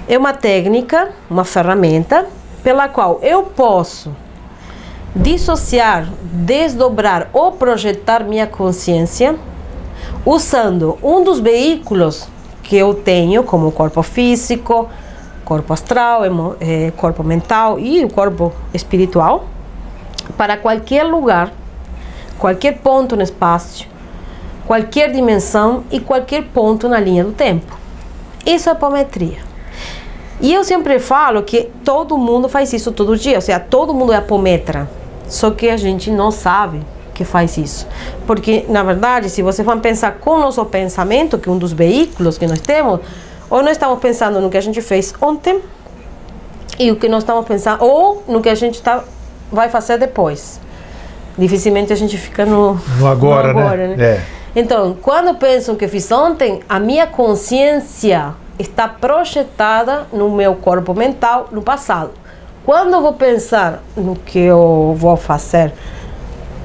É 0.07 0.17
uma 0.17 0.33
técnica, 0.33 1.09
uma 1.29 1.43
ferramenta 1.43 2.25
pela 2.63 2.87
qual 2.87 3.19
eu 3.21 3.43
posso 3.43 4.15
dissociar, 5.15 6.07
desdobrar 6.21 7.29
ou 7.33 7.51
projetar 7.51 8.23
minha 8.23 8.45
consciência 8.45 9.35
usando 10.27 10.97
um 11.01 11.23
dos 11.23 11.39
veículos 11.39 12.27
que 12.61 12.75
eu 12.75 12.93
tenho, 12.93 13.43
como 13.43 13.71
corpo 13.71 14.03
físico, 14.03 14.89
corpo 15.45 15.71
astral, 15.71 16.23
eh, 16.59 16.91
corpo 16.97 17.23
mental 17.23 17.79
e 17.79 18.03
o 18.03 18.09
corpo 18.09 18.51
espiritual, 18.73 19.45
para 20.35 20.57
qualquer 20.57 21.03
lugar, 21.03 21.53
qualquer 22.37 22.79
ponto 22.79 23.15
no 23.15 23.23
espaço, 23.23 23.87
qualquer 24.65 25.13
dimensão 25.13 25.85
e 25.89 26.01
qualquer 26.01 26.43
ponto 26.43 26.89
na 26.89 26.99
linha 26.99 27.23
do 27.23 27.31
tempo. 27.31 27.77
Isso 28.45 28.67
é 28.67 28.73
apometria. 28.73 29.37
E 30.41 30.53
eu 30.53 30.65
sempre 30.65 30.99
falo 30.99 31.41
que 31.43 31.69
todo 31.85 32.17
mundo 32.17 32.49
faz 32.49 32.73
isso 32.73 32.91
todo 32.91 33.15
dia, 33.15 33.37
ou 33.37 33.41
seja, 33.41 33.61
todo 33.61 33.93
mundo 33.93 34.11
é 34.11 34.17
apometra, 34.17 34.89
só 35.29 35.51
que 35.51 35.69
a 35.69 35.77
gente 35.77 36.11
não 36.11 36.31
sabe 36.31 36.81
que 37.17 37.25
faz 37.25 37.57
isso. 37.57 37.87
Porque, 38.27 38.63
na 38.69 38.83
verdade, 38.83 39.27
se 39.29 39.41
você 39.41 39.63
for 39.63 39.77
pensar 39.79 40.19
com 40.19 40.35
o 40.35 40.39
nosso 40.39 40.63
pensamento, 40.65 41.39
que 41.39 41.49
é 41.49 41.51
um 41.51 41.57
dos 41.57 41.73
veículos 41.73 42.37
que 42.37 42.45
nós 42.45 42.61
temos, 42.61 42.99
ou 43.49 43.63
nós 43.63 43.71
estamos 43.71 43.97
pensando 43.99 44.39
no 44.39 44.51
que 44.51 44.57
a 44.57 44.61
gente 44.61 44.79
fez 44.81 45.11
ontem 45.19 45.59
e 46.77 46.91
o 46.91 46.95
que 46.95 47.09
nós 47.09 47.23
estamos 47.23 47.43
pensando, 47.47 47.83
ou 47.83 48.23
no 48.27 48.39
que 48.39 48.49
a 48.49 48.55
gente 48.55 48.79
tá, 48.83 49.03
vai 49.51 49.67
fazer 49.67 49.97
depois. 49.97 50.59
Dificilmente 51.35 51.91
a 51.91 51.95
gente 51.95 52.17
fica 52.17 52.45
no, 52.45 52.79
No 52.99 53.07
agora, 53.51 53.87
né? 53.87 53.95
É. 53.99 54.21
Então, 54.55 54.95
quando 55.01 55.29
eu 55.29 55.35
penso 55.35 55.71
no 55.71 55.77
que 55.77 55.87
fiz 55.87 56.11
ontem, 56.11 56.61
a 56.69 56.79
minha 56.79 57.07
consciência 57.07 58.35
está 58.59 58.87
projetada 58.87 60.05
no 60.13 60.29
meu 60.29 60.53
corpo 60.55 60.93
mental 60.93 61.47
no 61.51 61.63
passado. 61.63 62.11
Quando 62.63 62.93
eu 62.93 63.01
vou 63.01 63.13
pensar 63.13 63.81
no 63.95 64.15
que 64.15 64.39
eu 64.39 64.95
vou 64.97 65.15
fazer 65.15 65.73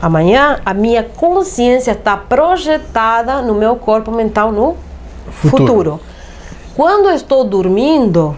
amanhã, 0.02 0.60
a 0.66 0.74
minha 0.74 1.04
consciência 1.04 1.92
está 1.92 2.16
projetada 2.16 3.40
no 3.40 3.54
meu 3.54 3.76
corpo 3.76 4.10
mental 4.10 4.50
no 4.50 4.76
Futuro. 5.30 5.66
futuro. 5.66 6.00
Quando 6.74 7.08
eu 7.08 7.14
estou 7.14 7.44
dormindo, 7.44 8.34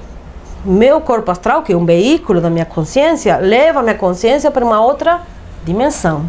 meu 0.64 1.00
corpo 1.00 1.30
astral, 1.30 1.62
que 1.62 1.72
é 1.72 1.76
um 1.76 1.84
veículo 1.84 2.40
da 2.40 2.50
minha 2.50 2.64
consciência, 2.66 3.38
leva 3.38 3.80
a 3.80 3.82
minha 3.82 3.94
consciência 3.94 4.50
para 4.50 4.64
uma 4.64 4.80
outra 4.80 5.22
dimensão. 5.64 6.28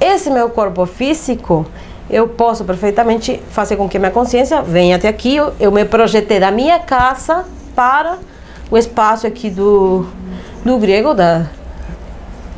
Esse 0.00 0.30
meu 0.30 0.48
corpo 0.50 0.86
físico, 0.86 1.66
eu 2.08 2.28
posso 2.28 2.64
perfeitamente 2.64 3.42
fazer 3.50 3.76
com 3.76 3.88
que 3.88 3.98
minha 3.98 4.10
consciência 4.10 4.62
venha 4.62 4.96
até 4.96 5.08
aqui. 5.08 5.36
Eu, 5.36 5.52
eu 5.58 5.72
me 5.72 5.84
projetei 5.84 6.38
da 6.38 6.50
minha 6.50 6.78
casa 6.78 7.44
para 7.74 8.18
o 8.70 8.78
espaço 8.78 9.26
aqui 9.26 9.50
do, 9.50 10.06
do 10.64 10.78
grego, 10.78 11.14
da, 11.14 11.46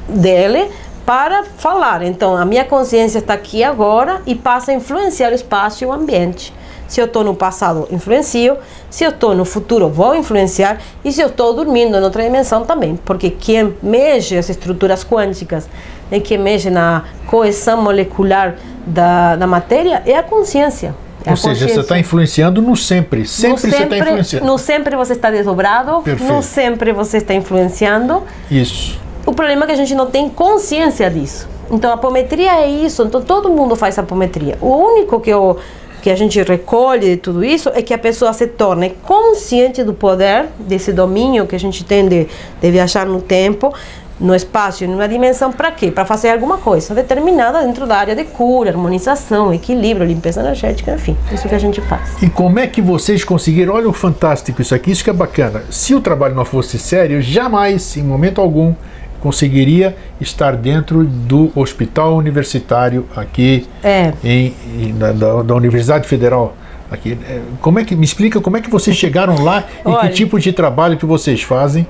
dele, 0.08 0.70
para 1.06 1.44
falar. 1.44 2.02
Então, 2.02 2.36
a 2.36 2.44
minha 2.44 2.64
consciência 2.64 3.18
está 3.20 3.32
aqui 3.32 3.62
agora 3.62 4.20
e 4.26 4.34
passa 4.34 4.72
a 4.72 4.74
influenciar 4.74 5.30
o 5.30 5.34
espaço 5.34 5.84
e 5.84 5.86
o 5.86 5.92
ambiente. 5.92 6.52
Se 6.88 7.00
eu 7.00 7.06
estou 7.06 7.24
no 7.24 7.34
passado, 7.34 7.86
influencio. 7.90 8.58
Se 8.90 9.04
eu 9.04 9.10
estou 9.10 9.34
no 9.34 9.44
futuro, 9.44 9.88
vou 9.88 10.14
influenciar. 10.14 10.78
E 11.04 11.12
se 11.12 11.20
eu 11.20 11.28
estou 11.28 11.54
dormindo 11.54 11.96
em 11.96 12.02
outra 12.02 12.22
dimensão 12.22 12.64
também. 12.64 12.96
Porque 13.04 13.30
quem 13.30 13.74
mexe 13.82 14.36
as 14.36 14.48
estruturas 14.48 15.04
quânticas, 15.04 15.68
né, 16.10 16.20
quem 16.20 16.38
mexe 16.38 16.70
na 16.70 17.04
coesão 17.26 17.82
molecular 17.82 18.56
da, 18.86 19.36
da 19.36 19.46
matéria, 19.46 20.02
é 20.06 20.16
a 20.16 20.22
consciência. 20.22 20.94
É 21.24 21.30
Ou 21.30 21.36
seja, 21.36 21.68
você 21.68 21.80
está 21.80 21.98
influenciando 21.98 22.62
no 22.62 22.76
sempre. 22.76 23.26
Sempre 23.26 23.50
no 23.50 23.58
você 23.58 23.66
está 23.66 23.78
sempre, 23.78 23.98
influenciando. 23.98 24.46
no 24.46 24.58
sempre 24.58 24.96
você 24.96 25.12
está 25.12 25.30
desdobrado, 25.30 26.02
Perfeito. 26.02 26.32
no 26.32 26.40
sempre 26.40 26.92
você 26.92 27.16
está 27.16 27.34
influenciando. 27.34 28.22
Isso. 28.48 29.05
O 29.26 29.32
problema 29.32 29.64
é 29.64 29.66
que 29.66 29.72
a 29.72 29.76
gente 29.76 29.94
não 29.94 30.06
tem 30.06 30.28
consciência 30.28 31.10
disso. 31.10 31.48
Então 31.68 31.90
a 31.90 31.94
apometria 31.94 32.62
é 32.62 32.68
isso. 32.68 33.02
Então 33.02 33.20
todo 33.20 33.50
mundo 33.50 33.74
faz 33.74 33.98
apometria. 33.98 34.56
O 34.60 34.68
único 34.68 35.20
que, 35.20 35.30
eu, 35.30 35.58
que 36.00 36.08
a 36.08 36.14
gente 36.14 36.40
recolhe 36.40 37.10
de 37.10 37.16
tudo 37.16 37.44
isso 37.44 37.68
é 37.74 37.82
que 37.82 37.92
a 37.92 37.98
pessoa 37.98 38.32
se 38.32 38.46
torne 38.46 38.90
consciente 39.02 39.82
do 39.82 39.92
poder, 39.92 40.46
desse 40.60 40.92
domínio 40.92 41.44
que 41.44 41.56
a 41.56 41.58
gente 41.58 41.84
tem 41.84 42.08
de, 42.08 42.28
de 42.60 42.70
viajar 42.70 43.04
no 43.04 43.20
tempo, 43.20 43.74
no 44.20 44.32
espaço 44.32 44.84
e 44.84 44.86
numa 44.86 45.08
dimensão. 45.08 45.52
Para 45.52 45.72
quê? 45.72 45.90
Para 45.90 46.04
fazer 46.04 46.30
alguma 46.30 46.58
coisa 46.58 46.94
determinada 46.94 47.62
dentro 47.64 47.84
da 47.84 47.96
área 47.96 48.14
de 48.14 48.22
cura, 48.22 48.70
harmonização, 48.70 49.52
equilíbrio, 49.52 50.06
limpeza 50.06 50.40
energética, 50.40 50.94
enfim. 50.94 51.16
Isso 51.32 51.48
que 51.48 51.54
a 51.54 51.58
gente 51.58 51.80
faz. 51.80 52.22
E 52.22 52.30
como 52.30 52.60
é 52.60 52.68
que 52.68 52.80
vocês 52.80 53.24
conseguiram? 53.24 53.74
Olha 53.74 53.88
o 53.88 53.92
fantástico 53.92 54.62
isso 54.62 54.72
aqui, 54.72 54.92
isso 54.92 55.02
que 55.02 55.10
é 55.10 55.12
bacana. 55.12 55.64
Se 55.68 55.96
o 55.96 56.00
trabalho 56.00 56.36
não 56.36 56.44
fosse 56.44 56.78
sério, 56.78 57.20
jamais, 57.20 57.96
em 57.96 58.04
momento 58.04 58.40
algum, 58.40 58.72
conseguiria 59.20 59.96
estar 60.20 60.56
dentro 60.56 61.04
do 61.04 61.50
hospital 61.54 62.16
universitário 62.16 63.06
aqui 63.16 63.66
É. 63.82 64.12
em, 64.24 64.54
em- 64.78 64.92
na- 64.92 65.12
da, 65.12 65.42
da 65.42 65.54
Universidade 65.54 66.06
Federal 66.06 66.56
aqui. 66.90 67.18
É, 67.28 67.40
Como 67.60 67.78
é 67.78 67.84
que 67.84 67.94
me 67.96 68.04
explica 68.04 68.40
como 68.40 68.56
é 68.56 68.60
que 68.60 68.70
vocês 68.70 68.96
chegaram 68.96 69.42
lá 69.42 69.64
e 69.84 69.88
Olha. 69.88 70.08
que 70.08 70.14
tipo 70.14 70.38
de 70.38 70.52
trabalho 70.52 70.96
que 70.96 71.06
vocês 71.06 71.42
fazem 71.42 71.86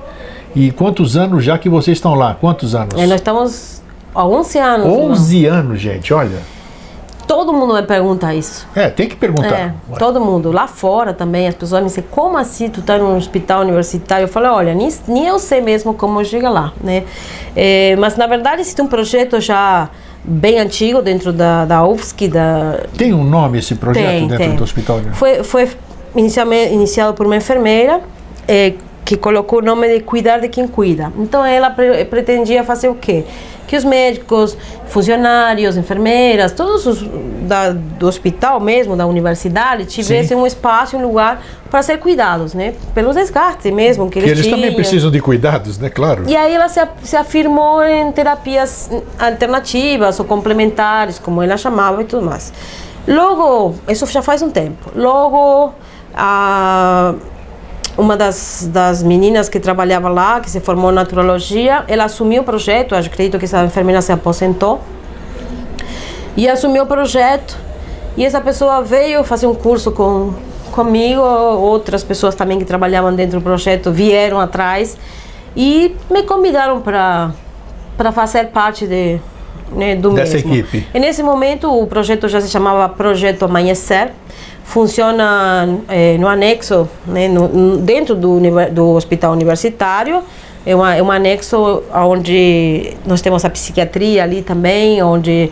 e 0.55 0.71
quantos 0.71 1.15
anos 1.15 1.43
já 1.43 1.57
que 1.57 1.69
vocês 1.69 1.97
estão 1.97 2.15
lá? 2.15 2.35
Quantos 2.39 2.73
anos? 2.73 2.93
É, 2.99 3.05
nós 3.05 3.19
estamos 3.21 3.81
há 4.15 4.25
11 4.25 4.57
anos. 4.57 4.85
irmão. 4.87 5.11
11 5.11 5.45
anos, 5.45 5.79
gente, 5.79 6.13
olha. 6.13 6.39
Todo 7.27 7.51
mundo 7.51 7.73
me 7.73 7.81
pergunta 7.83 8.33
isso. 8.33 8.65
É, 8.73 8.89
tem 8.89 9.07
que 9.09 9.15
perguntar. 9.15 9.53
É, 9.53 9.73
todo 9.99 10.19
mundo. 10.21 10.51
Lá 10.51 10.65
fora 10.67 11.13
também, 11.13 11.47
as 11.47 11.53
pessoas 11.55 11.81
me 11.81 11.87
dizem, 11.89 12.03
como 12.09 12.37
assim 12.37 12.69
tu 12.69 12.81
tá 12.81 12.97
num 12.97 13.17
hospital 13.17 13.61
universitário? 13.61 14.23
Eu 14.23 14.27
falo, 14.29 14.47
olha, 14.47 14.73
nem, 14.73 14.89
nem 15.07 15.27
eu 15.27 15.37
sei 15.37 15.59
mesmo 15.59 15.93
como 15.93 16.23
chega 16.23 16.49
lá, 16.49 16.71
né? 16.81 17.03
É, 17.55 17.95
mas, 17.97 18.15
na 18.15 18.27
verdade, 18.27 18.61
existe 18.61 18.81
um 18.81 18.87
projeto 18.87 19.41
já 19.41 19.89
bem 20.23 20.57
antigo 20.59 21.01
dentro 21.01 21.33
da, 21.33 21.65
da 21.65 21.85
UFSC, 21.85 22.27
da, 22.29 22.79
Tem 22.97 23.13
um 23.13 23.23
nome 23.23 23.59
esse 23.59 23.75
projeto 23.75 24.05
Tem, 24.05 24.27
dentro 24.27 24.45
tem. 24.45 24.55
do 24.55 24.63
hospital? 24.63 24.97
né? 24.99 25.11
Foi, 25.13 25.43
foi 25.43 25.69
inicialmente, 26.15 26.73
iniciado 26.73 27.13
por 27.13 27.25
uma 27.25 27.35
enfermeira 27.35 28.01
eh, 28.47 28.73
que 29.05 29.15
colocou 29.15 29.59
o 29.59 29.61
nome 29.61 29.87
de 29.87 29.99
cuidar 30.01 30.39
de 30.39 30.49
quem 30.49 30.67
cuida. 30.67 31.11
Então 31.17 31.45
ela 31.45 31.69
pre- 31.69 32.03
pretendia 32.05 32.63
fazer 32.63 32.89
o 32.89 32.95
quê? 32.95 33.23
Que 33.67 33.75
os 33.75 33.83
médicos, 33.83 34.57
funcionários, 34.87 35.77
enfermeiras, 35.77 36.53
todos 36.53 36.85
os 36.85 37.05
da, 37.41 37.71
do 37.71 38.07
hospital 38.07 38.59
mesmo, 38.59 38.95
da 38.95 39.05
universidade, 39.05 39.85
tivessem 39.85 40.35
um 40.37 40.47
espaço, 40.47 40.97
um 40.97 41.01
lugar 41.01 41.43
para 41.69 41.81
ser 41.83 41.97
cuidados, 41.99 42.53
né? 42.53 42.73
Pelos 42.95 43.15
desgastes 43.15 43.71
mesmo 43.73 44.09
que 44.09 44.21
Que 44.21 44.29
eles 44.29 44.39
eles 44.39 44.51
também 44.51 44.73
precisam 44.73 45.11
de 45.11 45.19
cuidados, 45.19 45.77
né? 45.77 45.89
Claro. 45.89 46.23
E 46.27 46.35
aí 46.35 46.53
ela 46.53 46.69
se, 46.69 46.79
se 47.03 47.15
afirmou 47.15 47.83
em 47.83 48.11
terapias 48.11 48.89
alternativas 49.19 50.19
ou 50.19 50.25
complementares, 50.25 51.19
como 51.19 51.43
ela 51.43 51.57
chamava 51.57 52.01
e 52.01 52.05
tudo 52.05 52.25
mais. 52.25 52.53
Logo, 53.07 53.75
isso 53.87 54.05
já 54.07 54.21
faz 54.21 54.41
um 54.41 54.49
tempo. 54.49 54.91
Logo, 54.95 55.73
a, 56.13 57.13
uma 57.97 58.15
das, 58.15 58.69
das 58.71 59.01
meninas 59.01 59.49
que 59.49 59.59
trabalhava 59.59 60.07
lá, 60.07 60.39
que 60.39 60.49
se 60.49 60.59
formou 60.59 60.91
em 60.91 60.93
naturologia, 60.93 61.83
ela 61.87 62.05
assumiu 62.05 62.43
o 62.43 62.45
projeto, 62.45 62.93
eu 62.93 62.99
acredito 62.99 63.39
que 63.39 63.45
essa 63.45 63.63
enfermeira 63.63 64.01
se 64.01 64.11
aposentou, 64.11 64.79
e 66.35 66.47
assumiu 66.47 66.83
o 66.83 66.85
projeto. 66.85 67.57
E 68.15 68.23
essa 68.23 68.39
pessoa 68.39 68.81
veio 68.81 69.23
fazer 69.23 69.47
um 69.47 69.55
curso 69.55 69.91
com, 69.91 70.33
comigo, 70.71 71.21
outras 71.21 72.03
pessoas 72.03 72.35
também 72.35 72.59
que 72.59 72.65
trabalhavam 72.65 73.13
dentro 73.13 73.39
do 73.39 73.43
projeto 73.43 73.91
vieram 73.91 74.39
atrás 74.39 74.97
e 75.55 75.95
me 76.09 76.23
convidaram 76.23 76.81
para 76.81 77.31
para 77.97 78.11
fazer 78.11 78.49
parte 78.49 78.85
de, 78.85 79.19
né, 79.71 79.95
do 79.95 80.11
Dessa 80.11 80.35
mesmo. 80.35 80.53
equipe. 80.53 80.87
E 80.93 80.99
nesse 80.99 81.23
momento 81.23 81.67
o 81.67 81.87
projeto 81.87 82.27
já 82.27 82.39
se 82.39 82.47
chamava 82.47 82.87
Projeto 82.87 83.43
Amanhecer. 83.43 84.11
Funciona 84.67 85.79
eh, 85.87 86.17
no 86.19 86.27
anexo, 86.27 86.89
né, 87.05 87.29
no- 87.29 87.77
dentro 87.77 88.13
do, 88.15 88.37
do 88.69 88.89
hospital 88.95 89.31
universitário. 89.31 90.21
É, 90.65 90.75
uma, 90.75 90.93
é 90.93 91.01
um 91.01 91.09
anexo 91.09 91.81
onde 91.95 92.93
nós 93.05 93.21
temos 93.21 93.45
a 93.45 93.49
psiquiatria 93.49 94.21
ali 94.23 94.41
também, 94.41 95.01
onde 95.01 95.49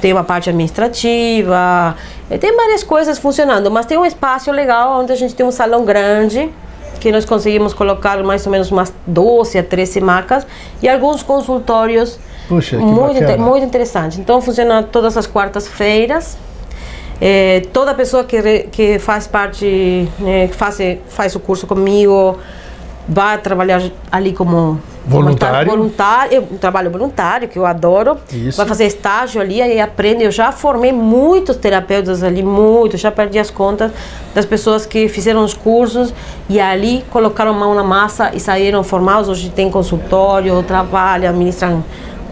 tem 0.00 0.12
uma 0.12 0.22
parte 0.22 0.48
administrativa, 0.48 1.96
eh, 2.30 2.38
tem 2.38 2.54
várias 2.56 2.84
coisas 2.84 3.18
funcionando, 3.18 3.68
mas 3.68 3.84
tem 3.84 3.98
um 3.98 4.06
espaço 4.06 4.52
legal 4.52 5.00
onde 5.00 5.12
a 5.12 5.16
gente 5.16 5.34
tem 5.34 5.44
um 5.44 5.50
salão 5.50 5.84
grande 5.84 6.48
que 7.00 7.10
nós 7.10 7.24
conseguimos 7.24 7.74
colocar 7.74 8.22
mais 8.22 8.46
ou 8.46 8.52
menos 8.52 8.70
umas 8.70 8.94
12 9.08 9.58
a 9.58 9.62
13 9.64 10.00
macas 10.00 10.46
e 10.80 10.88
alguns 10.88 11.20
consultórios 11.22 12.16
Puxa, 12.48 12.78
muito, 12.78 13.14
bacana. 13.14 13.32
inte- 13.32 13.40
muito 13.40 13.66
interessante. 13.66 14.20
Então 14.20 14.40
funciona 14.40 14.84
todas 14.84 15.16
as 15.16 15.26
quartas-feiras. 15.26 16.38
É, 17.20 17.62
toda 17.72 17.94
pessoa 17.94 18.24
que, 18.24 18.68
que 18.70 18.98
faz 18.98 19.26
parte, 19.26 20.08
né, 20.18 20.48
faz, 20.48 20.78
faz 21.08 21.34
o 21.34 21.40
curso 21.40 21.66
comigo, 21.66 22.38
vai 23.08 23.38
trabalhar 23.38 23.82
ali 24.10 24.32
como 24.32 24.80
Voluntário. 25.08 25.70
voluntário, 25.70 26.48
um 26.50 26.56
trabalho 26.56 26.90
voluntário 26.90 27.46
que 27.46 27.56
eu 27.56 27.64
adoro. 27.64 28.18
Isso. 28.32 28.56
Vai 28.56 28.66
fazer 28.66 28.86
estágio 28.86 29.40
ali 29.40 29.62
aí 29.62 29.80
aprende. 29.80 30.24
Eu 30.24 30.32
já 30.32 30.50
formei 30.50 30.92
muitos 30.92 31.56
terapeutas 31.56 32.24
ali, 32.24 32.42
muito. 32.42 32.96
Já 32.96 33.12
perdi 33.12 33.38
as 33.38 33.48
contas 33.48 33.92
das 34.34 34.44
pessoas 34.44 34.84
que 34.84 35.08
fizeram 35.08 35.44
os 35.44 35.54
cursos 35.54 36.12
e 36.48 36.58
ali 36.58 37.04
colocaram 37.10 37.54
mão 37.54 37.72
na 37.72 37.84
massa 37.84 38.32
e 38.34 38.40
saíram 38.40 38.82
formados. 38.82 39.28
Hoje 39.28 39.48
tem 39.48 39.70
consultório, 39.70 40.60
trabalham, 40.64 41.32
ministram 41.34 41.84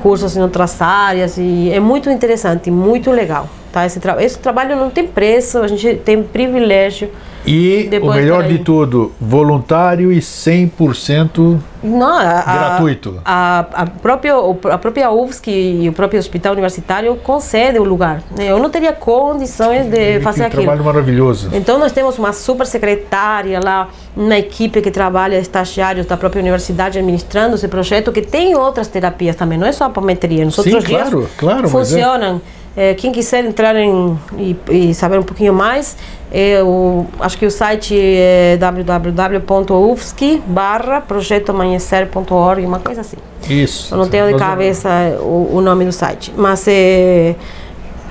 cursos 0.03 0.37
em 0.37 0.43
outras 0.43 0.83
áreas 0.83 1.39
e 1.39 1.71
é 1.73 1.79
muito 1.79 2.11
interessante, 2.11 2.73
muito 2.73 3.11
legal. 3.13 3.49
Tá? 3.75 3.85
Esse, 3.85 3.99
tra 3.99 4.23
esse 4.23 4.39
trabalho 4.39 4.77
não 4.77 4.89
tem 4.89 5.05
preço, 5.05 5.59
a 5.59 5.67
gente 5.67 5.97
tem 5.97 6.23
privilégio. 6.23 7.11
E 7.45 7.91
o 8.01 8.09
melhor 8.09 8.45
de 8.45 8.61
tudo, 8.61 9.13
voluntário 9.21 10.13
e 10.13 10.19
100% 10.19 11.59
Não, 11.83 12.19
a, 12.19 12.43
Gratuito. 12.43 13.21
A, 13.25 13.67
a, 13.75 13.87
própria, 13.87 14.33
a 14.71 14.79
própria 14.79 15.11
UFSC 15.11 15.51
e 15.51 15.89
o 15.89 15.93
próprio 15.93 16.21
hospital 16.21 16.53
universitário 16.53 17.17
concede 17.17 17.79
o 17.81 17.85
lugar. 17.85 18.23
né? 18.35 18.51
Eu 18.51 18.61
não 18.61 18.71
teria 18.71 18.93
condições 18.93 19.87
de 19.87 20.21
fazer 20.21 20.43
que 20.43 20.47
aquilo. 20.47 20.63
trabalho 20.63 20.85
maravilhoso. 20.85 21.51
Então 21.53 21.77
nós 21.77 21.91
temos 21.91 22.17
uma 22.17 22.33
super 22.33 22.67
secretária 22.67 23.61
lá, 23.63 23.89
uma 24.17 24.39
equipe 24.39 24.81
que 24.81 24.91
trabalha 24.91 25.37
estagiários 25.37 26.07
da 26.07 26.17
própria 26.17 26.41
universidade 26.41 26.99
administrando 26.99 27.57
esse 27.57 27.67
projeto, 27.67 28.13
que 28.13 28.23
tem 28.23 28.55
outras 28.55 28.87
terapias 28.87 29.35
também, 29.35 29.59
não 29.59 29.67
é 29.67 29.73
só 29.73 29.85
a 29.85 29.89
apometria. 29.89 30.45
Nos 30.45 30.55
Sim, 30.55 30.61
outros 30.61 30.85
dias 30.85 31.09
claro, 31.11 31.29
claro, 31.37 31.71
mas 31.71 31.93
é. 31.93 32.41
É, 32.77 32.93
quem 32.95 33.13
quiser 33.13 33.45
entrar 33.45 33.77
em, 33.77 34.19
e, 34.37 34.57
e 34.69 34.95
saber 34.95 35.19
um 35.19 35.23
pouquinho 35.23 35.55
mais, 35.55 35.97
é 36.33 36.61
o, 36.61 37.07
acho 37.21 37.39
que 37.39 37.47
o 37.47 37.51
site 37.51 37.97
é 37.97 38.57
www.ufsc 38.57 40.43
barra 40.47 41.01
projetoamanhecer.org, 41.01 42.67
uma 42.67 42.81
coisa 42.81 43.03
assim. 43.03 43.17
Isso. 43.49 43.95
Eu 43.95 43.99
não 43.99 44.09
tenho 44.09 44.27
de 44.27 44.35
cabeça 44.35 44.89
o, 45.21 45.57
o 45.57 45.61
nome 45.61 45.85
do 45.85 45.93
site, 45.93 46.33
mas 46.37 46.67
é, 46.67 47.37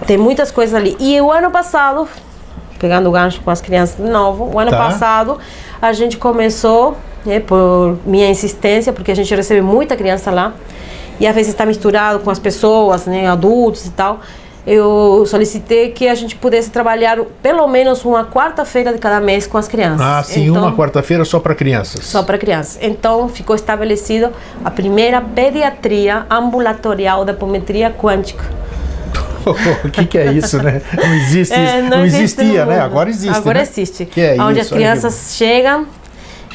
tem 0.07 0.18
muitas 0.18 0.49
coisas 0.51 0.74
ali. 0.74 0.95
E 0.97 1.20
o 1.20 1.30
ano 1.30 1.51
passado, 1.51 2.07
pegando 2.80 3.09
o 3.09 3.11
gancho 3.11 3.41
com 3.41 3.51
as 3.51 3.59
crianças 3.59 3.97
de 3.97 4.09
novo, 4.09 4.49
o 4.53 4.59
ano 4.59 4.72
Tá. 4.72 4.78
passado 4.78 5.38
a 5.82 5.91
gente 5.91 6.16
começou, 6.18 6.95
né, 7.26 7.41
por 7.41 7.97
minha 8.05 8.30
insistência, 8.30 8.93
porque 8.93 9.11
a 9.11 9.16
gente 9.16 9.36
recebe 9.36 9.61
muita 9.61 9.97
criança 9.97 10.32
lá, 10.32 10.53
e 11.20 11.28
às 11.28 11.36
vezes 11.36 11.51
está 11.51 11.66
misturado 11.66 12.20
com 12.20 12.30
as 12.32 12.39
pessoas, 12.39 13.05
né, 13.05 13.28
adultos 13.28 13.86
e 13.86 13.91
tal. 13.91 14.22
Eu 14.66 15.26
solicitei 15.28 15.89
que 15.89 16.07
a 16.07 16.16
gente 16.16 16.38
pudesse 16.38 16.70
trabalhar 16.70 17.20
pelo 17.41 17.68
menos 17.68 18.05
uma 18.05 18.26
quarta-feira 18.26 18.93
de 18.93 18.99
cada 18.99 19.20
mês 19.20 19.45
com 19.45 19.57
as 19.57 19.68
crianças. 19.68 20.01
Ah, 20.01 20.24
sim, 20.24 20.47
Então, 20.47 20.61
uma 20.61 20.74
quarta-feira 20.74 21.26
só 21.26 21.39
para 21.39 21.53
crianças. 21.53 22.05
só 22.05 22.24
para 22.24 22.38
crianças. 22.38 22.80
Então, 22.82 23.28
ficou 23.28 23.55
estabelecido 23.55 24.32
a 24.64 24.72
primeira 24.72 25.20
pediatria 25.20 26.26
ambulatorial 26.30 27.26
da 27.26 27.34
apometria 27.34 27.91
quântica. 27.91 28.43
o 29.84 29.89
que, 29.89 30.05
que 30.05 30.18
é 30.18 30.32
isso, 30.32 30.61
né? 30.64 30.82
Não 30.95 31.14
existe 31.14 31.53
É, 31.59 31.82
não, 31.82 31.97
no 31.99 32.05
existia, 32.05 32.66
né? 32.66 32.80
Agora 32.80 33.09
existe. 33.09 33.38
Agora 33.38 33.59
né? 33.59 33.64
existe. 33.64 34.05
Que 34.05 34.22
é 34.22 34.41
onde 34.41 34.59
isso, 34.59 34.74
as 34.74 34.78
crianças 34.80 35.36
chegam 35.36 35.86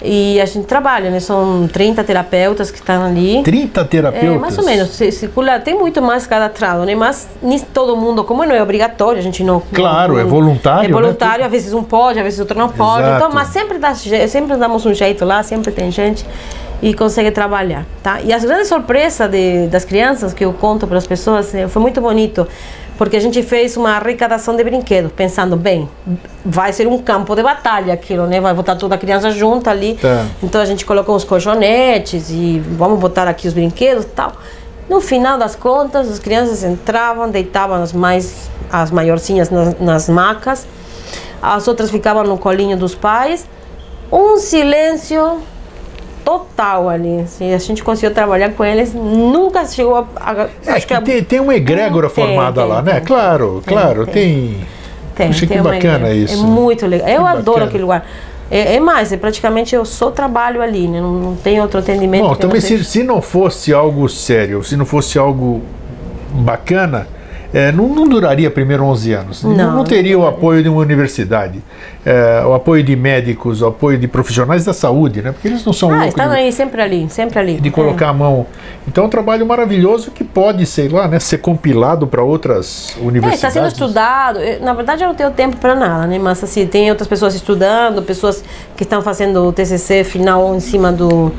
e 0.03 0.41
a 0.41 0.45
gente 0.47 0.67
trabalha, 0.67 1.11
né? 1.11 1.21
São 1.21 1.69
30 1.73 2.05
terapeutas 2.05 2.71
que 2.71 2.79
estão 2.79 3.05
ali. 3.05 3.43
30 3.43 3.85
terapeutas. 3.85 4.29
É, 4.37 4.39
mais 4.39 4.57
ou 4.59 4.65
menos, 4.65 4.91
se- 4.91 5.11
circula, 5.13 5.59
tem 5.59 5.75
muito 5.77 6.01
mais 6.01 6.27
cadastrado, 6.27 6.85
né? 6.85 6.95
Mas 6.95 7.29
nem 7.43 7.59
todo 7.59 7.97
mundo, 7.97 8.23
como 8.25 8.45
não 8.45 8.55
é 8.55 8.63
obrigatório, 8.63 9.19
a 9.19 9.23
gente 9.23 9.43
não. 9.43 9.61
Claro, 9.73 10.15
não- 10.15 10.21
é 10.21 10.25
voluntário, 10.25 10.85
É 10.85 10.89
né? 10.89 10.93
voluntário, 10.93 11.45
às 11.45 11.51
vezes 11.51 11.73
um 11.75 11.83
pode, 11.83 12.19
às 12.19 12.25
vezes 12.25 12.41
outro 12.41 12.59
não 12.59 12.69
pode. 12.69 13.03
Exato. 13.03 13.17
Então, 13.17 13.31
mas 13.35 13.49
sempre, 13.49 13.79
dá, 13.79 13.95
sempre 13.95 14.57
damos 14.57 14.85
um 14.87 14.95
jeito 14.95 15.25
lá, 15.25 15.43
sempre 15.43 15.73
tem 15.73 15.91
gente 15.91 16.25
e 16.81 16.95
consegue 16.95 17.31
trabalhar, 17.33 17.85
tá? 18.03 18.21
E 18.23 18.33
as 18.33 18.45
grandes 18.45 18.69
surpresas 18.69 19.29
de, 19.29 19.67
das 19.67 19.85
crianças 19.85 20.33
que 20.33 20.45
eu 20.45 20.53
conto 20.53 20.87
para 20.87 20.97
as 20.99 21.07
pessoas 21.07 21.53
eh, 21.55 21.67
foi 21.67 21.83
muito 21.83 22.01
bonito. 22.01 22.47
Porque 22.99 23.17
a 23.17 23.21
gente 23.21 23.41
fez 23.45 23.77
uma 23.77 23.93
arrecadação 23.93 24.57
de 24.57 24.65
brinquedos, 24.65 25.13
pensando, 25.13 25.57
bem, 25.57 25.89
vai 26.45 26.73
ser 26.73 26.89
um 26.89 26.99
campo 26.99 27.37
de 27.37 27.45
batalha 27.45 27.95
aquilo, 27.95 28.27
né? 28.27 28.41
Vai 28.41 28.53
botar 28.53 28.75
toda 28.75 28.97
a 28.97 28.99
criança 28.99 29.31
junto 29.31 29.71
ali. 29.71 29.95
Tá. 29.95 30.27
Então 30.43 30.61
a 30.61 30.65
gente 30.65 30.85
colocou 30.85 31.15
os 31.15 31.23
colchonetes 31.23 32.29
e 32.29 32.61
vamos 32.73 32.99
botar 32.99 33.29
aqui 33.29 33.47
os 33.47 33.55
brinquedos 33.55 34.05
e 34.05 34.09
tal. 34.09 34.33
No 34.91 35.01
final 35.01 35.39
das 35.39 35.55
contas, 35.55 36.11
as 36.11 36.19
crianças 36.19 36.65
entravam, 36.65 37.31
deitavam 37.31 37.81
as 37.81 37.93
mais 37.93 38.51
as 38.71 38.91
maiorzinhas 38.91 39.49
nas, 39.49 39.79
nas 39.79 40.09
macas, 40.09 40.67
as 41.41 41.69
outras 41.69 41.91
ficavam 41.91 42.25
no 42.25 42.37
colinho 42.37 42.77
dos 42.77 42.97
pais. 42.97 43.47
Um 44.11 44.39
silêncio 44.39 45.41
total 46.29 46.89
ali. 46.91 47.21
assim, 47.21 47.55
a 47.55 47.59
gente 47.59 47.83
conseguiu 47.83 48.13
trabalhar 48.13 48.51
com 48.53 48.63
eles, 48.65 48.93
nunca 48.93 49.65
chegou 49.67 49.97
a. 49.97 50.07
a- 50.17 50.49
É 50.67 50.73
acho 50.73 50.87
que 50.87 50.93
a- 50.93 51.01
tem, 51.01 51.23
tem 51.25 51.41
uma 51.41 51.55
egrégora 51.55 52.11
Tem, 52.11 52.25
formada 52.27 52.61
tem, 52.61 52.71
lá, 52.71 52.83
né? 52.83 52.93
tem. 52.95 53.05
claro, 53.05 53.63
Tem, 53.65 53.73
claro, 53.75 54.05
tem. 54.07 54.13
tem. 54.15 54.67
Tem, 55.15 55.27
Puxa, 55.29 55.47
tem 55.47 55.49
que 55.49 55.61
uma 55.63 55.73
bacana 55.73 56.11
isso. 56.13 56.35
É 56.35 56.37
muito 56.37 56.87
legal. 56.87 57.09
Eu 57.09 57.27
adoro 57.27 57.45
bacana. 57.45 57.65
aquele 57.67 57.83
lugar. 57.83 58.07
É, 58.51 58.77
é 58.77 58.81
mais, 58.81 59.13
é 59.13 59.17
praticamente 59.17 59.75
eu 59.75 59.85
só 59.85 60.11
trabalho 60.11 60.63
ali, 60.63 60.87
né? 60.87 61.01
Não, 61.01 61.13
não 61.13 61.35
tem 61.37 61.61
outro 61.61 61.81
atendimento. 61.81 62.23
Bom, 62.29 62.35
também 62.35 62.61
se, 62.61 62.85
se 62.85 63.03
não 63.03 63.21
fosse 63.21 63.73
algo 63.75 64.09
sério, 64.09 64.63
se 64.63 64.77
não 64.77 64.87
fosse 64.87 65.19
algo 65.19 65.61
bacana, 66.31 67.09
é, 67.53 67.73
não, 67.73 67.89
não 67.89 68.07
duraria 68.09 68.51
primeiro 68.51 68.85
11 68.85 69.13
anos. 69.13 69.43
Não, 69.43 69.53
Não, 69.55 69.77
não 69.77 69.85
teria 69.85 70.19
o 70.19 70.27
apoio 70.27 70.63
de 70.63 70.69
uma 70.69 70.81
universidade, 70.81 71.63
é, 72.05 72.43
o 72.45 72.53
apoio 72.55 72.83
de 72.83 72.95
médicos, 72.95 73.63
o 73.63 73.67
apoio 73.67 73.97
de 73.99 74.07
profissionais 74.07 74.65
da 74.65 74.73
saúde, 74.73 75.23
né? 75.23 75.33
Porque 75.33 75.49
eles 75.49 75.65
não 75.65 75.73
são 75.73 75.89
Ah, 75.91 75.93
loucos 75.93 76.09
estão 76.09 76.29
de, 76.29 76.35
aí, 76.37 76.53
sempre 76.53 76.83
ali, 76.83 77.07
sempre 77.09 77.39
ali. 77.39 77.61
de 77.61 77.69
É. 77.69 77.73
colocar 77.73 78.09
a 78.11 78.13
mão. 78.13 78.47
Então 78.87 79.05
é 79.05 79.07
um 79.07 79.11
trabalho 79.11 79.47
maravilhoso 79.47 80.11
que 80.11 80.23
pode, 80.25 80.65
sei 80.67 80.89
lá, 80.89 81.09
né, 81.09 81.19
ser 81.19 81.39
compilado 81.39 82.07
para 82.07 82.23
outras 82.23 82.97
É, 82.99 83.05
universidades. 83.05 83.35
está 83.35 83.51
sendo 83.51 83.69
estudado. 83.69 84.39
Na 84.61 84.75
verdade, 84.75 85.03
eu 85.05 85.09
não 85.09 85.15
tenho 85.15 85.31
tempo 85.31 85.57
para 85.57 85.75
nada, 85.75 86.07
né? 86.07 86.19
Mas 86.19 86.43
assim, 86.45 86.67
tem 86.67 86.91
outras 86.91 87.09
pessoas 87.09 87.35
estudando, 87.35 88.03
pessoas 88.03 88.45
que 88.77 88.83
estão 88.83 89.01
fazendo 89.03 89.43
o 89.47 89.53
TCC 89.53 90.05
final 90.05 90.55
em 90.55 90.61
cima 90.61 90.93
do 90.93 91.33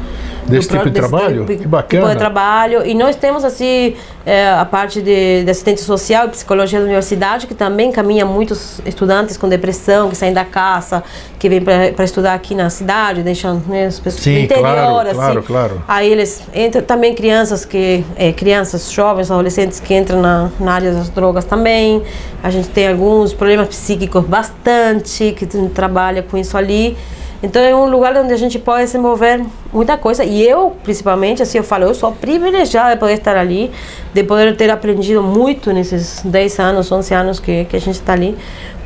Desse 0.48 0.68
do 0.68 0.72
tipo 0.78 0.86
de 0.90 0.92
trabalho? 0.96 1.46
tipo- 1.46 1.62
Que 1.62 1.68
bacana. 1.68 2.02
Tipo 2.04 2.14
de 2.14 2.18
trabalho. 2.20 2.86
E 2.86 2.94
nós 2.96 3.16
temos 3.16 3.44
assim 3.46 3.96
é, 4.30 4.52
a 4.52 4.64
parte 4.64 5.02
de, 5.02 5.44
de 5.44 5.50
assistente 5.50 5.82
social 5.82 6.28
e 6.28 6.30
psicologia 6.30 6.78
da 6.78 6.86
universidade, 6.86 7.48
que 7.48 7.56
também 7.56 7.92
caminha 7.92 8.24
muitos 8.24 8.80
estudantes 8.86 9.36
com 9.38 9.50
depressão, 9.50 10.08
que 10.08 10.16
saem 10.16 10.32
da 10.32 10.46
casa, 10.46 11.04
que 11.40 11.50
vêm 11.50 11.60
para 11.60 12.06
estudar 12.06 12.36
aqui 12.36 12.54
na 12.54 12.70
cidade, 12.70 13.24
deixam 13.24 13.60
né, 13.66 13.88
as 13.88 14.00
pessoas 14.00 14.24
Sim, 14.24 14.34
do 14.36 14.40
interior, 14.42 14.64
claro, 14.64 15.08
assim. 15.08 15.16
claro, 15.16 15.44
claro. 15.44 15.84
Aí 15.88 16.12
eles 16.12 16.44
entram 16.54 16.84
também 16.84 17.16
crianças 17.16 17.66
que 17.66 18.06
é, 18.16 18.32
crianças 18.32 18.92
jovens, 18.92 19.32
adolescentes 19.32 19.80
que 19.80 19.96
entram 19.96 20.22
na, 20.22 20.52
na 20.60 20.74
área 20.74 20.94
das 20.94 21.10
drogas 21.10 21.44
também. 21.44 22.04
A 22.44 22.52
gente 22.52 22.70
tem 22.70 22.88
alguns 22.88 23.34
problemas 23.34 23.70
psíquicos 23.70 24.24
bastante 24.26 25.34
que 25.36 25.48
trabalha 25.70 26.22
com 26.22 26.38
isso 26.38 26.56
ali. 26.56 26.96
Então 27.42 27.62
é 27.62 27.74
um 27.74 27.90
lugar 27.90 28.16
onde 28.18 28.34
a 28.34 28.38
gente 28.38 28.60
pode 28.60 28.84
desenvolver 28.84 29.46
muita 29.72 29.98
coisa. 29.98 30.24
E 30.26 30.46
eu, 30.46 30.76
principalmente, 30.84 31.42
assim 31.42 31.58
eu 31.58 31.64
falo, 31.64 31.86
eu 31.86 31.96
sou 31.96 32.12
privilegiada 32.12 32.96
de 32.96 33.00
poder 33.00 33.14
estar 33.14 33.38
ali, 33.38 33.72
de 34.14 34.24
poder 34.24 34.56
ter 34.58 34.70
aprendido 34.70 35.24
muito 35.24 35.72
nesses 35.72 36.22
10 36.24 36.60
anos, 36.60 36.92
11 36.92 37.14
anos 37.14 37.40
que, 37.40 37.66
que 37.66 37.76
a 37.78 37.80
gente 37.80 37.96
está 37.96 38.14
ali, 38.14 38.38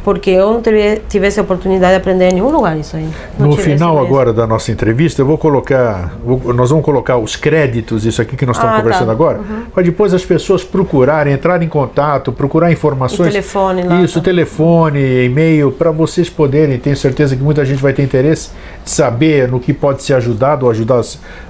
porque 0.04 0.30
eu 0.32 0.54
não 0.54 0.62
tive, 0.62 1.02
tivesse 1.10 1.40
a 1.40 1.44
oportunidade 1.44 1.94
de 1.94 1.98
aprender 1.98 2.30
em 2.30 2.34
nenhum 2.34 2.52
lugar 2.52 2.78
isso 2.78 2.96
aí. 2.98 3.08
Não 3.40 3.48
No 3.48 3.58
final 3.58 3.98
agora 4.00 4.34
da 4.34 4.46
nossa 4.46 4.72
entrevista, 4.72 5.22
eu 5.22 5.26
vou 5.26 5.38
colocar, 5.38 6.14
vou- 6.24 6.54
nós 6.54 6.70
vamos 6.70 6.84
colocar 6.84 7.18
os 7.18 7.36
créditos, 7.36 8.06
isso 8.06 8.22
aqui 8.22 8.36
que 8.36 8.46
nós 8.46 8.56
estamos 8.58 8.74
Ah, 8.74 8.78
tá. 8.78 8.84
conversando 8.84 9.12
agora, 9.12 9.40
para 9.74 9.84
depois 9.84 10.14
as 10.14 10.26
pessoas 10.26 10.64
procurarem, 10.64 11.34
entrarem 11.34 11.66
em 11.66 11.70
contato, 11.70 12.32
procurar 12.32 12.72
informações. 12.72 13.30
O 13.30 13.32
telefone 13.32 13.84
lá, 13.84 14.02
Isso, 14.02 14.20
tá. 14.20 14.26
telefone, 14.26 15.26
e-mail, 15.26 15.72
para 15.72 15.92
vocês 15.92 16.30
poderem, 16.30 16.78
tenho 16.78 16.98
certeza 16.98 17.36
que 17.36 17.42
muita 17.44 17.64
gente 17.66 17.82
vai 17.82 17.94
ter 17.94 18.04
interesse 18.04 18.50
de 18.84 18.90
saber 18.92 19.48
no 19.48 19.60
que 19.60 19.74
pode 19.74 20.04
ser 20.04 20.14
ajudado 20.16 20.66
ou 20.66 20.72
ajudar 20.72 21.02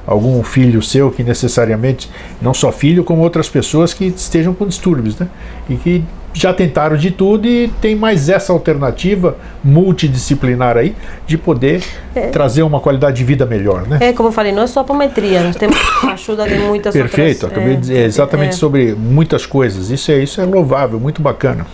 algum 0.06 0.44
filho 0.44 0.82
seu 0.82 1.10
que 1.12 1.24
necessariamente, 1.24 2.10
não 2.42 2.54
só 2.54 2.72
filho, 2.72 3.04
como 3.04 3.22
outras 3.24 3.50
pessoas 3.50 3.94
que 3.94 4.06
estejam 4.06 4.54
com 4.54 4.66
distúrbios, 4.68 5.18
né? 5.18 5.28
E 5.70 5.76
que 5.76 6.04
já 6.34 6.52
tentaram 6.52 6.98
de 6.98 7.12
tudo 7.12 7.48
e 7.48 7.68
tem 7.80 7.96
mais 7.96 8.28
essa 8.28 8.52
alternativa 8.52 9.38
multidisciplinar 9.64 10.78
aí 10.78 10.96
de 11.28 11.38
poder 11.38 11.84
trazer 12.32 12.64
uma 12.64 12.80
qualidade 12.80 13.18
de 13.18 13.24
vida 13.24 13.46
melhor, 13.46 13.88
né? 13.88 14.00
É, 14.02 14.14
como 14.14 14.30
eu 14.30 14.34
falei, 14.34 14.52
não 14.52 14.64
é 14.64 14.68
só 14.68 14.80
apometria, 14.80 15.44
nós 15.44 15.56
temos 15.56 15.78
ajuda 16.12 16.48
de 16.48 16.56
muitas 16.56 16.94
Perfeito, 16.94 17.44
outras... 17.44 17.52
acabei 17.52 17.74
é, 17.74 17.76
de 17.76 17.82
dizer 17.82 18.06
exatamente 18.06 18.50
é. 18.50 18.54
sobre 18.54 18.94
muitas 18.94 19.46
coisas. 19.46 19.92
Isso 19.92 20.12
é, 20.12 20.18
isso 20.18 20.42
é 20.42 20.46
louvável, 20.46 21.00
muito 21.00 21.22
bacana. 21.22 21.66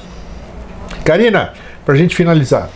Karina, 1.06 1.54
para 1.86 1.96
a 1.96 1.98
gente 1.98 2.16
finalizar, 2.16 2.70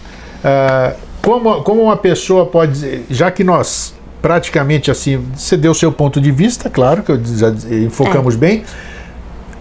ah, 0.44 0.94
como, 1.22 1.62
como 1.64 1.84
uma 1.84 1.98
pessoa 1.98 2.46
pode 2.46 3.04
já 3.10 3.30
que 3.30 3.44
nós 3.44 3.94
praticamente 4.22 4.90
assim, 4.90 5.22
você 5.36 5.58
deu 5.58 5.72
o 5.72 5.76
seu 5.76 5.92
ponto 5.92 6.22
de 6.22 6.32
vista, 6.32 6.70
claro 6.70 7.04
que 7.04 7.12
eu 7.12 7.20
já 7.24 7.50
enfocamos 7.86 8.38
bem, 8.38 8.64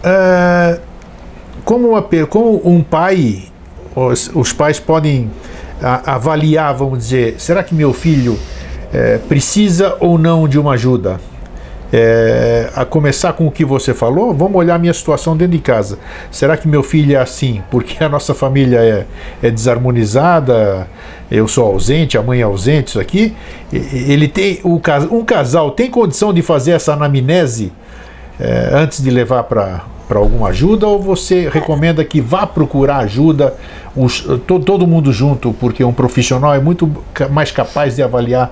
ah, 0.03 0.79
como, 1.63 1.89
uma, 1.89 2.01
como 2.27 2.61
um 2.63 2.81
pai, 2.83 3.43
os, 3.95 4.29
os 4.33 4.53
pais 4.53 4.79
podem 4.79 5.29
a- 5.81 6.13
avaliar, 6.15 6.73
vamos 6.73 6.99
dizer, 6.99 7.35
será 7.37 7.63
que 7.63 7.73
meu 7.75 7.93
filho 7.93 8.37
eh, 8.93 9.19
precisa 9.27 9.95
ou 9.99 10.17
não 10.17 10.47
de 10.47 10.59
uma 10.59 10.73
ajuda? 10.73 11.19
É, 11.95 12.71
a 12.75 12.83
começar 12.83 13.33
com 13.33 13.45
o 13.45 13.51
que 13.51 13.63
você 13.63 13.93
falou, 13.93 14.33
vamos 14.33 14.55
olhar 14.55 14.73
a 14.73 14.79
minha 14.79 14.93
situação 14.95 15.37
dentro 15.37 15.55
de 15.55 15.59
casa. 15.59 15.99
Será 16.31 16.57
que 16.57 16.67
meu 16.67 16.81
filho 16.81 17.15
é 17.15 17.19
assim 17.19 17.61
porque 17.69 18.03
a 18.03 18.09
nossa 18.09 18.33
família 18.33 18.79
é, 18.79 19.05
é 19.43 19.51
desarmonizada? 19.51 20.87
Eu 21.29 21.47
sou 21.47 21.67
ausente, 21.67 22.17
a 22.17 22.23
mãe 22.23 22.39
é 22.39 22.43
ausente, 22.43 22.87
isso 22.89 22.99
aqui. 22.99 23.35
Ele 23.71 24.27
tem 24.27 24.59
o, 24.63 24.81
um 25.11 25.23
casal 25.23 25.69
tem 25.69 25.91
condição 25.91 26.33
de 26.33 26.41
fazer 26.41 26.71
essa 26.71 26.93
anamnese 26.93 27.71
é, 28.39 28.71
antes 28.73 28.99
de 28.99 29.11
levar 29.11 29.43
para 29.43 29.83
para 30.07 30.19
alguma 30.19 30.49
ajuda 30.49 30.87
ou 30.87 31.01
você 31.01 31.49
recomenda 31.49 32.03
que 32.03 32.19
vá 32.21 32.45
procurar 32.45 32.97
ajuda 32.97 33.55
os, 33.95 34.21
to, 34.45 34.59
todo 34.59 34.85
mundo 34.87 35.11
junto 35.11 35.53
porque 35.53 35.83
um 35.83 35.93
profissional 35.93 36.53
é 36.53 36.59
muito 36.59 36.89
mais 37.31 37.51
capaz 37.51 37.95
de 37.95 38.03
avaliar 38.03 38.51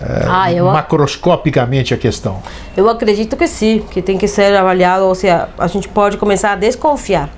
é, 0.00 0.24
Ah, 0.28 0.52
eu- 0.52 0.66
macroscopicamente 0.66 1.94
a 1.94 1.96
questão. 1.96 2.38
Eu 2.76 2.88
acredito 2.88 3.36
que 3.36 3.46
sim, 3.48 3.82
que 3.90 4.02
tem 4.02 4.18
que 4.18 4.28
ser 4.28 4.54
avaliado, 4.54 5.04
ou 5.04 5.14
seja, 5.14 5.48
a 5.58 5.66
gente 5.66 5.88
pode 5.88 6.16
começar 6.18 6.52
a 6.52 6.56
desconfiar. 6.56 7.30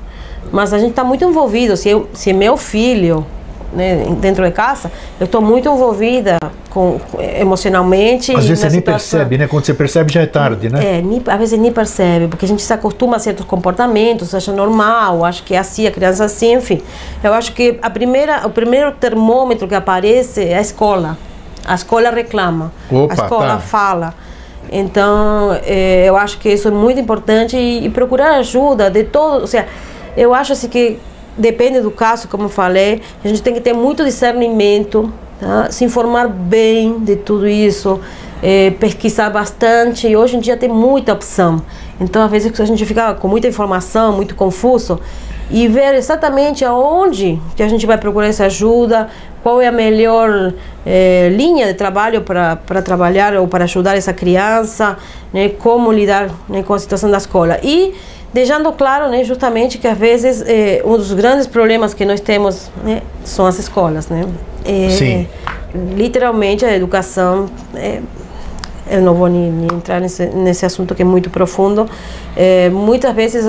Mas 0.51 0.73
a 0.73 0.79
gente 0.79 0.91
está 0.91 1.05
muito 1.05 1.25
envolvido. 1.25 1.77
Se, 1.77 1.89
eu, 1.91 2.09
se 2.15 2.33
meu 2.33 2.57
filho, 2.57 3.25
né, 3.73 4.07
dentro 4.21 4.45
de 4.45 4.51
casa, 4.51 4.91
eu 5.21 5.27
estou 5.27 5.41
muito 5.41 5.69
envolvida 5.69 6.39
com, 6.71 7.01
emocionalmente. 7.37 8.35
Às 8.35 8.47
vezes 8.47 8.61
você 8.61 8.67
nem 8.67 8.79
situação. 8.79 9.19
percebe, 9.19 9.39
né? 9.39 9.47
Quando 9.47 9.65
você 9.65 9.75
percebe 9.75 10.13
já 10.13 10.23
é 10.23 10.27
tarde, 10.27 10.69
né? 10.69 10.99
É, 10.99 11.03
nem, 11.03 11.23
às 11.27 11.39
vezes 11.39 11.59
nem 11.59 11.73
percebe, 11.73 12.29
porque 12.29 12.45
a 12.45 12.49
gente 12.49 12.63
se 12.63 12.73
acostuma 12.73 13.17
a 13.17 13.19
certos 13.19 13.45
comportamentos, 13.47 14.35
acha 14.35 14.53
normal, 14.53 15.25
acha 15.25 15.43
que 15.43 15.55
é 15.55 15.59
assim, 15.59 15.87
a 15.87 15.91
criança 15.91 16.25
é 16.25 16.27
assim, 16.27 16.55
enfim. 16.55 16.83
Eu 17.23 17.35
acho 17.35 17.53
que 17.53 17.79
a 17.83 17.91
primeira, 17.91 18.47
o 18.47 18.51
primeiro 18.51 18.93
termômetro 18.93 19.67
que 19.67 19.75
aparece 19.75 20.45
é 20.45 20.57
a 20.57 20.61
escola. 20.61 21.19
A 21.65 21.75
escola 21.75 22.11
reclama, 22.11 22.73
Opa, 22.91 23.13
a 23.13 23.15
escola 23.15 23.49
tá. 23.49 23.59
fala. 23.59 24.15
Então, 24.71 25.59
eh, 25.65 26.05
eu 26.07 26.17
acho 26.17 26.39
que 26.39 26.49
isso 26.51 26.69
é 26.69 26.71
muito 26.71 27.01
importante 27.01 27.57
e, 27.57 27.87
e 27.87 27.91
procurar 27.91 28.37
ajuda 28.37 28.91
de 28.91 29.05
todo, 29.05 29.41
ou 29.41 29.47
seja, 29.47 29.67
eu 30.17 30.35
acho 30.35 30.53
assim 30.53 30.69
que 30.69 30.99
depende 31.39 31.81
do 31.81 31.91
caso, 31.91 32.29
como 32.29 32.49
falei, 32.49 33.01
a 33.25 33.29
gente 33.29 33.41
tem 33.41 33.55
que 33.55 33.61
ter 33.61 33.73
muito 33.73 34.05
discernimento, 34.05 35.13
tá? 35.41 35.71
se 35.71 35.85
informar 35.85 36.29
bem 36.29 36.99
de 36.99 37.17
tudo 37.17 37.49
isso, 37.49 38.01
eh, 38.43 38.73
pesquisar 38.79 39.31
bastante. 39.31 40.09
E 40.09 40.17
hoje 40.17 40.37
em 40.37 40.41
dia 40.41 40.57
tem 40.57 40.69
muita 40.69 41.13
opção. 41.13 41.63
Então, 42.01 42.23
às 42.23 42.31
vezes 42.31 42.61
a 42.61 42.65
gente 42.65 42.85
fica 42.85 43.15
com 43.15 43.29
muita 43.29 43.47
informação, 43.49 44.13
muito 44.13 44.35
confuso 44.35 45.01
e 45.51 45.67
ver 45.67 45.95
exatamente 45.95 46.65
aonde 46.65 47.41
que 47.57 47.63
a 47.63 47.69
gente 47.69 47.87
vai 47.87 47.97
procurar 47.97 48.27
essa 48.27 48.45
ajuda, 48.45 49.09
qual 49.43 49.63
é 49.63 49.67
a 49.67 49.73
melhor 49.73 50.53
eh, 50.85 51.31
linha 51.33 51.67
de 51.67 51.75
trabalho 51.75 52.21
para 52.21 52.83
trabalhar 52.83 53.35
ou 53.35 53.49
para 53.49 53.65
ajudar 53.65 53.97
essa 53.97 54.13
criança, 54.13 54.99
né, 55.33 55.49
como 55.49 55.91
lidar 55.91 56.31
né, 56.49 56.63
com 56.63 56.75
a 56.75 56.79
situação 56.79 57.11
da 57.11 57.17
escola. 57.17 57.59
E 57.63 57.95
deixando 58.33 58.73
claro, 58.73 59.09
né, 59.09 59.25
justamente 59.25 59.79
que 59.79 59.87
às 59.87 59.97
vezes 59.97 60.43
eh, 60.47 60.83
um 60.85 60.97
dos 60.97 61.13
grandes 61.13 61.47
problemas 61.47 61.95
que 61.95 62.05
nós 62.05 62.21
temos 62.21 62.71
né, 62.85 63.03
são 63.25 63.47
as 63.47 63.59
escolas, 63.59 64.09
né? 64.09 64.27
Eh, 64.65 64.91
Sim. 64.91 65.29
Literalmente 65.97 66.65
a 66.65 66.75
educação 66.75 67.49
eh, 67.75 68.01
eu 68.91 69.03
não 69.03 69.15
vou 69.15 69.29
nem, 69.29 69.67
entrar 69.73 70.01
nesse, 70.01 70.27
nesse 70.27 70.65
assunto 70.65 70.95
que 70.95 71.03
é 71.03 71.05
muito 71.05 71.29
profundo. 71.29 71.87
Muitas 72.73 73.15
vezes 73.15 73.45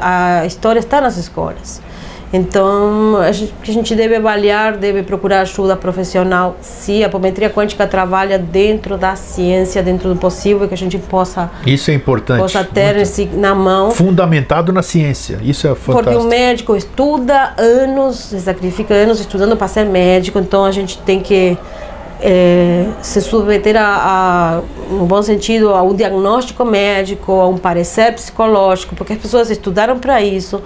a 0.00 0.44
história 0.44 0.80
está 0.80 1.00
nas 1.00 1.16
escolas. 1.16 1.80
Então, 2.32 3.16
a 3.18 3.30
gente, 3.30 3.52
a 3.62 3.72
gente 3.72 3.94
deve 3.94 4.16
avaliar, 4.16 4.78
deve 4.78 5.02
procurar 5.02 5.42
ajuda 5.42 5.76
profissional. 5.76 6.56
Se 6.62 7.04
a 7.04 7.06
apometria 7.06 7.50
quântica 7.50 7.86
trabalha 7.86 8.38
dentro 8.38 8.96
da 8.96 9.14
ciência, 9.14 9.82
dentro 9.82 10.08
do 10.08 10.16
possível, 10.16 10.66
que 10.66 10.72
a 10.72 10.76
gente 10.76 10.96
possa, 10.96 11.50
Isso 11.66 11.90
é 11.90 11.94
importante. 11.94 12.40
possa 12.40 12.64
ter 12.64 12.96
esse 12.96 13.26
na 13.26 13.54
mão. 13.54 13.90
Fundamentado 13.90 14.72
na 14.72 14.82
ciência. 14.82 15.38
Isso 15.42 15.66
é 15.66 15.74
Porque 15.74 15.90
o 15.90 15.94
fantástico. 15.94 16.24
médico 16.24 16.76
estuda 16.76 17.54
anos, 17.58 18.16
se 18.16 18.40
sacrifica 18.40 18.94
anos 18.94 19.20
estudando 19.20 19.54
para 19.54 19.68
ser 19.68 19.84
médico, 19.84 20.38
então 20.38 20.64
a 20.64 20.70
gente 20.70 20.96
tem 20.98 21.20
que 21.20 21.58
eh, 22.22 22.86
se 23.02 23.20
submeter 23.20 23.76
a, 23.76 24.60
a, 24.60 24.60
no 24.90 25.04
bom 25.04 25.20
sentido, 25.22 25.74
a 25.74 25.82
um 25.82 25.94
diagnóstico 25.94 26.64
médico, 26.64 27.32
a 27.32 27.46
um 27.46 27.58
parecer 27.58 28.14
psicológico, 28.14 28.94
porque 28.94 29.12
as 29.12 29.18
pessoas 29.18 29.50
estudaram 29.50 29.98
para 29.98 30.22
isso. 30.22 30.62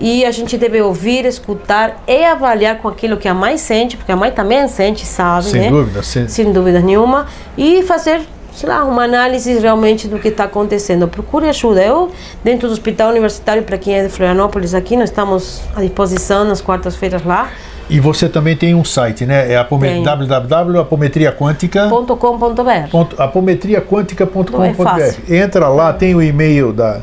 E 0.00 0.24
a 0.24 0.30
gente 0.30 0.56
deve 0.56 0.80
ouvir, 0.80 1.26
escutar 1.26 2.02
e 2.08 2.24
avaliar 2.24 2.78
com 2.78 2.88
aquilo 2.88 3.18
que 3.18 3.28
a 3.28 3.34
mãe 3.34 3.58
sente, 3.58 3.98
porque 3.98 4.10
a 4.10 4.16
mãe 4.16 4.30
também 4.30 4.66
sente, 4.66 5.04
sabe, 5.04 5.44
Sem 5.50 5.60
né? 5.60 5.68
dúvida. 5.70 6.02
Sem... 6.02 6.26
sem 6.26 6.50
dúvida 6.52 6.80
nenhuma, 6.80 7.26
e 7.56 7.82
fazer, 7.82 8.22
sei 8.54 8.66
lá, 8.68 8.82
uma 8.84 9.04
análise 9.04 9.58
realmente 9.58 10.08
do 10.08 10.18
que 10.18 10.28
está 10.28 10.44
acontecendo. 10.44 11.06
Procure 11.06 11.48
ajuda. 11.50 11.82
Eu, 11.82 12.10
dentro 12.42 12.66
do 12.66 12.72
Hospital 12.72 13.10
Universitário, 13.10 13.62
para 13.62 13.76
quem 13.76 13.94
é 13.98 14.02
de 14.04 14.08
Florianópolis 14.08 14.72
aqui, 14.74 14.96
nós 14.96 15.10
estamos 15.10 15.60
à 15.76 15.82
disposição 15.82 16.44
nas 16.46 16.62
quartas-feiras 16.62 17.22
lá. 17.22 17.50
E 17.90 18.00
você 18.00 18.26
também 18.28 18.56
tem 18.56 18.74
um 18.74 18.84
site, 18.84 19.26
né? 19.26 19.52
É 19.52 19.56
apome- 19.58 20.02
www.apometriaquântica.com.br 20.04 22.16
.com.br. 22.16 22.96
apometriaquântica.com.br. 23.18 25.22
É. 25.28 25.36
Entra 25.36 25.68
lá, 25.68 25.92
tem 25.92 26.14
o 26.14 26.22
e-mail 26.22 26.72
da, 26.72 27.00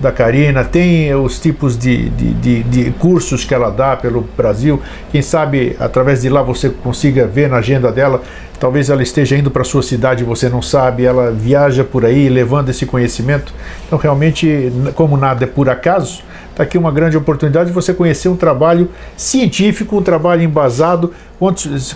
da 0.00 0.10
Karina, 0.10 0.64
tem 0.64 1.14
os 1.14 1.38
tipos 1.38 1.76
de, 1.76 2.08
de, 2.10 2.32
de, 2.34 2.62
de 2.62 2.90
cursos 2.92 3.44
que 3.44 3.54
ela 3.54 3.70
dá 3.70 3.96
pelo 3.96 4.22
Brasil. 4.36 4.80
Quem 5.12 5.20
sabe 5.20 5.76
através 5.78 6.22
de 6.22 6.28
lá 6.28 6.42
você 6.42 6.70
consiga 6.70 7.26
ver 7.26 7.48
na 7.48 7.58
agenda 7.58 7.92
dela. 7.92 8.22
Talvez 8.58 8.90
ela 8.90 9.02
esteja 9.02 9.36
indo 9.36 9.50
para 9.50 9.64
sua 9.64 9.82
cidade 9.82 10.24
você 10.24 10.48
não 10.48 10.60
sabe, 10.60 11.04
ela 11.04 11.30
viaja 11.30 11.84
por 11.84 12.04
aí 12.04 12.28
levando 12.28 12.70
esse 12.70 12.86
conhecimento. 12.86 13.52
Então, 13.86 13.98
realmente, 13.98 14.72
como 14.94 15.16
nada 15.16 15.44
é 15.44 15.46
por 15.46 15.68
acaso, 15.68 16.22
está 16.50 16.62
aqui 16.62 16.76
uma 16.76 16.90
grande 16.90 17.16
oportunidade 17.16 17.68
de 17.68 17.74
você 17.74 17.94
conhecer 17.94 18.28
um 18.28 18.36
trabalho 18.36 18.90
científico, 19.16 19.96
um 19.96 20.02
trabalho 20.02 20.42
embasado. 20.42 21.12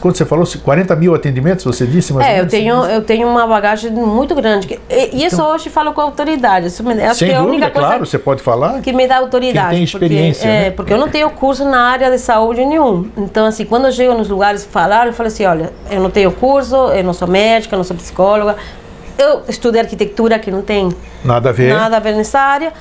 Quando 0.00 0.16
você 0.16 0.24
falou, 0.24 0.46
40 0.46 0.96
mil 0.96 1.14
atendimentos, 1.14 1.64
você 1.64 1.86
disse? 1.86 2.14
mais 2.14 2.26
É, 2.26 2.40
eu 2.40 2.48
tenho, 2.48 2.74
eu 2.86 3.02
tenho 3.02 3.28
uma 3.28 3.46
bagagem 3.46 3.90
muito 3.90 4.34
grande. 4.34 4.80
E, 4.88 5.16
e 5.16 5.26
isso 5.26 5.42
hoje 5.42 5.68
falo 5.68 5.92
com 5.92 6.00
autoridade. 6.00 6.68
Isso 6.68 6.82
me, 6.82 6.92
acho 6.92 7.02
Então 7.02 7.14
Sem 7.14 7.28
que 7.28 7.34
é 7.34 7.36
a 7.36 7.40
dúvida, 7.40 7.56
única 7.56 7.70
coisa 7.70 7.88
claro, 7.88 8.06
você 8.06 8.18
pode 8.18 8.42
falar. 8.42 8.80
que 8.80 8.92
me 8.92 9.06
dá 9.06 9.18
autoridade. 9.18 9.68
Quem 9.68 9.76
tem 9.76 9.84
experiência, 9.84 10.40
porque, 10.40 10.48
é, 10.48 10.60
né? 10.60 10.70
porque 10.70 10.92
eu 10.94 10.98
não 10.98 11.08
tenho 11.08 11.28
curso 11.28 11.64
na 11.66 11.80
área 11.90 12.10
de 12.10 12.18
saúde 12.18 12.64
nenhum. 12.64 13.06
Então, 13.18 13.44
assim, 13.44 13.66
quando 13.66 13.84
eu 13.84 13.92
chego 13.92 14.14
nos 14.14 14.30
lugares 14.30 14.64
falar, 14.64 15.06
eu 15.08 15.12
falo 15.12 15.26
assim, 15.26 15.44
olha, 15.44 15.70
eu 15.90 16.00
não 16.00 16.10
tenho 16.10 16.32
curso, 16.32 16.74
eu 16.74 17.04
não 17.04 17.12
sou 17.12 17.28
médica, 17.28 17.74
eu 17.74 17.78
não 17.78 17.84
sou 17.84 17.94
psicóloga. 17.96 18.56
Eu 19.18 19.42
estudei 19.46 19.82
arquitetura, 19.82 20.38
que 20.38 20.50
não 20.50 20.62
tem 20.62 20.88
Nada 21.24 21.50
a 21.50 21.52
ver. 21.52 21.72
nada 21.72 21.98
a 21.98 22.00
ver 22.00 22.14
nessa 22.16 22.40
área. 22.40 22.72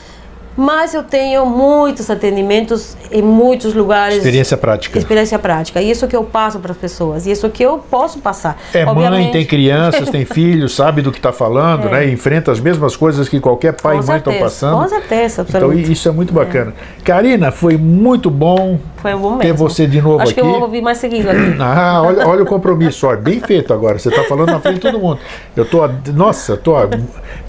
Mas 0.56 0.94
eu 0.94 1.02
tenho 1.04 1.46
muitos 1.46 2.10
atendimentos 2.10 2.96
em 3.12 3.22
muitos 3.22 3.74
lugares. 3.74 4.18
Experiência 4.18 4.56
prática. 4.56 5.00
Experiência 5.00 5.40
prática. 5.40 5.82
E 5.82 5.90
isso 5.90 6.08
que 6.08 6.16
eu 6.16 6.24
passo 6.24 6.60
para 6.60 6.72
as 6.74 6.78
pessoas. 6.78 7.26
E 7.26 7.32
isso 7.32 7.50
que 7.50 7.64
eu 7.64 7.80
posso 7.80 8.20
passar. 8.20 8.58
É 8.74 8.86
mãe, 8.86 8.94
Obviamente- 8.94 9.32
tem 9.32 9.46
crianças, 9.46 10.10
tem 10.10 10.26
filhos, 10.26 10.76
sabe 10.76 11.02
do 11.02 11.12
que 11.12 11.18
está 11.18 11.32
falando, 11.32 11.90
né? 11.90 12.08
Enfrenta 12.08 12.52
as 12.52 12.60
mesmas 12.60 12.96
coisas 12.96 13.28
que 13.28 13.40
qualquer 13.40 13.74
pai 13.82 13.98
Com 13.98 14.04
e 14.04 14.06
mãe 14.06 14.18
estão 14.18 14.34
passando. 14.40 14.78
com 14.82 14.88
certeza, 14.88 15.42
Então 15.42 15.58
absolutamente. 15.58 15.92
isso 15.92 16.08
é 16.08 16.12
muito 16.12 16.34
bacana. 16.34 16.74
Karina, 17.04 17.52
foi 17.52 17.76
muito 17.78 18.30
bom 18.30 18.78
Foi 18.98 19.16
bom 19.16 19.38
ter 19.40 19.48
mesmo. 19.54 19.58
você 19.68 19.88
de 19.88 20.02
novo 20.02 20.22
Acho 20.22 20.32
aqui. 20.34 20.42
que 20.42 20.48
eu 20.48 20.52
vou 20.52 20.62
ouvir 20.62 20.82
mais 20.82 21.00
seguido 21.00 21.30
aqui. 21.30 21.56
Ah, 21.76 22.02
olha, 22.06 22.28
olha 22.28 22.44
o 22.44 22.46
compromisso, 22.46 23.08
bem 23.18 23.40
feito 23.40 23.74
agora. 23.74 23.98
Você 23.98 24.10
está 24.10 24.24
falando 24.24 24.52
na 24.52 24.60
frente 24.60 24.76
de 24.76 24.82
todo 24.82 25.00
mundo. 25.00 25.20
Eu 25.56 25.66
tô, 25.66 25.80
nossa, 26.14 26.56
tô 26.58 26.74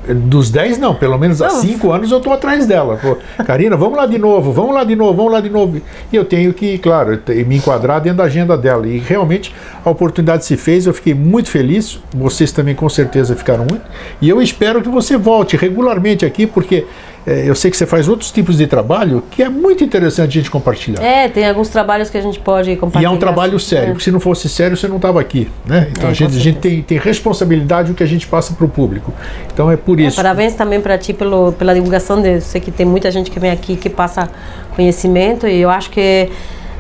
dos 0.09 0.51
10 0.51 0.79
não, 0.79 0.95
pelo 0.95 1.19
menos 1.19 1.41
há 1.43 1.49
Não. 1.49 1.61
5 1.61 1.91
anos 1.93 2.11
eu 2.11 2.21
tô 2.21 2.33
atrás 2.33 2.67
dela. 2.67 2.93
Pô, 2.97 3.16
Karina, 3.45 3.76
vamos 3.76 3.97
lá 3.97 4.07
de 4.07 4.18
novo, 4.18 4.53
vamos 4.53 4.74
lá 4.74 4.84
de 4.84 4.97
novo, 4.97 5.14
vamos 5.14 5.32
lá 5.32 5.40
de 5.40 5.51
novo. 5.51 5.80
E 6.12 6.16
eu 6.16 6.24
tenho 6.24 6.53
que, 6.53 6.78
claro, 6.78 7.20
me 7.47 7.57
enquadrar 7.57 8.01
dentro 8.01 8.18
da 8.18 8.24
agenda 8.24 8.57
dela. 8.57 8.86
E 8.86 8.99
realmente 8.99 9.55
a 9.84 9.90
oportunidade 9.90 10.45
se 10.45 10.57
fez, 10.57 10.86
eu 10.86 10.95
fiquei 10.95 11.14
muito 11.14 11.51
feliz. 11.51 12.01
Vocês 12.14 12.53
também 12.53 12.74
com 12.74 12.88
certeza 12.88 13.34
ficaram 13.34 13.66
muito. 13.68 13.84
E 14.20 14.28
eu 14.28 14.40
espero 14.40 14.82
que 14.82 14.88
você 14.88 15.16
volte 15.16 15.57
regularmente 15.57 16.24
aqui, 16.24 16.47
porque 16.47 16.86
eh, 17.27 17.45
eu 17.47 17.55
sei 17.55 17.70
que 17.70 17.77
você 17.77 17.87
faz 17.87 18.09
outros 18.09 18.31
tipos 18.31 18.57
de 18.59 18.66
trabalho 18.66 19.22
que 19.31 19.43
é 19.43 19.49
muito 19.49 19.83
interessante 19.83 20.29
a 20.39 20.41
gente 20.41 20.51
compartilhar. 20.51 21.03
É, 21.03 21.29
tem 21.29 21.47
alguns 21.49 21.68
trabalhos 21.68 22.11
que 22.11 22.16
a 22.18 22.20
gente 22.20 22.39
pode 22.39 22.70
E 22.70 22.77
compartilhar. 22.77 23.11
é 23.11 23.12
um 23.12 23.18
trabalho 23.18 23.59
sério, 23.59 23.89
É. 23.89 23.91
porque 23.93 24.05
se 24.05 24.11
não 24.11 24.20
fosse 24.20 24.49
sério, 24.49 24.77
você 24.77 24.87
não 24.89 24.97
estava 24.97 25.20
aqui. 25.20 25.51
Né? 25.66 25.89
Então 25.91 26.09
É, 26.09 26.11
a 26.11 26.14
gente, 26.14 26.37
a 26.37 26.41
gente 26.41 26.59
tem, 26.59 26.83
tem 26.83 26.99
responsabilidade 26.99 27.91
o 27.93 27.95
que 27.95 28.03
a 28.03 28.07
gente 28.07 28.27
passa 28.27 28.53
para 28.55 28.64
o 28.64 28.68
público. 28.68 29.12
Então 29.53 29.70
é 29.70 29.77
por 29.77 29.99
isso. 30.01 30.16
Parabéns 30.16 30.55
também 30.55 30.81
para 30.81 30.97
ti 30.99 31.12
pelo, 31.12 31.53
pela 31.53 31.75
divulgação 31.75 32.20
de, 32.20 32.35
eu 32.35 32.41
sei 32.41 32.61
que 32.61 32.70
tem 32.70 32.85
muita 32.87 33.11
gente 33.11 33.31
que 33.31 33.39
vem 33.41 33.51
aqui 33.51 33.77
que 33.77 33.89
passa 33.89 34.29
conhecimento 34.75 35.47
e 35.47 35.61
eu 35.61 35.70
acho 35.70 35.91
que 35.91 36.29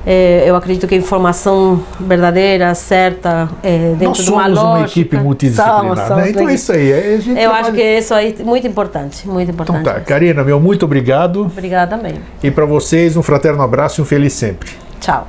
é, 0.06 0.44
eu 0.46 0.54
acredito 0.56 0.86
que 0.86 0.94
a 0.94 0.98
informação 0.98 1.82
verdadeira, 2.00 2.74
certa, 2.74 3.48
é, 3.62 3.90
dentro 3.98 4.06
Nós 4.08 4.18
de 4.18 4.30
uma 4.30 4.42
somos 4.44 4.58
lógica. 4.58 4.78
uma 4.78 4.86
equipe 4.86 5.16
multidisciplinar. 5.16 5.80
Somos, 5.80 5.98
né? 5.98 6.06
somos 6.06 6.26
Então 6.28 6.48
é 6.48 6.54
isso 6.54 6.72
aí. 6.72 6.88
Eu 6.90 7.16
acho 7.16 7.34
trabalha- 7.34 7.72
que 7.72 7.98
isso 7.98 8.14
aí 8.14 8.36
é 8.38 8.42
muito 8.42 8.66
importante, 8.66 9.26
muito 9.28 9.50
Então 9.50 9.64
importante. 9.64 9.84
tá, 9.84 10.00
Karina, 10.00 10.44
meu 10.44 10.60
muito 10.60 10.84
obrigado. 10.84 11.42
Obrigada 11.42 11.96
também. 11.96 12.14
E 12.42 12.50
para 12.50 12.64
vocês, 12.66 13.16
um 13.16 13.22
fraterno 13.22 13.62
abraço 13.62 14.00
e 14.00 14.02
um 14.02 14.04
feliz 14.04 14.32
sempre. 14.34 14.70
Tchau. 15.00 15.26